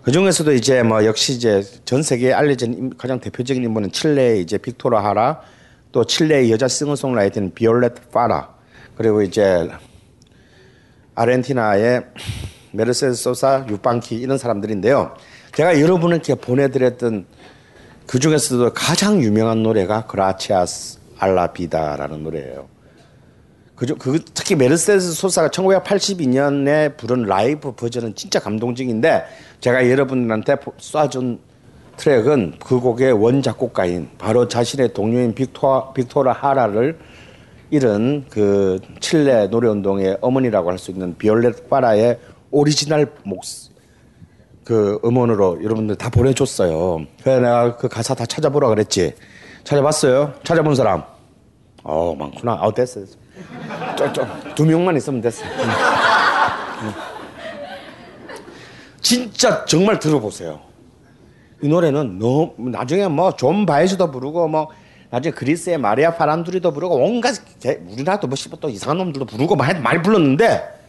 [0.03, 5.03] 그 중에서도 이제 뭐 역시 이제 전 세계에 알려진 가장 대표적인 인물은 칠레의 이제 빅토라
[5.03, 5.41] 하라,
[5.91, 8.55] 또 칠레의 여자 싱어송라이터는 비올렛 파라,
[8.97, 9.69] 그리고 이제
[11.13, 12.05] 아르헨티나의
[12.71, 15.13] 메르세스 소사, 유방키 이런 사람들인데요.
[15.53, 17.25] 제가 여러분에게 보내드렸던
[18.07, 22.67] 그 중에서도 가장 유명한 노래가 Gracias a la vida라는 노래예요.
[23.81, 23.95] 그죠?
[23.97, 29.23] 그 특히 메르세데스 소사가 1982년에 부른 라이브 버전은 진짜 감동적인데
[29.61, 31.39] 제가 여러분들한테 쏴준
[31.97, 36.97] 트랙은 그 곡의 원 작곡가인 바로 자신의 동료인 빅토 빅토르 하라를
[37.69, 42.19] 잃은 그 칠레 노래 운동의 어머니라고 할 수 있는 비올렛 파라의
[42.49, 43.43] 오리지널 목,
[44.65, 47.05] 그 음원으로 여러분들 다 보내줬어요.
[47.23, 49.13] 그래서 내가 그 가사 다 찾아보라 그랬지.
[49.63, 50.33] 찾아봤어요?
[50.43, 51.03] 찾아본 사람?
[51.83, 52.57] 어, 많구나.
[52.59, 52.99] 아, 됐어.
[53.01, 53.15] 됐어.
[53.97, 55.45] 저, 저, 두 명만 있으면 됐어.
[59.01, 60.61] 진짜 정말 들어보세요.
[61.61, 64.69] 이 노래는 너무, 나중에 뭐, 존 바에즈도 부르고, 뭐,
[65.09, 67.35] 나중에 그리스의 마리아 파란두리도 부르고, 온갖,
[67.89, 70.81] 우리나라도 뭐, 또 이상한 놈들도 부르고, 많이 불렀는데,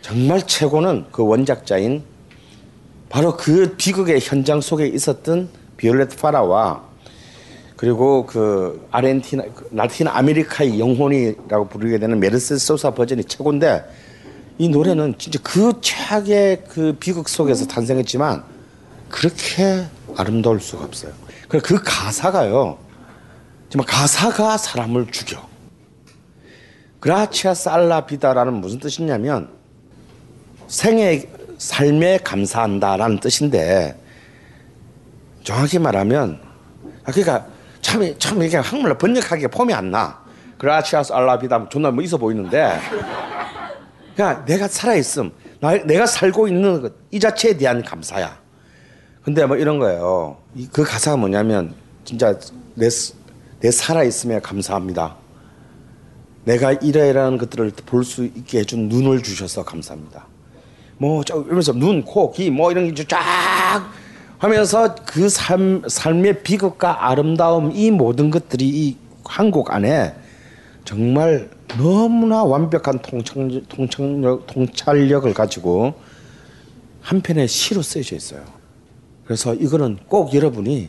[0.00, 2.02] 정말 최고는 그 원작자인
[3.08, 6.82] 바로 그 비극의 현장 속에 있었던 비올렛 파라와
[7.76, 13.84] 그리고 그 아르헨티나 그 라틴 아메리카의 영혼이라고 부르게 되는 메르세데스 소사 버전이 최고인데
[14.58, 18.42] 이 노래는 진짜 그 최악의 그 비극 속에서 탄생했지만
[19.08, 19.86] 그렇게
[20.16, 21.12] 아름다울 수가 없어요.
[21.48, 22.78] 그래 그 가사가요.
[23.70, 25.46] 정말 가사가 사람을 죽여.
[27.00, 29.48] 그라치아 살라비다라는 무슨 뜻이냐면
[30.66, 31.28] 생애
[31.58, 33.96] 삶에 감사한다라는 뜻인데
[35.44, 36.40] 정확히 말하면
[37.04, 37.46] 아, 그러니까
[37.80, 40.18] 참, 참 이게 한국말로 번역하기가 폼이 안 나.
[40.58, 42.78] 그라치아스 알라비다 존나 뭐 있어 보이는데
[44.18, 45.30] 그냥 내가 살아있음
[45.60, 48.36] 나, 내가 살고 있는 것, 이 자체에 대한 감사야.
[49.22, 50.38] 근데 뭐 이런 거예요.
[50.56, 51.72] 이, 그 가사가 뭐냐면
[52.04, 52.36] 진짜
[52.74, 52.88] 내,
[53.60, 55.14] 내 살아있음에 감사합니다.
[56.44, 60.26] 내가 이러이러한 것들을 볼 수 있게 해준 눈을 주셔서 감사합니다.
[60.96, 63.20] 뭐, 저, 이러면서 눈, 코, 귀, 뭐 이런 게 쫙
[64.38, 70.14] 하면서 그 삶, 삶의 비극과 아름다움 이 모든 것들이 이 한 곡 안에
[70.84, 75.94] 정말 너무나 완벽한 통찰, 통찰력, 통찰력을 가지고
[77.02, 78.42] 한 편의 시로 쓰여져 있어요.
[79.24, 80.88] 그래서 이거는 꼭 여러분이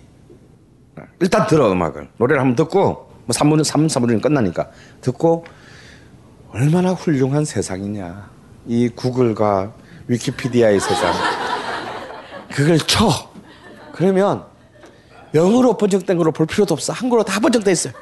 [1.19, 2.09] 일단 들어 음악을.
[2.17, 2.81] 노래를 한번 듣고
[3.25, 4.69] 뭐 3분 3, 4분이면 끝나니까
[5.01, 5.45] 듣고
[6.51, 8.29] 얼마나 훌륭한 세상이냐.
[8.67, 9.73] 이 구글과
[10.07, 11.13] 위키피디아의 세상.
[12.51, 13.09] 그걸 쳐.
[13.93, 14.45] 그러면
[15.33, 16.93] 영어로 번역된 걸로 볼 필요도 없어.
[16.93, 17.93] 한국어로 다 번역돼 있어요.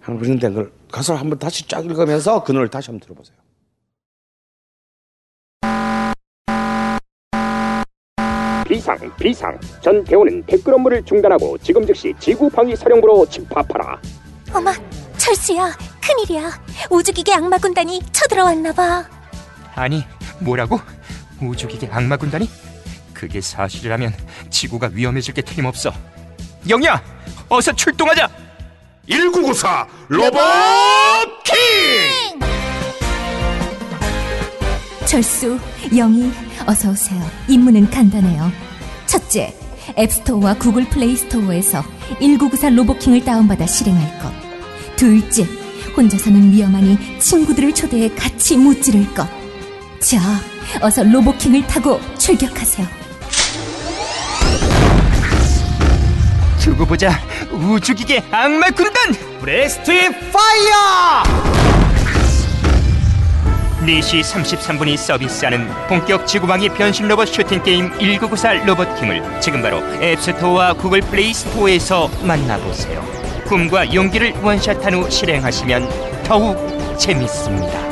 [0.00, 3.36] 한국어 번역된 걸 가서 한번 다시 쫙 읽으면서 그 노래를 다시 한번 들어보세요
[8.68, 14.00] 비상 비상 전 대원은 댓글 업무를 중단하고 지금 즉시 지구 방위 사령부로 집합하라
[14.54, 14.70] 어마,
[15.16, 16.50] 철수야, 큰일이야.
[16.90, 19.08] 우주기계 악마 군단이 쳐들어왔나 봐.
[19.74, 20.04] 아니,
[20.40, 20.78] 뭐라고?
[21.40, 22.50] 우주기계 악마 군단이?
[23.14, 24.12] 그게 사실이라면
[24.50, 25.90] 지구가 위험해질 게 틀림없어.
[26.68, 27.02] 영희야,
[27.48, 28.28] 어서 출동하자.
[29.08, 30.40] 1994 로봇
[31.42, 32.38] 킹!
[35.06, 35.58] 철수,
[35.94, 36.32] 영희,
[36.66, 37.20] 어서 오세요.
[37.48, 38.50] 임무는 간단해요.
[39.06, 39.54] 첫째,
[39.98, 41.82] 앱스토어와 구글 플레이 스토어에서
[42.20, 44.32] 1994 로보킹을 다운받아 실행할 것.
[44.96, 45.44] 둘째,
[45.96, 49.28] 혼자서는 위험하니 친구들을 초대해 같이 무찌를 것.
[49.98, 50.20] 자,
[50.80, 52.86] 어서 로보킹을 타고 출격하세요.
[56.60, 57.10] 두고 보자.
[57.52, 59.92] 우주기계 악마 군단 Breast
[60.32, 61.22] Fire!
[63.82, 70.74] 4시 33분이 서비스하는 본격 지구방위 변신 로봇 슈팅 게임 1994 로봇 킹을 지금 바로 앱스토어와
[70.74, 73.02] 구글 플레이 스토어에서 만나보세요.
[73.46, 76.56] 꿈과 용기를 원샷한 후 실행하시면 더욱
[76.96, 77.91] 재밌습니다.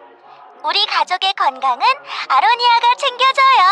[0.63, 1.81] 우리 가족의 건강은
[2.27, 3.63] 아로니아가 챙겨줘요.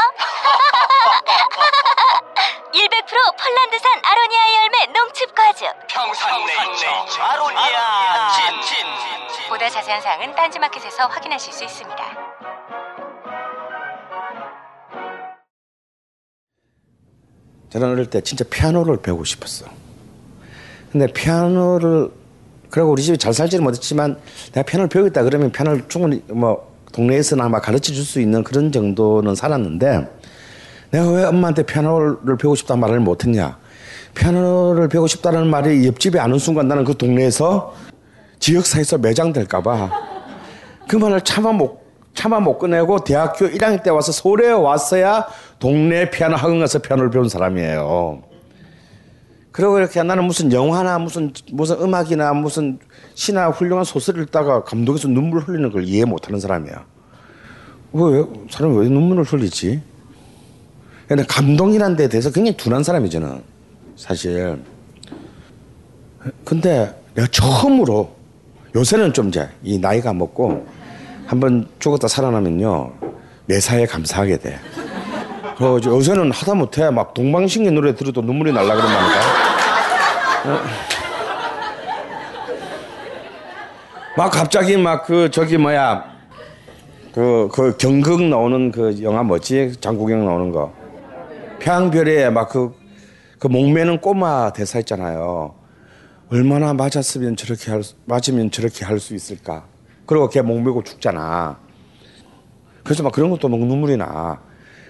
[2.73, 5.67] 100% 폴란드산 아로니아 열매 농축 과즙.
[5.87, 12.03] 평산네이처 아로니아 친 보다 자세한 사항은 딴지마켓에서 확인하실 수 있습니다.
[17.69, 19.65] 저는 어릴 때 진짜 피아노를 배우고 싶었어.
[20.91, 22.09] 근데 피아노를
[22.71, 24.19] 그리고 우리 집에 잘 살지는 못했지만
[24.53, 29.35] 내가 피아노를 배우겠다 그러면 피아노를 충분히 뭐 동네에서나 아마 가르쳐 줄 수 있는 그런 정도는
[29.35, 30.07] 살았는데
[30.91, 33.57] 내가 왜 엄마한테 피아노를 배우고 싶다는 말을 못했냐
[34.15, 37.73] 피아노를 배우고 싶다는 말이 옆집에 아는 순간 나는 그 동네에서
[38.39, 39.91] 지역사회에서 매장될까봐
[40.87, 41.79] 그 말을 참아 못
[42.15, 45.27] 차마 못 꺼내고 대학교 1학년 때 와서 서울에 왔어야
[45.59, 48.23] 동네 피아노 학원 가서 피아노를 배운 사람이에요.
[49.51, 52.79] 그리고 이렇게 나는 무슨 영화나 무슨 무슨 음악이나 무슨
[53.15, 56.85] 시나 훌륭한 소설을 읽다가 감독에서 눈물 흘리는 걸 이해 못하는 사람이야.
[57.93, 59.81] 왜 사람이 왜 눈물을 흘리지?
[61.07, 63.39] 근데 감동이라는 데 대해서 굉장히 둔한 사람이잖아.
[63.95, 64.61] 사실.
[66.45, 68.15] 근데 내가 처음으로
[68.75, 70.67] 요새는 좀 이제 이 나이가 먹고
[71.25, 72.93] 한번 죽었다 살아나면요
[73.47, 74.59] 매사에 감사하게 돼.
[75.59, 79.19] 그 요새는 하다못해 막 동방신기 노래 들어도 눈물이 날라 그런 말인가.
[84.15, 86.05] 막 갑자기 막 그 저기 뭐야
[87.13, 90.71] 그 그 경극 나오는 그 영화 뭐지 장국영 나오는 거
[91.59, 92.73] 평별에 막그
[93.39, 95.55] 그 목매는 꼬마 대사 있잖아요.
[96.31, 99.65] 얼마나 맞았으면 저렇게 할 맞으면 저렇게 할 수 있을까.
[100.05, 101.57] 그리고 걔 목매고 죽잖아.
[102.83, 104.39] 그래서 막 그런 것도 막 눈물이 나.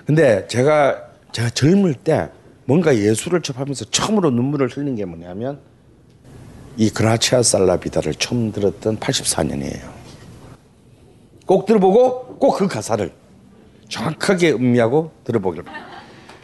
[0.09, 2.29] 근데 제가 제가 젊을 때
[2.65, 5.59] 뭔가 예술을 접하면서 처음으로 눈물을 흘린 게 뭐냐면
[6.77, 9.87] 이 그라치아 살라비다를 처음 들었던 84년이에요.
[11.45, 13.13] 꼭 들어보고 꼭 그 가사를
[13.87, 15.65] 정확하게 음미하고 들어보길.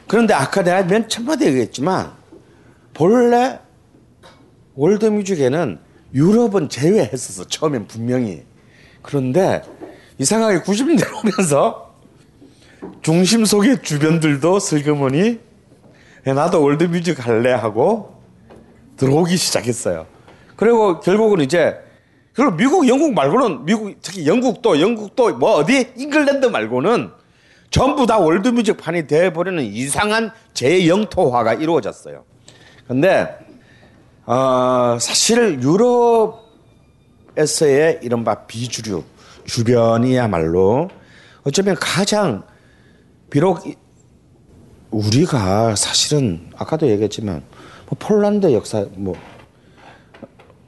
[0.07, 2.11] 그런데 아까 내가 맨 첫마디 얘기했지만
[2.93, 3.59] 본래
[4.75, 5.79] 월드뮤직에는
[6.13, 8.43] 유럽은 제외했었어 처음엔 분명히.
[9.01, 9.63] 그런데
[10.19, 11.84] 이상하게 90년대 오면서
[13.01, 15.39] 중심 속의 주변들도 슬그머니
[16.25, 18.21] 나도 월드뮤직 할래 하고
[18.97, 20.05] 들어오기 시작했어요.
[20.55, 21.77] 그리고 결국은 이제
[22.33, 27.11] 그리고 미국, 영국 말고는 미국 특히 영국도 영국도 뭐 어디 잉글랜드 말고는
[27.69, 32.23] 전부 다 월드뮤직 판이 돼버리는 이상한 재영토화가 이루어졌어요.
[32.87, 33.27] 근데
[34.25, 35.61] 어, 사실
[37.35, 39.03] 유럽에서의 이른바 비주류
[39.45, 40.89] 주변이야말로
[41.43, 42.43] 어쩌면 가장
[43.29, 43.63] 비록
[44.91, 47.43] 우리가 사실은 아까도 얘기했지만
[47.89, 49.15] 뭐 폴란드 역사 뭐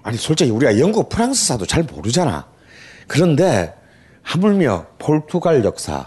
[0.03, 2.47] 아니 솔직히 우리가 영국 프랑스사도 잘 모르잖아.
[3.07, 3.73] 그런데
[4.23, 6.05] 하물며 포르투갈 역사,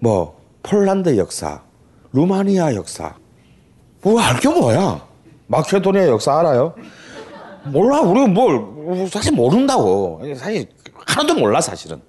[0.00, 1.62] 뭐 폴란드 역사,
[2.12, 3.14] 루마니아 역사,
[4.02, 5.06] 뭐 알 게 뭐야?
[5.46, 6.74] 마케도니아 역사 알아요?
[7.66, 8.00] 몰라.
[8.00, 10.20] 우리가 뭘 사실 모른다고.
[10.36, 10.66] 사실
[11.06, 12.00] 하나도 몰라 사실은.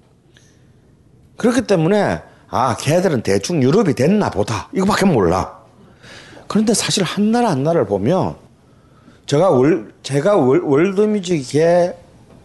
[1.37, 2.21] 그렇기 때문에
[2.57, 5.59] 아 걔들은 대충 유럽이 됐나 보다 이거밖에 몰라.
[6.47, 8.35] 그런데 사실 한 나라 한 나라를 보면
[9.25, 11.97] 제가 월 제가 월, 월드뮤직에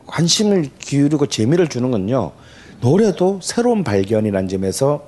[0.08, 2.32] 관심을 기울이고 재미를 주는 건요
[2.80, 5.06] 노래도 새로운 발견이라는 점에서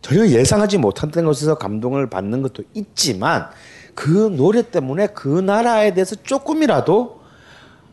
[0.00, 3.46] 전혀 예상하지 못했던 것에서 감동을 받는 것도 있지만
[3.94, 7.20] 그 노래 때문에 그 나라에 대해서 조금이라도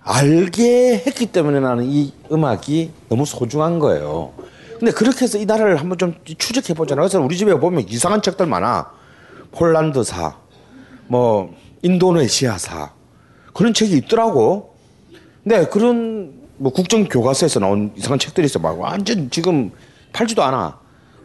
[0.01, 4.31] 알게 했기 때문에 나는 이 음악이 너무 소중한 거예요.
[4.79, 7.03] 근데 그렇게 해서 이 나라를 한번 좀 추적해 보잖아요.
[7.03, 8.91] 그래서 우리 집에 보면 이상한 책들 많아.
[9.51, 10.35] 폴란드사,
[11.07, 12.91] 뭐 인도네시아사
[13.53, 14.75] 그런 책이 있더라고.
[15.43, 18.59] 근데 그런 뭐 국정 교과서에서 나온 이상한 책들이 있어.
[18.59, 19.71] 막 완전 지금
[20.13, 20.79] 팔지도 않아.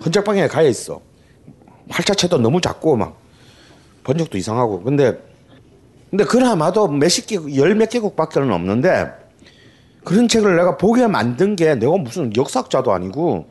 [0.05, 1.01] 헌책방에 가야 있어.
[1.91, 3.19] 활자체도 너무 작고 막
[4.05, 4.83] 번역도 이상하고.
[4.83, 5.21] 근데
[6.11, 9.22] 근데 그나마도 몇십 개국, 열몇 개국밖에는 없는데
[10.05, 13.47] 그런 책을 내가 보게 만든 게 내가 무슨 역사학자도 아니고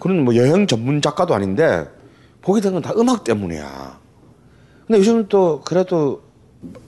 [0.00, 1.88] 그런 뭐 여행 전문 작가도 아닌데
[2.42, 3.98] 보게 된 건 다 음악 때문이야.
[4.86, 6.22] 근데 요즘은 또 그래도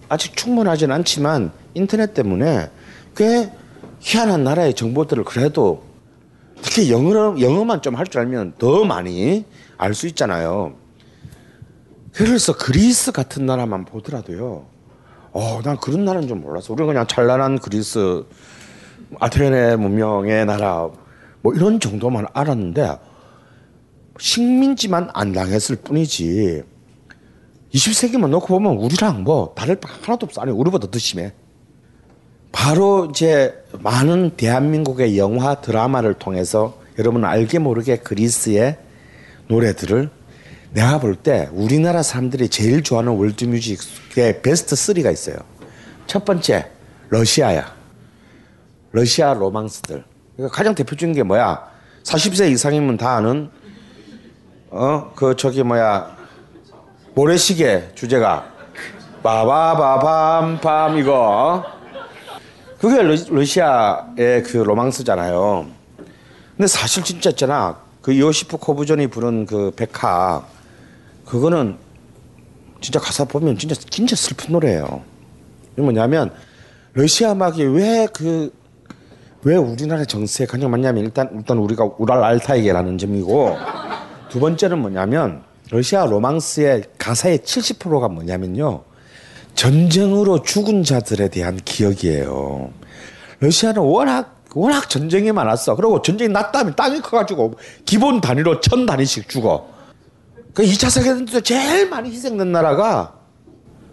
[0.08, 2.70] 아직 충분하진 않지만 인터넷 때문에
[3.16, 3.52] 꽤
[4.00, 5.82] 희한한 나라의 정보들을 그래도
[6.62, 9.44] 특히 영어, 영어만 좀 할 줄 알면 더 많이
[9.78, 10.74] 알 수 있잖아요.
[12.12, 14.66] 그래서 그리스 같은 나라만 보더라도요.
[15.32, 16.72] 어, 난 그런 나라는 좀 몰랐어.
[16.72, 18.24] 우리는 그냥 찬란한 그리스,
[19.18, 20.88] 아테네 문명의 나라,
[21.42, 22.98] 뭐 이런 정도만 알았는데,
[24.18, 26.62] 식민지만 안 당했을 뿐이지,
[27.74, 30.40] 20세기만 놓고 보면 우리랑 뭐 다를 바 하나도 없어.
[30.42, 31.32] 아니, 우리보다 더 심해.
[32.52, 38.76] 바로 이제 많은 대한민국의 영화 드라마를 통해서 여러분 알게 모르게 그리스의
[39.46, 40.10] 노래들을
[40.72, 45.36] 내가 볼 때 우리나라 사람들이 제일 좋아하는 월드뮤직의 베스트 3가 있어요.
[46.06, 46.70] 첫 번째
[47.08, 47.79] 러시아야.
[48.92, 50.04] 러시아 로망스들.
[50.36, 51.64] 그러니까 가장 대표적인 게 뭐야?
[52.02, 53.50] 40세 이상이면 다 아는
[54.70, 56.16] 어 그 저기 뭐야
[57.14, 58.46] 모래시계 주제가
[59.22, 61.64] 빠바바밤밤 이거
[62.78, 65.66] 그게 러, 러시아의 그 로망스잖아요.
[66.56, 67.78] 근데 사실 진짜 있잖아.
[68.00, 70.42] 그 요시프 코브존이 부른 그 백화
[71.26, 71.76] 그거는
[72.80, 75.02] 진짜 가사 보면 진짜 진짜 슬픈 노래예요.
[75.76, 76.32] 뭐냐면
[76.94, 78.52] 러시아 음악이 왜 그
[79.42, 83.56] 왜 우리나라 정세에 가장 많냐면 일단 일단 우리가 우랄 알타이게라는 점이고
[84.28, 88.82] 두 번째는 뭐냐면 러시아 로망스의 가사의 70%가 뭐냐면요.
[89.54, 92.70] 전쟁으로 죽은 자들에 대한 기억이에요.
[93.40, 95.76] 러시아는 워낙 워낙 전쟁이 많았어.
[95.76, 97.54] 그리고 전쟁이 났다면 땅이 커가지고
[97.84, 99.68] 기본 단위로 천 단위씩 죽어.
[100.52, 103.14] 그 2차 세계대전 때 제일 많이 희생된 나라가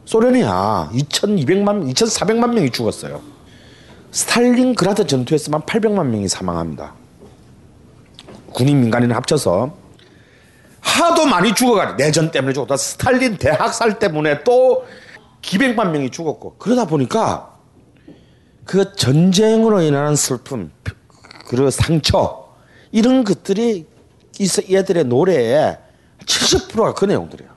[0.05, 0.91] 소련이야.
[0.93, 3.36] 2,200만, 2,400만 명이 죽었어요.
[4.11, 6.93] 스탈린그라드 전투에서만 800만 명이 사망합니다.
[8.53, 9.75] 군인 민간인 합쳐서
[10.79, 12.77] 하도 많이 죽어가지고 내전 때문에 죽었다.
[12.77, 14.85] 스탈린 대학살 때문에 또
[15.41, 17.57] 기백만 명이 죽었고 그러다 보니까
[18.65, 20.71] 그 전쟁으로 인한 슬픔,
[21.47, 22.47] 그리고 상처
[22.91, 23.85] 이런 것들이
[24.39, 25.77] 이 얘들의 노래에
[26.25, 27.51] 70%가 그 내용들이에요.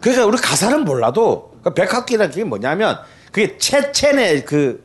[0.00, 2.98] 그러니까 우리 가사는 몰라도 그 백학기라는 게 뭐냐면
[3.32, 4.84] 그게 체첸의 그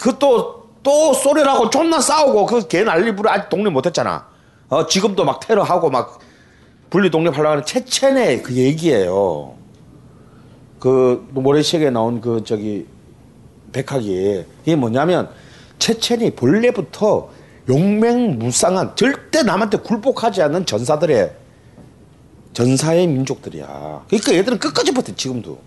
[0.00, 4.26] 그또 또 소련하고 존나 싸우고 그 개 난리부를 아직 독립 못했잖아.
[4.68, 6.18] 어 지금도 막 테러하고 막
[6.90, 9.54] 분리 독립하려고 하는 체첸의 그 얘기예요.
[10.78, 12.86] 그 모래시계에 나온 그 저기
[13.72, 15.30] 백학이 이게 뭐냐면
[15.78, 17.30] 체첸이 본래부터
[17.68, 21.32] 용맹무쌍한 절대 남한테 굴복하지 않는 전사들의
[22.52, 24.04] 전사의 민족들이야.
[24.06, 25.58] 그러니까 얘들은 끝까지 버텨 지금도.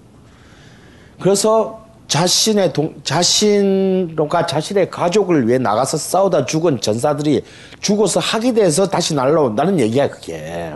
[1.20, 7.43] 그래서 자신의 동, 자신과 자신의 가족을 위해 나가서 싸우다 죽은 전사들이
[7.81, 10.73] 죽어서 학위돼서 다시 날라온다는 얘기야 그게.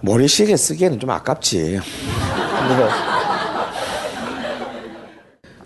[0.00, 1.80] 모래시계 쓰기에는 좀 아깝지.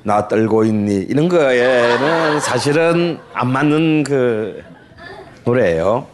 [0.05, 4.63] 나 떨고 있니 이런 거에는 사실은 안 맞는 그
[5.45, 6.07] 노래예요.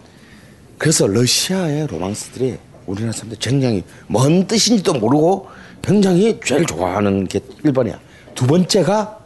[0.78, 5.48] 그래서 러시아의 로망스들이 우리나라 사람들 굉장히 뭔 뜻인지도 모르고
[5.84, 7.98] 굉장히 제일 좋아하는 게 1번이야.
[8.34, 9.18] 두 번째가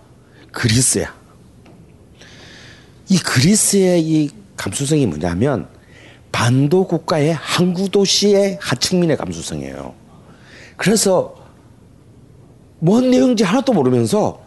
[0.51, 1.14] 그리스야.
[3.09, 5.68] 이 그리스의 이 감수성이 뭐냐면
[6.32, 9.94] 반도 국가의 항구 도시의 하층민의 감수성이에요.
[10.76, 11.35] 그래서
[12.80, 14.43] 뭔 내용인지 하나도 모르면서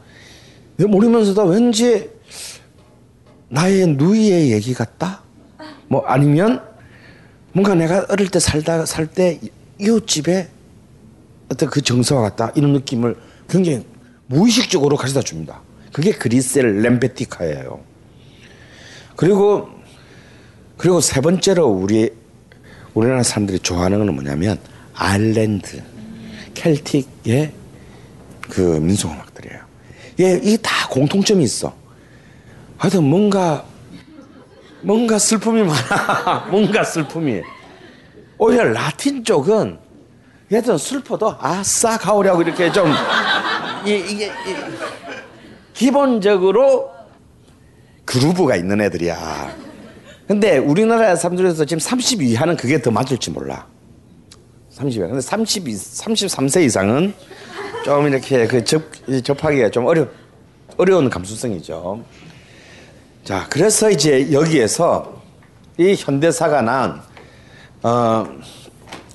[0.78, 2.10] 모르면서도 왠지
[3.48, 5.22] 나의 누이의 얘기 같다?
[5.88, 6.62] 뭐 아니면
[7.54, 9.40] 뭔가 내가 어릴 때 살다 살 때
[9.80, 10.50] 이웃집에
[11.52, 13.18] 어떤 그 정서와 같다 이런 느낌을
[13.50, 13.86] 굉장히
[14.28, 15.62] 무의식적으로 가져다 줍니다.
[15.92, 17.82] 그게 그리스의 렘베티카예요.
[19.18, 19.70] 그리고
[20.78, 22.10] 그리고 세 번째로 우리
[22.94, 24.58] 우리나라 사람들이 좋아하는 건 뭐냐면
[24.94, 25.84] 아일랜드
[26.54, 27.52] 켈틱의
[28.50, 29.60] 그 민속 음악들이에요.
[30.22, 31.76] 예, 이게 다 공통점이 있어.
[32.78, 33.66] 하여튼 뭔가
[34.82, 36.48] 뭔가 슬픔이 많아.
[36.50, 37.42] 뭔가 슬픔이.
[38.38, 39.81] 오히려 라틴 쪽은
[40.52, 42.92] 얘들은 슬퍼도 아싸 가오려고 이렇게 좀
[43.86, 44.56] 이, 이게 이,
[45.74, 46.92] 기본적으로
[48.06, 49.56] 그루브가 있는 애들이야.
[50.28, 53.66] 근데 우리나라 사람들에서 지금 30 이하는 그게 더 맞을지 몰라.
[54.70, 55.08] 30 이하.
[55.08, 57.14] 근데 32, 33세 이상은
[57.84, 58.84] 좀 이렇게 그 접,
[59.24, 60.08] 접하기가 좀 어려,
[60.78, 62.04] 어려운 감수성이죠.
[63.24, 65.22] 자, 그래서 이제 여기에서
[65.78, 67.02] 이 현대사가 난,
[67.84, 68.26] 어,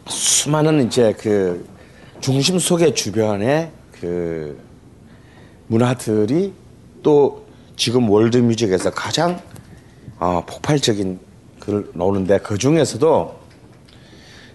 [0.09, 1.67] 수많은 이제 그
[2.21, 3.71] 중심 속의 주변의
[4.01, 4.59] 그
[5.67, 6.53] 문화들이
[7.03, 7.45] 또
[7.77, 9.41] 지금 월드 뮤직에서 가장
[10.19, 11.19] 어, 폭발적인
[11.61, 13.39] 글 나오는데 그 중에서도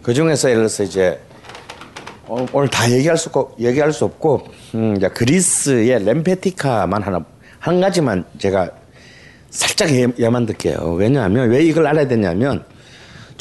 [0.02, 1.20] 그 중에서 예를 들어서 이제
[2.26, 7.24] 어, 오늘 다 얘기할 수 없고 얘기할 수 없고 음, 이제 그리스의 렘페티카만 하나
[7.60, 8.72] 한 가지만 제가
[9.50, 10.96] 살짝 예, 예만 듣게요.
[10.98, 12.64] 왜냐하면 왜 이걸 알아야 되냐면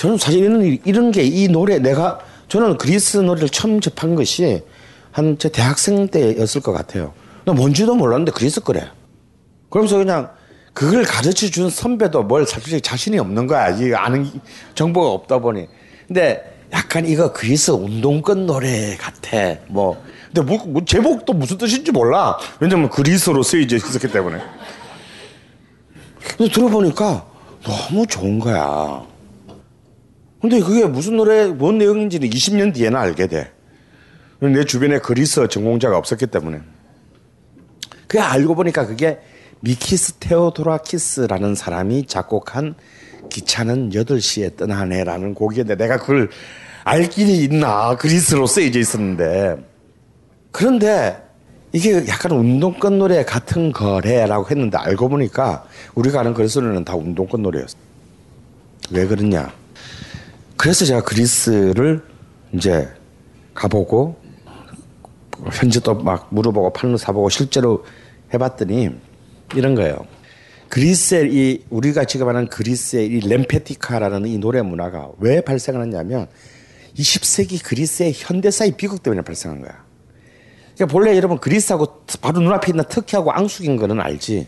[0.00, 4.62] 저는 사실 이런 이런 게 이 노래 내가 저는 그리스 노래를 처음 접한 것이
[5.12, 7.12] 한 제 대학생 때였을 것 같아요.
[7.44, 8.88] 나 뭔지도 몰랐는데 그리스 거래.
[9.68, 10.30] 그러면서 그냥
[10.72, 13.68] 그걸 가르쳐 준 선배도 뭘 사실 자신이 없는 거야.
[13.76, 14.30] 이 아는
[14.74, 15.66] 정보가 없다 보니.
[16.08, 19.56] 근데 약간 이거 그리스 운동권 노래 같아.
[19.68, 20.02] 뭐.
[20.32, 22.38] 근데 뭐, 뭐 제목도 무슨 뜻인지 몰라.
[22.58, 24.38] 왜냐면 그리스로 쓰이져 있었기 때문에.
[26.38, 27.26] 근데 들어보니까
[27.64, 29.09] 너무 좋은 거야.
[30.40, 33.52] 근데 그게 무슨 노래, 뭔 내용인지는 20년 뒤에는 알게 돼.
[34.40, 36.60] 내 주변에 그리스 전공자가 없었기 때문에.
[38.06, 39.20] 그게 알고 보니까 그게
[39.60, 42.74] 미키스 테오도라키스라는 사람이 작곡한
[43.28, 46.30] 기차는 8시에 떠나네라는 곡이었는데 내가 그걸
[46.84, 49.56] 알 길이 있나 그리스로 쓰여져 있었는데
[50.50, 51.22] 그런데
[51.72, 55.64] 이게 약간 운동권 노래 같은 거래라고 했는데 알고 보니까
[55.94, 57.76] 우리가 아는 그리스 노래는 다 운동권 노래였어.
[58.90, 59.52] 왜 그러냐?
[60.60, 62.02] 그래서 제가 그리스를
[62.52, 62.86] 이제
[63.54, 64.20] 가보고
[65.52, 67.86] 현지도 막 물어보고 팔로 사보고 실제로
[68.34, 68.90] 해봤더니
[69.54, 70.04] 이런 거예요.
[70.68, 76.28] 그리스의 이 우리가 지금 하는 그리스의 이 렘페티카라는 이 노래 문화가 왜 발생을 했냐면
[76.94, 79.82] 20세기 그리스의 현대사의 비극 때문에 발생한 거야.
[80.74, 84.46] 그러니까 본래 여러분 그리스하고 바로 눈앞에 있는 터키하고 앙숙인 거는 알지.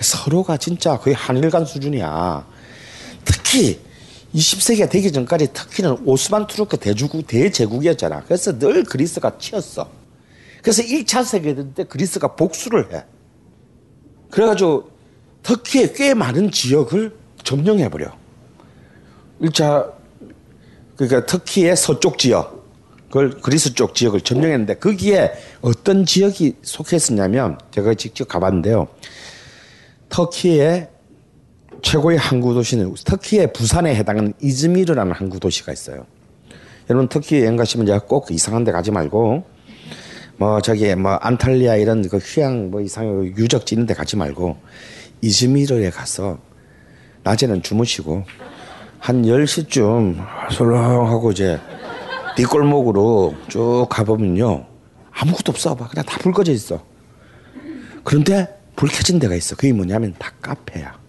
[0.00, 2.48] 서로가 진짜 거의 한일간 수준이야.
[3.24, 3.89] 특히
[4.34, 8.24] 20세기가 되기 전까지 터키는 오스만 투르크 대주국 대제국이었잖아.
[8.24, 9.90] 그래서 늘 그리스가 치였어.
[10.62, 13.04] 그래서 1차 세계대전 때 그리스가 복수를 해.
[14.30, 14.90] 그래가지고
[15.42, 18.16] 터키의 꽤 많은 지역을 점령해버려.
[19.42, 19.92] 1차,
[20.96, 22.60] 그러니까 터키의 서쪽 지역,
[23.06, 25.32] 그걸 그리스 쪽 지역을 점령했는데 거기에
[25.62, 28.86] 어떤 지역이 속했었냐면 제가 직접 가봤는데요.
[30.10, 30.88] 터키의
[31.82, 36.06] 최고의 항구 도시는 터키의 부산에 해당하는 이즈미르라는 항구 도시가 있어요.
[36.88, 39.44] 여러분 터키 여행 가시면 제가 꼭 이상한 데 가지 말고
[40.36, 44.56] 뭐 저기 뭐 안탈리아 이런 그 휴양 뭐 이상한 유적지 있는 데 가지 말고
[45.20, 46.38] 이즈미르에 가서
[47.22, 48.24] 낮에는 주무시고
[48.98, 50.16] 한 10시쯤
[50.52, 51.60] 설렁하고 이제
[52.36, 54.66] 뒷골목으로 쭉 가보면요.
[55.12, 55.74] 아무것도 없어.
[55.74, 55.88] 봐.
[55.88, 56.82] 그냥 다 불 꺼져 있어.
[58.04, 59.56] 그런데 불 켜진 데가 있어.
[59.56, 60.99] 그게 뭐냐면 다 카페야.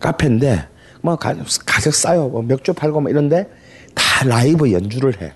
[0.00, 0.68] 카페인데
[1.02, 2.28] 뭐 가, 가격 싸요.
[2.28, 3.48] 뭐 맥주 팔고 뭐 이런데
[3.94, 5.32] 다 라이브 연주를 해.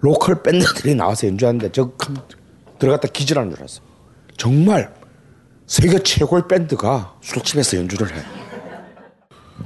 [0.00, 1.90] 로컬 밴드들이 나와서 연주하는데 저
[2.78, 3.80] 들어갔다 기절하는 줄 알았어.
[4.36, 4.94] 정말
[5.66, 8.20] 세계 최고의 밴드가 술집에서 연주를 해.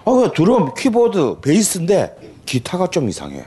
[0.04, 3.46] 아, 드럼, 키보드, 베이스인데 기타가 좀 이상해.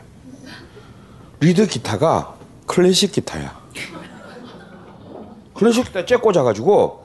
[1.40, 2.36] 리드 기타가
[2.68, 3.66] 클래식 기타야.
[5.54, 7.05] 클래식 기타 잭 꽂아가지고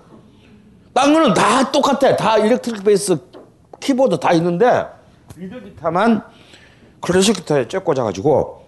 [0.92, 2.16] 딴 거는 다 똑같아.
[2.16, 3.16] 다 electric 베이스,
[3.80, 4.86] 키보드 다 있는데
[5.36, 6.22] 리드 기타만
[7.00, 8.66] 클래식 기타에 잭 꽂아가지고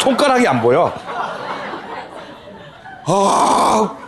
[0.00, 0.92] 손가락이 안 보여.
[3.04, 3.98] 아,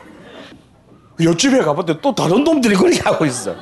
[1.22, 3.54] 옆집에 가봤더니 또 다른 놈들이 그렇게 하고 있어.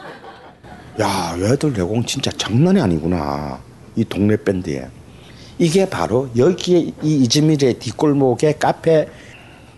[1.00, 3.58] 야, 얘들 내공 진짜 장난이 아니구나.
[3.96, 4.88] 이 동네 밴드에.
[5.58, 9.08] 이게 바로 여기에 이 이즈미르의 뒷골목에 카페,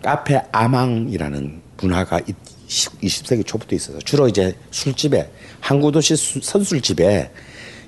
[0.01, 7.31] 카페 아망이라는 문화가 20세기 초부터 있어서 주로 이제 술집에, 항구도시 선술집에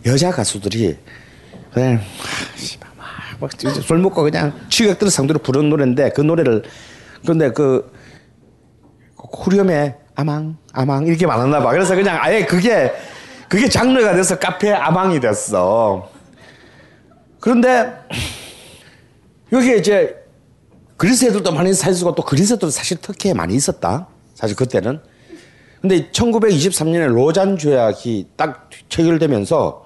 [0.05, 0.97] 여자 가수들이
[1.73, 2.01] 그냥,
[3.39, 3.51] 막,
[3.83, 6.63] 술 먹고 그냥 취객들 상대로 부르는 노래인데 그 노래를,
[7.21, 7.91] 그런데 그,
[9.15, 11.71] 후렴에 아망, 아망 이렇게 많았나 봐.
[11.71, 12.91] 그래서 그냥 아예 그게
[13.47, 16.09] 그게 장르가 돼서 카페 아망이 됐어.
[17.39, 17.93] 그런데
[19.51, 20.15] 여기 이제
[20.97, 24.07] 그리스 애들도 많이 살수고 또 그리스 애들도 사실 터키에 많이 있었다.
[24.33, 24.99] 사실 그때는.
[25.79, 29.85] 근데 1923년에 로잔 조약이 딱 체결되면서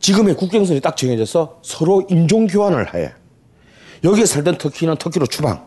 [0.00, 3.12] 지금의 국경선이 딱 정해져서 서로 인종 교환을 해.
[4.02, 5.64] 여기에 살던 터키는 터키로 추방.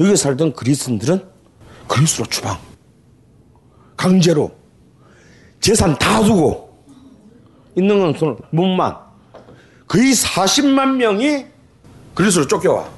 [0.00, 1.24] 여기에 살던 그리스인들은
[1.86, 2.58] 그리스로 추방.
[3.96, 4.50] 강제로.
[5.60, 6.74] 재산 다 두고.
[7.76, 8.96] 있는 건 손, 몸만.
[9.86, 11.46] 거의 40만 명이
[12.14, 12.93] 그리스로 쫓겨와.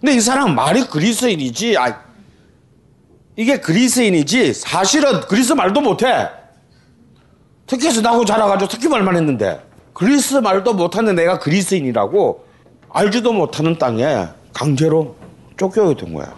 [0.00, 1.76] 근데 이 사람 말이 그리스인이지.
[1.78, 2.02] 아,
[3.36, 4.54] 이게 그리스인이지.
[4.54, 6.28] 사실은 그리스 말도 못해.
[7.66, 9.60] 터키에서 나고 자라가지고 터키 말만 했는데.
[9.92, 12.46] 그리스 말도 못하는 내가 그리스인이라고
[12.90, 15.16] 알지도 못하는 땅에 강제로
[15.56, 16.34] 쫓겨오게 된 거야.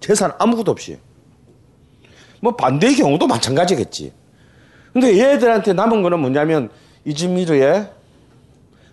[0.00, 0.98] 재산 아무것도 없이.
[2.40, 4.12] 뭐 반대의 경우도 마찬가지겠지.
[4.92, 6.70] 근데 얘들한테 남은 거는 뭐냐면
[7.04, 7.90] 이즈미르에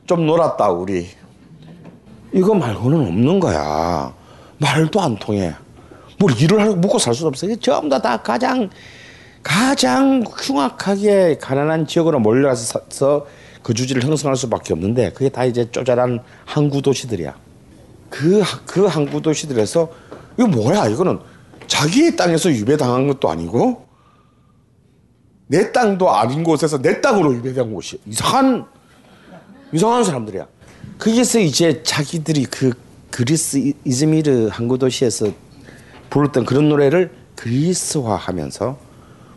[0.08, 1.08] 좀 놀았다 우리.
[2.34, 4.14] 이거 말고는 없는 거야.
[4.58, 5.54] 말도 안 통해.
[6.20, 7.48] 뭘 일을 하고 먹고 살 수도 없어.
[7.56, 8.70] 전부 다, 다 가장
[9.44, 13.26] 가장 흉악하게 가난한 지역으로 몰려가서
[13.64, 17.36] 그 주지를 형성할 수밖에 없는데 그게 다 이제 쪼잘한 항구 도시들이야.
[18.10, 19.90] 그, 그 항구 도시들에서
[20.38, 20.88] 이거 뭐야?
[20.88, 21.20] 이거는
[21.68, 23.88] 자기의 땅에서 유배당한 것도 아니고
[25.48, 28.66] 내 땅도 아닌 곳에서 내 땅으로 유배된 곳이 이상한
[29.74, 30.48] 이상한 사람들이야.
[31.02, 32.74] 거기서 이제 자기들이 그
[33.10, 35.32] 그리스 이즈미르 항구 도시에서
[36.12, 38.78] 불렀던 그런 노래를 그리스화하면서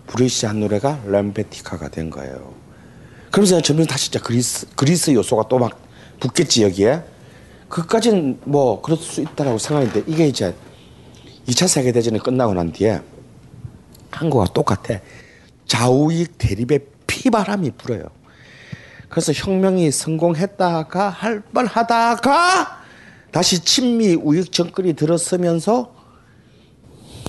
[0.06, 2.52] 부르시 한 노래가 람베티카가 된 거예요.
[3.30, 5.80] 그러면서 점점 다시 진짜 그리스 그리스 요소가 또 막
[6.20, 7.02] 붙겠지 여기에.
[7.70, 10.54] 그까지는 뭐 그럴 수 있다라고 생각했는데 이게 이제
[11.48, 13.00] 2차 세계 대전이 끝나고 난 뒤에
[14.10, 15.00] 한국과 똑같아.
[15.66, 18.02] 좌우익 대립의 피바람이 불어요.
[19.14, 22.82] 그래서 혁명이 성공했다가 할 뻔하다가
[23.30, 25.94] 다시 친미 우익 정권이 들어서면서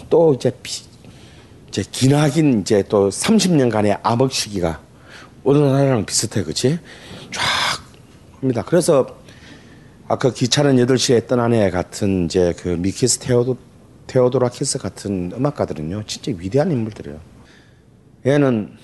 [0.10, 0.82] 또 이제 비,
[1.68, 4.82] 이제 기나긴 이제 또 30년간의 암흑 시기가
[5.44, 6.80] 오늘날랑 비슷해, 그치?
[7.32, 7.44] 쫙
[8.42, 8.64] 합니다.
[8.66, 9.06] 그래서
[10.08, 13.58] 아까 기차는 8시에 떠나네 같은 이제 그 미키스 테오도,
[14.08, 17.20] 테오도라키스 같은 음악가들은요, 진짜 위대한 인물들이에요.
[18.26, 18.76] 얘는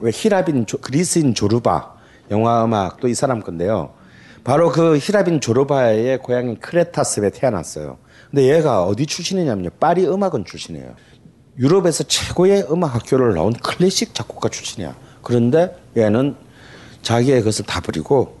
[0.00, 1.95] 왜 희랍인 조, 그리스인 조르바
[2.30, 3.94] 영화 음악도 이 사람 건데요.
[4.44, 7.98] 바로 그 희랍인 조르바의 고향인 크레타섬에서 태어났어요.
[8.30, 9.70] 근데 얘가 어디 출신이냐면요.
[9.80, 10.94] 파리 음악원 출신이에요.
[11.58, 14.94] 유럽에서 최고의 음악 학교를 나온 클래식 작곡가 출신이야.
[15.22, 16.36] 그런데 얘는
[17.02, 18.36] 자기의 것을 다 버리고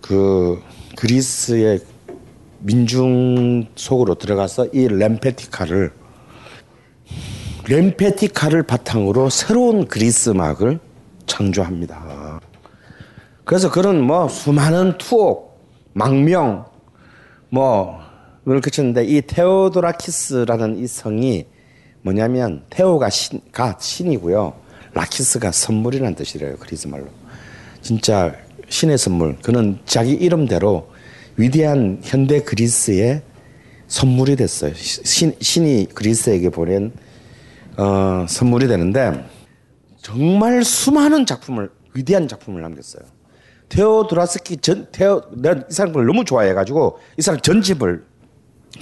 [0.00, 0.60] 그
[0.96, 1.80] 그리스의
[2.60, 5.92] 민중 속으로 들어가서 이 램페티카를
[7.68, 10.80] 램페티카를 바탕으로 새로운 그리스 음악을
[11.26, 12.21] 창조합니다.
[13.44, 15.60] 그래서 그런 뭐 수많은 투옥,
[15.94, 16.64] 망명,
[17.50, 21.46] 뭐을 그쳤는데 이 테오도라키스라는 이 성이
[22.02, 24.54] 뭐냐면 테오가 신 가 신이고요.
[24.94, 26.56] 라키스가 선물이라는 뜻이래요.
[26.58, 27.06] 그리스 말로.
[27.80, 28.34] 진짜
[28.68, 29.36] 신의 선물.
[29.38, 30.88] 그는 자기 이름대로
[31.36, 33.22] 위대한 현대 그리스의
[33.88, 34.72] 선물이 됐어요.
[34.74, 36.92] 신, 신이 그리스에게 보낸
[37.76, 39.24] 어, 선물이 되는데
[40.00, 43.02] 정말 수많은 작품을 위대한 작품을 남겼어요.
[43.72, 48.04] 테오도라스키 전 테오 내가 이 사람을 너무 좋아해가지고 이 사람 전집을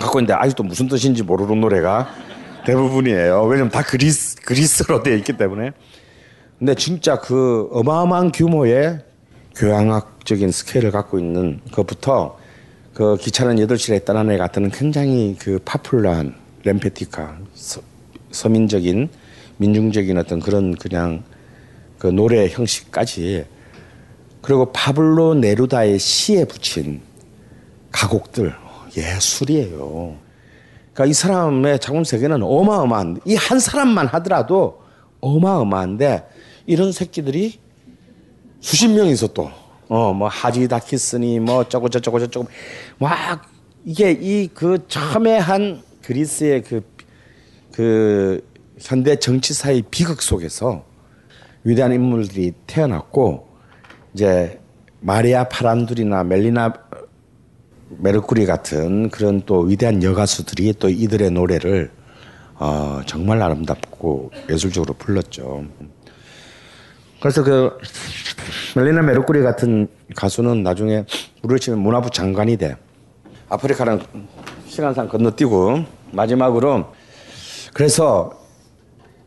[0.00, 2.08] 갖고 있는데 아직도 무슨 뜻인지 모르는 노래가
[2.66, 3.44] 대부분이에요.
[3.44, 5.70] 왜냐면 다 그리스 그리스로 되어 있기 때문에.
[6.58, 8.98] 근데 진짜 그 어마어마한 규모의
[9.54, 12.36] 교향악적인 스케일을 갖고 있는 것부터
[12.92, 16.34] 그 기차는 여덟 시에 떠난 애 같은 굉장히 그 파퓰러한
[16.64, 17.80] 램페티카 서,
[18.32, 19.08] 서민적인
[19.58, 21.22] 민중적인 어떤 그런 그냥
[21.98, 23.44] 그 노래 형식까지
[24.42, 27.00] 그리고 파블로 네루다의 시에 붙인
[27.92, 28.54] 가곡들
[28.96, 30.16] 예술이에요.
[30.92, 34.82] 그러니까 이 사람의 작품 세계는 어마어마한 이 한 사람만 하더라도
[35.20, 36.26] 어마어마한데
[36.66, 37.58] 이런 새끼들이
[38.60, 39.50] 수십 명이서 또
[39.88, 42.46] 어 뭐 하지 다키스니 뭐 저거 저쩌고 저쩌고
[42.98, 43.42] 막
[43.84, 46.82] 이게 이 그 처음에 한 그리스의 그,
[47.72, 48.40] 그
[48.78, 50.84] 현대 정치사의 비극 속에서
[51.64, 53.48] 위대한 인물들이 태어났고
[54.14, 54.60] 이제
[55.00, 56.72] 마리아 파란둘이나 멜리나
[57.98, 61.90] 메르쿠리 같은 그런 또 위대한 여가수들이 또 이들의 노래를
[62.54, 65.64] 어, 정말 아름답고 예술적으로 불렀죠.
[67.20, 67.78] 그래서 그
[68.76, 71.04] 멜리나 메르쿠리 같은 가수는 나중에
[71.42, 72.76] 우리를 치면 문화부 장관이 돼.
[73.48, 74.00] 아프리카는
[74.66, 76.92] 시간상 건너뛰고 마지막으로
[77.74, 78.30] 그래서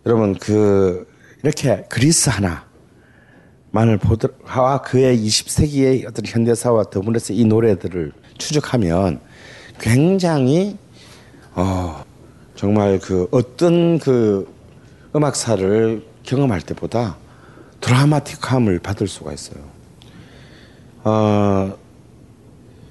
[0.05, 1.07] 여러분 그
[1.43, 2.62] 이렇게 그리스 하나
[3.73, 9.19] 만을 보더라 그의 20세기의 어떤 현대사와 더불어서 이 노래들을 추적하면
[9.79, 10.77] 굉장히
[11.55, 12.03] 어
[12.55, 14.47] 정말 그 어떤 그
[15.15, 17.17] 음악사를 경험할 때보다
[17.81, 19.63] 드라마틱함을 받을 수가 있어요.
[21.03, 21.75] 어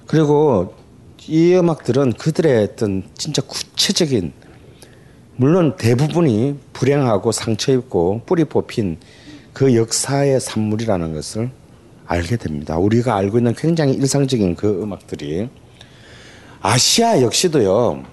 [0.08, 0.74] 그리고
[1.28, 4.32] 이 음악들은 그들의 어떤 진짜 구체적인
[5.36, 8.98] 물론 대부분이 불행하고 상처 입고 뿌리 뽑힌
[9.52, 11.50] 그 역사의 산물이라는 것을
[12.06, 12.78] 알게 됩니다.
[12.78, 15.48] 우리가 알고 있는 굉장히 일상적인 그 음악들이
[16.60, 18.04] 아시아 역시도요.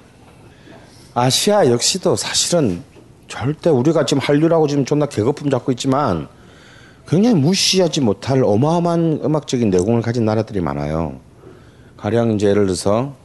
[1.14, 2.84] 아시아 역시도 사실은
[3.28, 6.28] 절대 우리가 지금 한류라고 지금 존나 개거품 잡고 있지만
[7.08, 11.20] 굉장히 무시하지 못할 어마어마한 음악적인 내공을 가진 나라들이 많아요.
[11.98, 13.16] 가령 이제 예를 들어서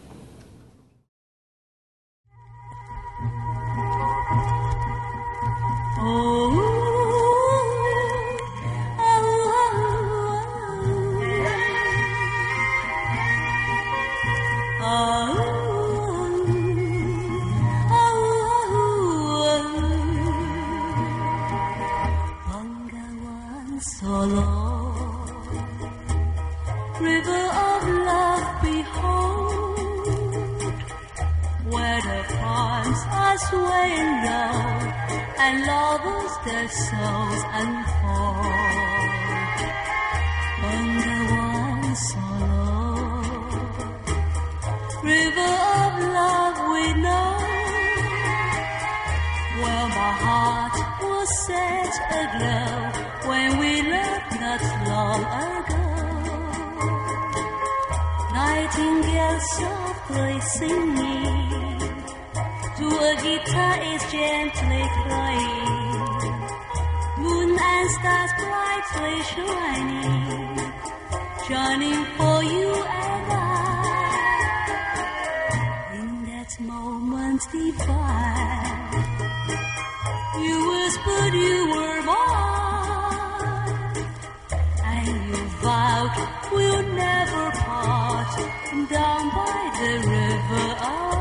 [36.45, 38.45] their souls unfold.
[40.61, 43.23] Bangawan solo,
[45.03, 45.55] river
[45.85, 47.31] of love we know,
[49.61, 52.77] where my heart was set aglow
[53.31, 55.23] when we loved not long
[55.57, 55.87] ago.
[58.35, 61.81] Nightingale softly singing
[62.79, 65.84] to a guitar is gently playing
[67.59, 70.73] and stars brightly shining,
[71.47, 73.41] shining for you and I.
[75.99, 78.93] In that moment divine,
[80.45, 83.95] you whispered you were mine,
[84.85, 86.15] and you vowed
[86.53, 88.33] we'll never part
[88.91, 91.14] down by the river.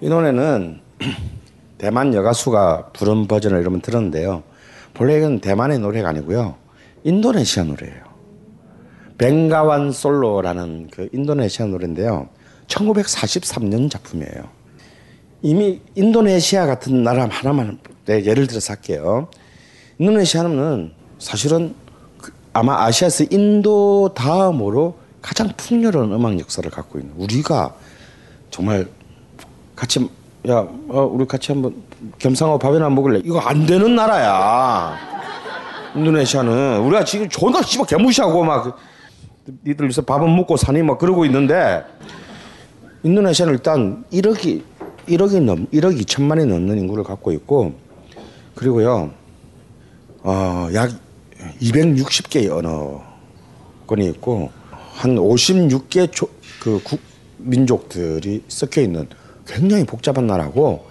[0.00, 0.80] 이 노래는
[1.78, 4.42] 대만 여가수가 부른 버전을 여러분 들었는데요.
[4.94, 6.56] 본래 이건 대만의 노래가 아니고요.
[7.04, 8.08] 인도네시아 노래예요.
[9.18, 12.28] 벵가완 솔로라는 그 인도네시아 노래인데요.
[12.68, 14.48] 1943년 작품이에요.
[15.42, 19.28] 이미 인도네시아 같은 나라 하나만 네, 예를 들어서 할게요.
[19.98, 21.74] 인도네시아는 사실은
[22.18, 27.74] 그 아마 아시아에서 인도 다음으로 가장 풍요로운 음악 역사를 갖고 있는 우리가
[28.50, 28.86] 정말
[29.78, 30.08] 같이
[30.48, 31.72] 야 어, 우리 같이 한번
[32.18, 33.20] 겸상하고 밥이나 먹을래?
[33.24, 34.96] 이거 안 되는 나라야.
[35.94, 36.80] 인도네시아는.
[36.80, 38.76] 우리가 지금 존나 씨발 개무시하고 막
[39.64, 41.84] 니들 요새 밥은 먹고 사니 막 그러고 있는데
[43.04, 44.62] 인도네시아는 일단 1억이
[45.08, 47.72] 1억이 넘 1억 2천만이 넘는 인구를 갖고 있고
[48.54, 49.10] 그리고요
[50.24, 50.90] 어 약
[51.62, 56.28] 260개의 언어권이 있고 한 56개 조,
[56.60, 57.00] 그 국,
[57.38, 59.08] 민족들이 섞여 있는
[59.48, 60.86] 굉장히 복잡한 나라고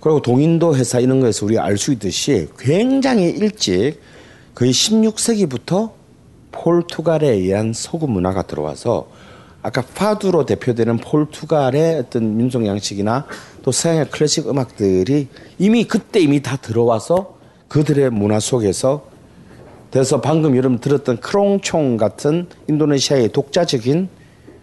[0.00, 4.00] 그리고 동인도 회사 이런 거에서 우리가 알 수 있듯이 굉장히 일찍
[4.54, 5.92] 거의 16세기부터
[6.52, 9.08] 포르투갈에 의한 서구 문화가 들어와서
[9.62, 13.26] 아까 파두로 대표되는 포르투갈의 어떤 민속 양식이나
[13.62, 15.28] 또 서양의 클래식 음악들이
[15.58, 17.38] 이미 그때 이미 다 들어와서
[17.68, 19.08] 그들의 문화 속에서
[19.92, 24.08] 그래서 방금 여러분 들었던 크롱총 같은 인도네시아의 독자적인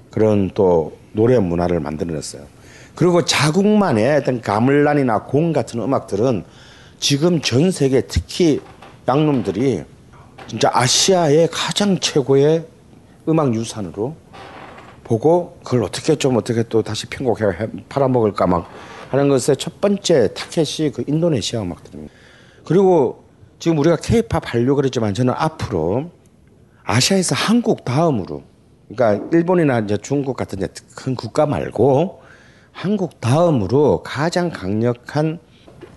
[0.10, 2.57] 그런 또 노래 문화를 만들어냈어요.
[2.98, 6.44] 그리고 자국만의 어떤 가물란이나 공 같은 음악들은
[7.00, 8.60] 지금 전 세계 특히
[9.08, 9.84] 양놈들이
[10.48, 12.66] 진짜 아시아의 가장 최고의
[13.30, 14.16] 음악 유산으로
[15.04, 18.68] 보고 그걸 어떻게 좀 어떻게 또 다시 편곡해 팔아먹을까 막
[19.12, 22.12] 하는 것의 첫 번째 타켓이 그 인도네시아 음악들입니다.
[22.66, 23.24] 그리고
[23.60, 26.10] 지금 우리가 케이팝 하려고 그랬지만 저는 앞으로
[26.84, 28.42] 아시아에서 한국 다음으로
[28.90, 32.26] 그러니까 일본이나 이제 중국 같은 큰 국가 말고
[32.78, 35.40] 한국 다음으로 가장 강력한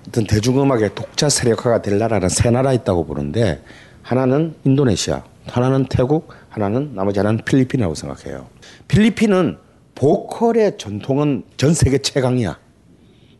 [0.09, 3.63] 어떤 대중음악의 독자 세력화가 될 나라는 세 나라 있다고 보는데
[4.01, 8.47] 하나는 인도네시아, 하나는 태국, 하나는 나머지 하나는 필리핀이라고 생각해요.
[8.89, 9.59] 필리핀은
[9.95, 12.59] 보컬의 전통은 전 세계 최강이야.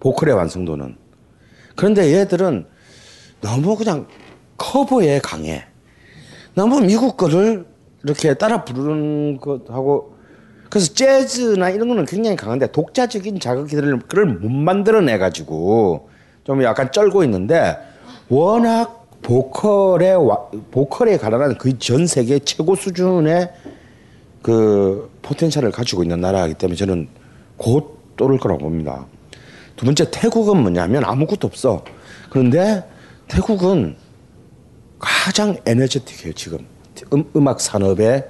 [0.01, 0.99] 보컬의 완성도는.
[1.77, 2.67] 그런데 얘들은
[3.41, 4.07] 너무 그냥
[4.59, 5.65] 커버에 강해.
[6.53, 7.65] 너무 미국 거를
[8.05, 10.20] 이렇게 따라 부르는 것하고
[10.71, 16.09] 그래서 재즈나 이런 거는 굉장히 강한데 독자적인 자극들을 그걸 못 만들어내 가지고
[16.45, 17.77] 좀 약간 쩔고 있는데
[18.29, 20.17] 워낙 보컬의
[20.71, 23.51] 보컬에 관한 그전 세계 최고 수준의
[24.43, 27.09] 그 포텐셜을 가지고 있는 나라이기 때문에 저는
[27.57, 29.07] 곧 또를 거라고 봅니다.
[29.77, 31.85] 두 번째 태국은 뭐냐면 아무것도 없어.
[32.31, 32.85] 그런데
[33.29, 33.97] 태국은
[34.99, 36.67] 가장 에너제틱해요 지금
[37.13, 38.29] 음, 음악 산업의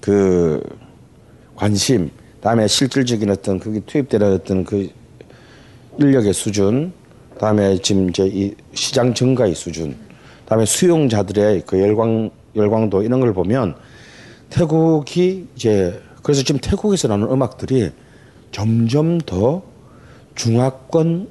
[0.00, 0.62] 그
[1.56, 2.10] 관심,
[2.40, 4.88] 다음에 실질적인 어떤 그게 투입되는 어떤 그
[5.98, 6.92] 인력의 수준,
[7.40, 9.96] 다음에 지금 이제 이 시장 증가의 수준,
[10.44, 13.74] 다음에 수용자들의 그 열광 열광도 이런 걸 보면
[14.50, 17.90] 태국이 이제 그래서 지금 태국에서 나오는 음악들이
[18.52, 19.62] 점점 더
[20.34, 21.26] 중화권에까지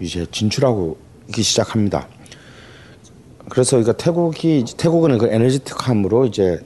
[0.00, 0.96] 이제 진출하고
[1.28, 2.08] 있기 시작합니다.
[3.48, 6.60] 그래서 그러니까 태국이 태국은 그 에너지틱함으로 이제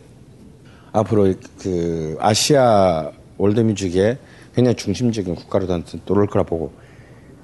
[0.93, 4.19] 앞으로 그 아시아 월드뮤직의
[4.55, 5.67] 굉장히 중심적인 국가로
[6.05, 6.73] 돌을 거라 보고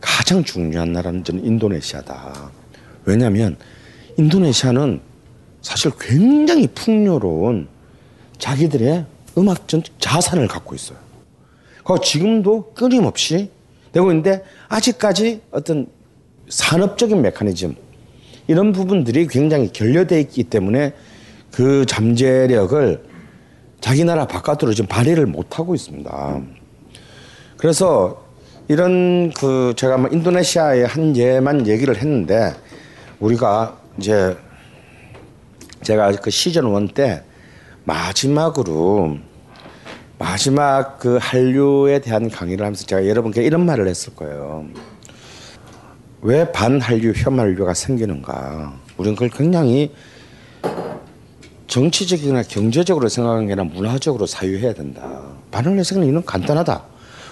[0.00, 2.50] 가장 중요한 나라는 저는 인도네시아다.
[3.04, 3.56] 왜냐하면
[4.18, 5.00] 인도네시아는
[5.62, 7.68] 사실 굉장히 풍요로운
[8.38, 9.06] 자기들의
[9.36, 10.98] 음악적 자산을 갖고 있어요.
[11.84, 13.50] 그 지금도 끊임없이
[13.92, 15.86] 되고 있는데 아직까지 어떤
[16.48, 17.74] 산업적인 메커니즘
[18.46, 20.92] 이런 부분들이 굉장히 결여되어 있기 때문에
[21.50, 23.07] 그 잠재력을
[23.80, 26.40] 자기 나라 바깥으로 지금 발휘를 못 하고 있습니다.
[27.56, 28.24] 그래서
[28.68, 32.54] 이런 그 제가 뭐 인도네시아의 한 예만 얘기를 했는데
[33.18, 34.36] 우리가 이제
[35.82, 37.22] 제가 그 시즌 원 때
[37.84, 39.16] 마지막으로
[40.18, 44.66] 마지막 그 한류에 대한 강의를 하면서 제가 여러분께 이런 말을 했을 거예요.
[46.20, 48.74] 왜 반한류, 혐한류가 생기는가?
[48.98, 49.94] 우리는 그걸 굉장히
[51.68, 55.20] 정치적이나 경제적으로 생각하는 게 아니라 문화적으로 사유해야 된다.
[55.50, 56.82] 반한류 생기는 이유는 간단하다.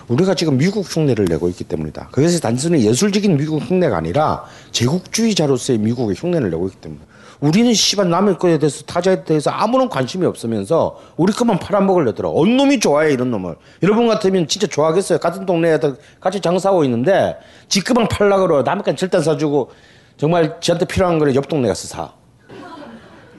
[0.08, 2.08] 우리가 지금 미국 흉내를 내고 있기 때문이다.
[2.12, 7.06] 그것이 단순히 예술적인 미국 흉내가 아니라 제국주의자로서의 미국의 흉내를 내고 있기 때문이다.
[7.40, 12.30] 우리는 씨발 남의 거에 대해서 타자에 대해서 아무런 관심이 없으면서 우리 것만 팔아먹으려더라.
[12.32, 13.56] 어느 놈이 좋아해 이런 놈을.
[13.82, 15.18] 여러분 같으면 진짜 좋아하겠어요.
[15.18, 17.36] 같은 동네에서 같이 장사하고 있는데
[17.68, 19.70] 지 것만 팔라 그러 남의 건안 사주고
[20.16, 22.12] 정말 지한테 필요한 거를 옆 동네 가서 사.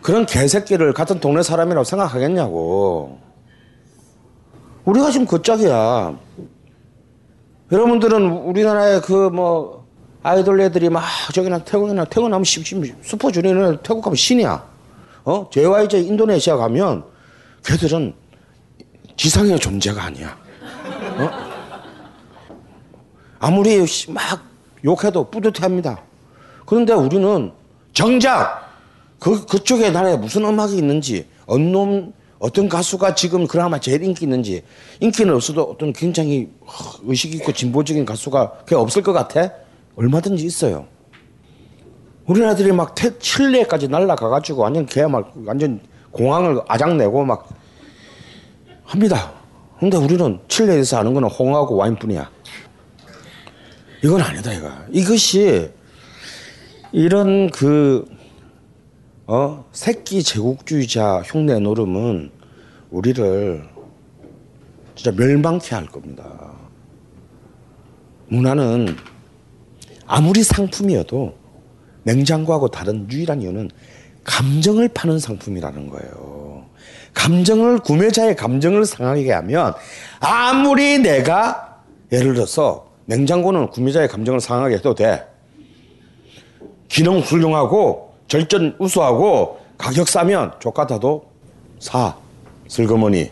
[0.08, 3.20] 그런 개새끼를 같은 동네 사람이라고 생각하겠냐고.
[4.86, 6.18] 우리가 지금 그 짝이야.
[7.74, 9.86] 여러분들은 우리나라의 그 뭐
[10.24, 11.04] 아이돌 애들이 막
[11.34, 12.46] 저기나 태국이나 태국 가면
[13.02, 14.66] 슈퍼 주니어는 태국 가면 신이야.
[15.26, 15.50] 어?
[15.52, 17.04] JYJ 인도네시아 가면
[17.66, 18.14] 걔들은
[19.18, 20.38] 지상의 존재가 아니야.
[21.18, 21.30] 어?
[23.40, 24.42] 아무리 막
[24.86, 26.02] 욕해도 뿌듯해합니다.
[26.66, 27.52] 그런데 우리는
[27.92, 28.67] 정작
[29.20, 34.64] 그 그쪽에 나라에 무슨 음악이 있는지 놈 어떤 가수가 지금 그나마 제일 인기 있는지
[35.00, 36.50] 인기는 없어도 어떤 굉장히
[37.04, 39.52] 의식 있고 진보적인 가수가 그게 없을 것 같아?
[39.96, 40.86] 얼마든지 있어요.
[42.28, 45.80] 우리나라들이 막 태, 칠레까지 날라가가지고 완전 걔막 완전
[46.12, 47.50] 공항을 아작내고 막
[48.84, 49.34] 합니다.
[49.80, 52.30] 근데 우리는 칠레에서 하는 거는 홍하고 와인뿐이야.
[54.04, 54.70] 이건 아니다, 이거.
[54.92, 55.70] 이것이
[56.92, 58.06] 이런 그,
[59.30, 62.32] 어, 새끼 제국주의자 흉내 노름은
[62.92, 63.62] 우리를
[64.96, 66.54] 진짜 멸망케 할 겁니다.
[68.30, 68.96] 문화는
[70.06, 71.36] 아무리 상품이어도
[72.04, 73.70] 냉장고하고 다른 유일한 이유는
[74.24, 76.66] 감정을 파는 상품이라는 거예요.
[77.14, 79.74] 감정을 구매자의 감정을 상하게 하면
[80.22, 81.82] 아무리 내가
[82.14, 85.28] 예를 들어서 냉장고는 구매자의 감정을 상하게 해도 돼.
[86.88, 91.26] 기능 훌륭하고 절전 우수하고 가격 싸면 족같아도
[91.80, 92.18] 사
[92.68, 93.32] 슬그머니.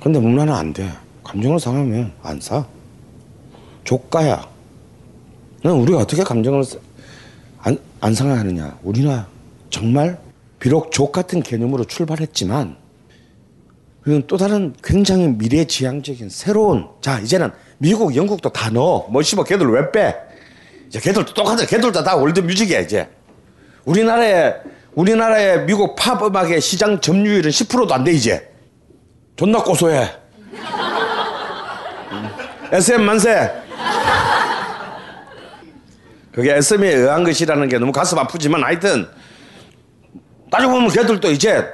[0.00, 0.90] 근데 문화는 안 돼.
[1.24, 2.64] 감정을 상하면 안 사.
[3.84, 4.48] 조가야.
[5.64, 6.64] 우리가 어떻게 감정을
[7.58, 8.78] 안, 안 상하느냐.
[8.82, 9.26] 우리나
[9.68, 10.18] 정말
[10.58, 12.76] 비록 족 같은 개념으로 출발했지만
[14.04, 19.08] 우리는 또 다른 굉장히 미래지향적인 새로운 자 이제는 미국, 영국도 다 넣어.
[19.08, 20.14] 뭐 씨발 걔들 왜 빼?
[20.88, 21.66] 이제 걔들도 똑같아.
[21.66, 23.08] 걔들도 다 월드 뮤직이야 이제.
[23.84, 24.54] 우리나라에
[24.94, 28.48] 우리나라의 미국 팝 음악의 시장 점유율은 10%도 안 돼 이제.
[29.36, 30.10] 존나 고소해.
[32.72, 33.50] SM 만세.
[36.32, 39.08] 그게 SM에 의한 것이라는 게 너무 가슴 아프지만 하여튼
[40.50, 41.64] 따지고 보면 걔들도 이제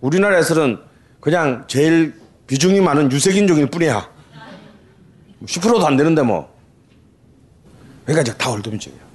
[0.00, 0.78] 우리나라에서는
[1.20, 2.14] 그냥 제일
[2.46, 4.08] 비중이 많은 유색인종일 뿐이야.
[5.44, 6.54] 10%도 안 되는데 뭐.
[8.04, 9.05] 그러니까 이제 다 월드뮤직이야.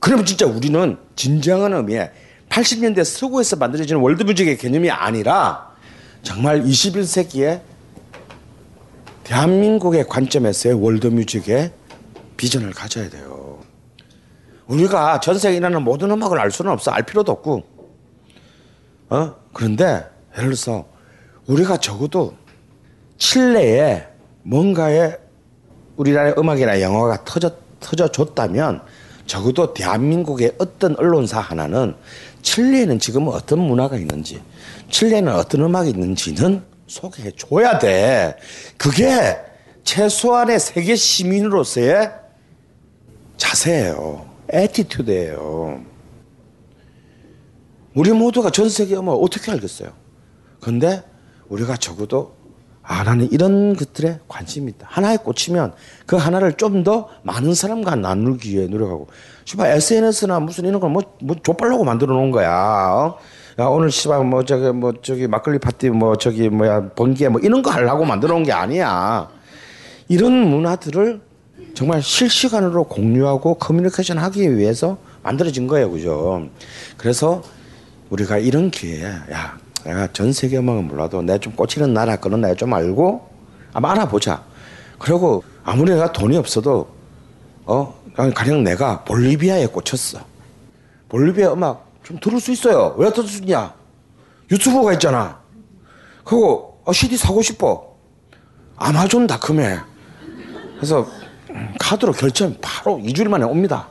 [0.00, 2.10] 그러면 진짜 우리는 진정한 의미의
[2.48, 5.74] 80년대 서구에서 만들어지는 월드뮤직의 개념이 아니라
[6.22, 7.60] 정말 21세기에
[9.24, 11.72] 대한민국의 관점에서의 월드뮤직의
[12.36, 13.58] 비전을 가져야 돼요.
[14.66, 16.90] 우리가 전 세계에 있는 모든 음악을 알 수는 없어.
[16.90, 17.64] 알 필요도 없고.
[19.10, 19.34] 어?
[19.52, 20.04] 그런데
[20.36, 20.86] 예를 들어서
[21.46, 22.34] 우리가 적어도
[23.18, 24.06] 칠레에
[24.42, 25.18] 뭔가의
[25.96, 27.50] 우리나라의 음악이나 영화가 터져,
[27.80, 28.82] 터져줬다면
[29.26, 31.94] 적어도 대한민국의 어떤 언론사 하나는
[32.42, 34.40] 칠레에는 지금 어떤 문화가 있는지,
[34.90, 38.36] 칠레에는 어떤 음악이 있는지는 소개해 줘야 돼.
[38.76, 39.36] 그게
[39.82, 42.12] 최소한의 세계 시민으로서의
[43.36, 44.26] 자세예요.
[44.48, 45.84] Attitude예요.
[47.94, 49.90] 우리 모두가 전 세계 음악 어떻게 알겠어요?
[50.60, 51.02] 근데
[51.48, 52.35] 우리가 적어도
[52.88, 54.86] 아 나는 이런 것들에 관심이 있다.
[54.88, 55.72] 하나에 꽂히면
[56.06, 59.08] 그 하나를 좀 더 많은 사람과 나누기 위해 노력하고.
[59.44, 62.48] 씨발 SNS나 무슨 이런 걸 뭐 뭐 족발라고 만들어 놓은 거야.
[62.92, 63.18] 어?
[63.58, 67.62] 야 오늘 씨발 뭐 저기 뭐 저기 막걸리 파티 뭐 저기 뭐야 번개 뭐 이런
[67.62, 69.28] 거 하려고 만들어 놓은 게 아니야.
[70.08, 71.20] 이런 문화들을
[71.74, 76.46] 정말 실시간으로 공유하고 커뮤니케이션 하기 위해서 만들어진 거예요, 그죠?
[76.96, 77.42] 그래서
[78.10, 82.54] 우리가 이런 기회에 야 내가 전 세계 음악은 몰라도 내가 좀 꽂히는 나라 그런 나라
[82.54, 83.28] 좀 알고
[83.72, 84.42] 한번 알아보자.
[84.98, 86.88] 그리고 아무리 내가 돈이 없어도
[87.64, 87.94] 어
[88.34, 90.18] 가령 내가 볼리비아에 꽂혔어.
[91.08, 92.96] 볼리비아 음악 좀 들을 수 있어요.
[92.98, 93.74] 왜 들을 수 있냐?
[94.50, 95.40] 유튜브가 있잖아.
[96.24, 97.96] 그거 어, CD 사고 싶어.
[98.76, 99.78] 아마존닷컴에.
[100.76, 101.06] 그래서
[101.78, 103.88] 카드로 결제하면 바로 2주일 만에 옵니다.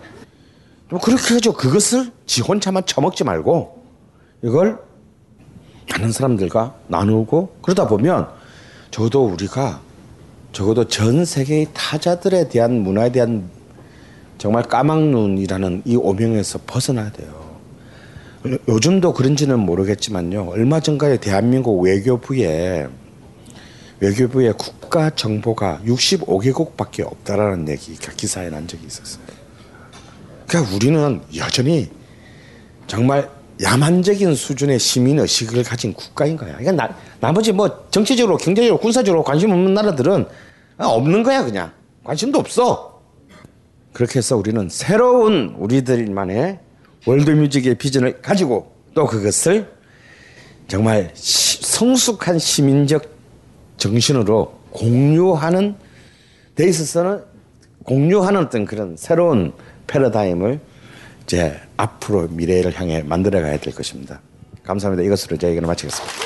[0.89, 3.83] 좀 그렇게 해서 그것을 지 혼자만 처먹지 말고
[4.43, 4.79] 이걸
[5.91, 8.27] 많은 사람들과 나누고 그러다 보면
[8.91, 9.81] 적어도 우리가
[10.51, 13.49] 적어도 전 세계의 타자들에 대한 문화에 대한
[14.37, 17.29] 정말 까막눈이라는 이 오명에서 벗어나야 돼요.
[18.47, 20.49] 요- 요즘도 그런지는 모르겠지만요.
[20.49, 22.87] 얼마 전까지 대한민국 외교부에
[23.99, 29.23] 외교부의 국가 정보가 65개국밖에 없다라는 얘기가 기사에 난 적이 있었어요.
[30.47, 31.89] 그러니까 우리는 여전히
[32.87, 33.29] 정말
[33.61, 36.57] 야만적인 수준의 시민 의식을 가진 국가인 거야.
[36.57, 40.25] 그러니까 나, 나머지 뭐 정치적으로, 경제적으로, 군사적으로 관심 없는 나라들은
[40.77, 41.71] 없는 거야 그냥
[42.03, 43.01] 관심도 없어.
[43.93, 46.59] 그렇게 해서 우리는 새로운 우리들만의
[47.05, 49.71] 월드뮤직의 비전을 가지고 또 그것을
[50.67, 53.03] 정말 시- 성숙한 시민적
[53.77, 55.75] 정신으로 공유하는
[56.55, 57.23] 데 있어서는
[57.83, 59.53] 공유하는 어떤 그런 새로운
[59.87, 60.59] 패러다임을
[61.25, 64.21] 이제 앞으로 미래를 향해 만들어 가야 될 것입니다.
[64.63, 65.05] 감사합니다.
[65.05, 66.24] 이것으로 제 얘기를 마치겠습니다.